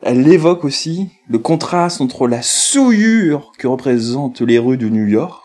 elle 0.02 0.26
évoque 0.32 0.64
aussi 0.64 1.10
le 1.28 1.40
contraste 1.40 2.00
entre 2.00 2.26
la 2.26 2.42
souillure 2.42 3.52
que 3.58 3.68
représentent 3.68 4.40
les 4.40 4.60
rues 4.60 4.78
de 4.78 4.88
New 4.88 5.06
York, 5.08 5.44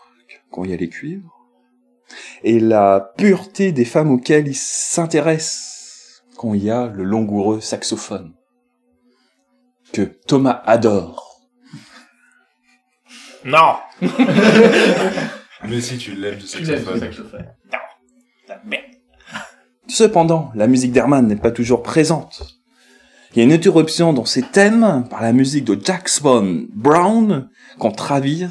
quand 0.49 0.63
il 0.63 0.69
y 0.69 0.73
a 0.73 0.77
les 0.77 0.87
cuivres, 0.87 1.29
et 2.45 2.61
la 2.61 3.11
pureté 3.17 3.73
des 3.73 3.83
femmes 3.83 4.11
auxquelles 4.11 4.47
il 4.47 4.55
s'intéresse, 4.55 6.23
quand 6.37 6.53
il 6.53 6.63
y 6.63 6.71
a 6.71 6.87
le 6.87 7.03
langoureux 7.03 7.59
saxophone, 7.59 8.33
que 9.91 10.03
Thomas 10.03 10.61
adore. 10.65 11.41
Non. 13.43 13.75
mais 15.67 15.81
si 15.81 15.97
tu 15.97 16.13
l'aimes 16.15 16.39
le 16.39 16.45
saxophone. 16.45 17.11
Cependant, 19.87 20.51
la 20.53 20.67
musique 20.67 20.91
d'Herman 20.91 21.27
n'est 21.27 21.35
pas 21.35 21.51
toujours 21.51 21.81
présente. 21.81 22.57
Il 23.33 23.39
y 23.39 23.41
a 23.41 23.45
une 23.45 23.53
interruption 23.53 24.13
dans 24.13 24.25
ses 24.25 24.41
thèmes 24.41 25.05
par 25.09 25.21
la 25.21 25.33
musique 25.33 25.65
de 25.65 25.77
Jackson 25.81 26.67
Brown 26.73 27.49
quand 27.77 27.91
Travis 27.91 28.47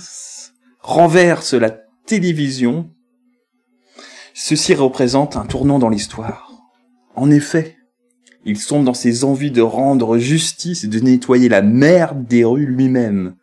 renverse 0.81 1.55
la 1.55 1.71
télévision. 2.07 2.91
Ceci 4.35 4.75
représente 4.75 5.37
un 5.37 5.45
tournant 5.45 5.79
dans 5.79 5.89
l'histoire. 5.89 6.53
En 7.17 7.31
effet, 7.31 7.77
il 8.45 8.59
sombre 8.59 8.85
dans 8.85 8.95
ses 8.95 9.25
envies 9.25 9.51
de 9.51 9.63
rendre 9.63 10.19
justice 10.19 10.85
et 10.85 10.89
de 10.89 11.01
nettoyer 11.01 11.49
la 11.49 11.63
merde 11.63 12.25
des 12.27 12.45
rues 12.45 12.67
lui-même, 12.67 13.35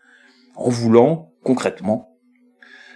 en 0.56 0.70
voulant, 0.70 1.34
concrètement, 1.44 2.10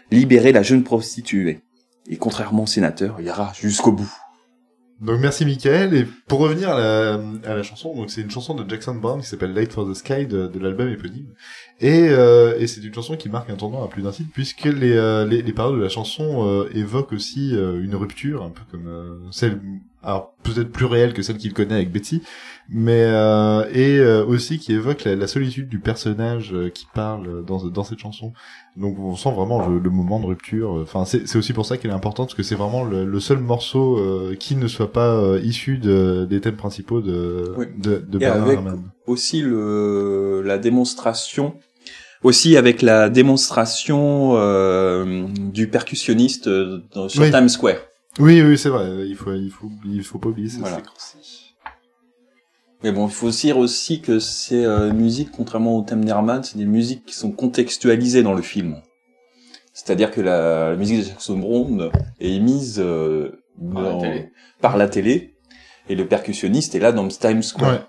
libérer 0.09 0.53
la 0.53 0.63
jeune 0.63 0.83
prostituée. 0.83 1.59
Et 2.07 2.15
contrairement 2.15 2.63
au 2.63 2.67
sénateur, 2.67 3.17
il 3.19 3.25
ira 3.25 3.51
jusqu'au 3.59 3.91
bout. 3.91 4.13
Donc 5.01 5.19
merci 5.19 5.45
Michael. 5.45 5.93
Et 5.93 6.05
pour 6.27 6.39
revenir 6.39 6.69
à 6.71 6.77
la, 6.77 7.63
chanson 7.63 7.95
donc 7.95 8.09
c'est 8.09 8.21
une 8.21 8.31
chanson 8.31 8.55
de 8.55 8.67
Jackson 8.67 8.95
Brown 8.95 9.21
qui 9.21 9.27
s'appelle 9.27 9.53
Light 9.53 9.71
for 9.71 9.87
the 9.87 9.93
Sky 9.93 10.25
de, 10.25 10.47
de 10.47 10.59
l'album 10.59 10.89
éponyme 10.89 11.27
et, 11.79 12.07
euh, 12.09 12.57
et 12.59 12.65
c'est 12.67 12.81
une 12.83 12.93
chanson 12.93 13.15
qui 13.17 13.29
marque 13.29 13.49
un 13.49 13.55
tournant 13.55 13.83
à 13.83 13.87
plus 13.87 14.01
d'un 14.01 14.11
titre 14.11 14.29
puisque 14.33 14.65
les, 14.65 14.93
euh, 14.95 15.25
les, 15.25 15.41
les 15.41 15.53
paroles 15.53 15.77
de 15.77 15.83
la 15.83 15.89
chanson 15.89 16.45
euh, 16.47 16.69
évoquent 16.73 17.13
aussi 17.13 17.55
euh, 17.55 17.83
une 17.83 17.95
rupture 17.95 18.43
un 18.43 18.49
peu 18.49 18.61
comme 18.71 18.87
euh, 18.87 19.17
celle 19.31 19.59
alors 20.03 20.33
peut-être 20.43 20.71
plus 20.71 20.85
réelle 20.85 21.13
que 21.13 21.21
celle 21.21 21.37
qu'il 21.37 21.53
connaît 21.53 21.73
avec 21.75 21.91
Betty 21.91 22.21
mais 22.69 23.03
euh, 23.03 23.65
et 23.73 23.97
euh, 23.99 24.23
aussi 24.25 24.57
qui 24.59 24.73
évoque 24.73 25.03
la, 25.03 25.15
la 25.15 25.27
solitude 25.27 25.67
du 25.69 25.79
personnage 25.79 26.53
euh, 26.53 26.69
qui 26.69 26.87
parle 26.93 27.43
dans, 27.45 27.65
dans 27.67 27.83
cette 27.83 27.99
chanson 27.99 28.31
donc 28.75 28.97
on 28.99 29.15
sent 29.15 29.31
vraiment 29.33 29.67
le, 29.67 29.79
le 29.79 29.89
moment 29.89 30.19
de 30.19 30.25
rupture 30.27 30.71
enfin 30.81 31.03
c'est 31.05 31.27
c'est 31.27 31.37
aussi 31.37 31.51
pour 31.53 31.65
ça 31.65 31.77
qu'elle 31.77 31.91
est 31.91 31.95
importante 31.95 32.27
parce 32.29 32.37
que 32.37 32.43
c'est 32.43 32.55
vraiment 32.55 32.83
le, 32.85 33.05
le 33.05 33.19
seul 33.19 33.39
morceau 33.39 33.97
euh, 33.97 34.35
qui 34.35 34.55
ne 34.55 34.67
soit 34.67 34.91
pas 34.93 35.13
euh, 35.15 35.39
issu 35.43 35.77
de, 35.77 36.25
des 36.29 36.41
thèmes 36.41 36.55
principaux 36.57 37.01
de 37.01 37.53
Oui. 37.57 37.65
de, 37.77 37.97
de 37.97 38.17
Et 38.17 38.19
Bernard 38.19 38.43
avec- 38.47 38.53
Herrmann. 38.59 38.81
aussi 39.07 39.41
le 39.41 40.41
la 40.45 40.57
démonstration 40.57 41.55
aussi 42.23 42.57
avec 42.57 42.81
la 42.81 43.09
démonstration 43.09 44.33
euh, 44.37 45.25
du 45.53 45.67
percussionniste 45.67 46.47
euh, 46.47 46.81
dans- 46.93 47.09
sur 47.09 47.21
Oui. 47.23 47.31
Times 47.31 47.49
Square. 47.49 47.77
oui 48.19 48.41
oui 48.41 48.57
c'est 48.57 48.69
vrai 48.69 48.89
il 49.07 49.15
faut 49.15 49.33
il 49.33 49.49
faut 49.51 49.69
il 49.85 50.03
faut 50.03 50.17
pas 50.19 50.29
oublier 50.29 50.49
ça 50.49 50.57
Voilà. 50.59 50.77
c'est- 50.97 51.17
Mais 52.83 52.91
bon, 52.91 53.07
il 53.07 53.13
faut 53.13 53.31
dire 53.31 53.57
aussi 53.57 54.01
que 54.01 54.19
ces 54.19 54.63
euh, 54.63 54.93
musiques, 54.93 55.31
contrairement 55.31 55.77
au 55.77 55.81
thème 55.81 56.05
d'Herman, 56.05 56.43
c'est 56.43 56.57
des 56.59 56.65
musiques 56.65 57.05
qui 57.07 57.15
sont 57.15 57.31
contextualisées 57.31 58.21
dans 58.21 58.35
le 58.35 58.43
film. 58.43 58.81
C'est-à-dire 59.73 60.11
que 60.11 60.21
la, 60.21 60.69
la 60.71 60.75
musique 60.75 60.99
de 60.99 61.03
Jackson 61.03 61.37
Brown 61.39 61.89
est 62.19 62.31
émise 62.33 62.75
euh, 62.79 63.31
Par 63.73 63.81
la 63.81 63.95
télé. 63.99 64.29
par 64.61 64.77
la 64.77 64.87
télé, 64.87 65.33
et 65.89 65.95
le 65.95 66.07
percussionniste 66.07 66.75
est 66.75 66.79
là 66.79 66.91
dans 66.91 67.07
Times 67.07 67.41
Square. 67.41 67.71
Ouais. 67.71 67.81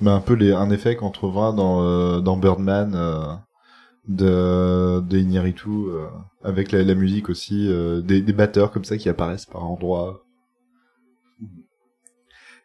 Mais 0.00 0.10
un 0.10 0.20
peu 0.20 0.34
les, 0.34 0.52
un 0.52 0.70
effet 0.70 0.96
qu'on 0.96 1.10
trouvera 1.10 1.52
dans, 1.52 1.82
euh, 1.82 2.20
dans 2.20 2.36
Birdman 2.36 2.94
euh, 2.94 3.20
de, 4.08 5.00
de 5.00 5.18
Iñárritu, 5.18 5.68
euh, 5.68 6.06
avec 6.42 6.72
la, 6.72 6.82
la 6.82 6.94
musique 6.94 7.28
aussi, 7.28 7.68
euh, 7.68 8.00
des, 8.00 8.22
des 8.22 8.32
batteurs 8.32 8.70
comme 8.72 8.84
ça 8.84 8.96
qui 8.96 9.08
apparaissent 9.08 9.46
par 9.46 9.64
endroits. 9.64 10.22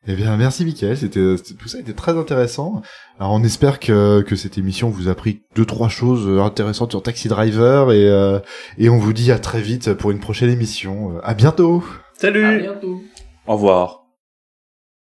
Eh 0.07 0.13
bien, 0.15 0.37
merci 0.37 0.63
Michael, 0.65 0.95
c'était, 0.97 1.35
c'était- 1.37 1.55
tout 1.55 1.67
ça 1.67 1.79
était 1.79 1.93
très 1.93 2.15
intéressant. 2.15 2.83
Alors 3.19 3.33
on 3.33 3.43
espère 3.43 3.79
que, 3.79 4.21
que 4.21 4.35
cette 4.35 4.57
émission 4.59 4.89
vous 4.89 5.07
a 5.07 5.11
appris 5.11 5.41
deux 5.55 5.65
trois 5.65 5.89
choses 5.89 6.39
intéressantes 6.39 6.91
sur 6.91 7.01
Taxi 7.01 7.27
Driver 7.27 7.91
et, 7.91 8.07
euh, 8.07 8.39
et 8.77 8.89
on 8.89 8.97
vous 8.99 9.13
dit 9.13 9.31
à 9.31 9.39
très 9.39 9.61
vite 9.61 9.93
pour 9.95 10.11
une 10.11 10.19
prochaine 10.19 10.51
émission. 10.51 11.19
À 11.23 11.33
bientôt 11.33 11.83
À 12.17 12.19
Salut 12.21 12.61
bientôt. 12.61 13.01
Au 13.47 13.53
revoir. 13.53 14.04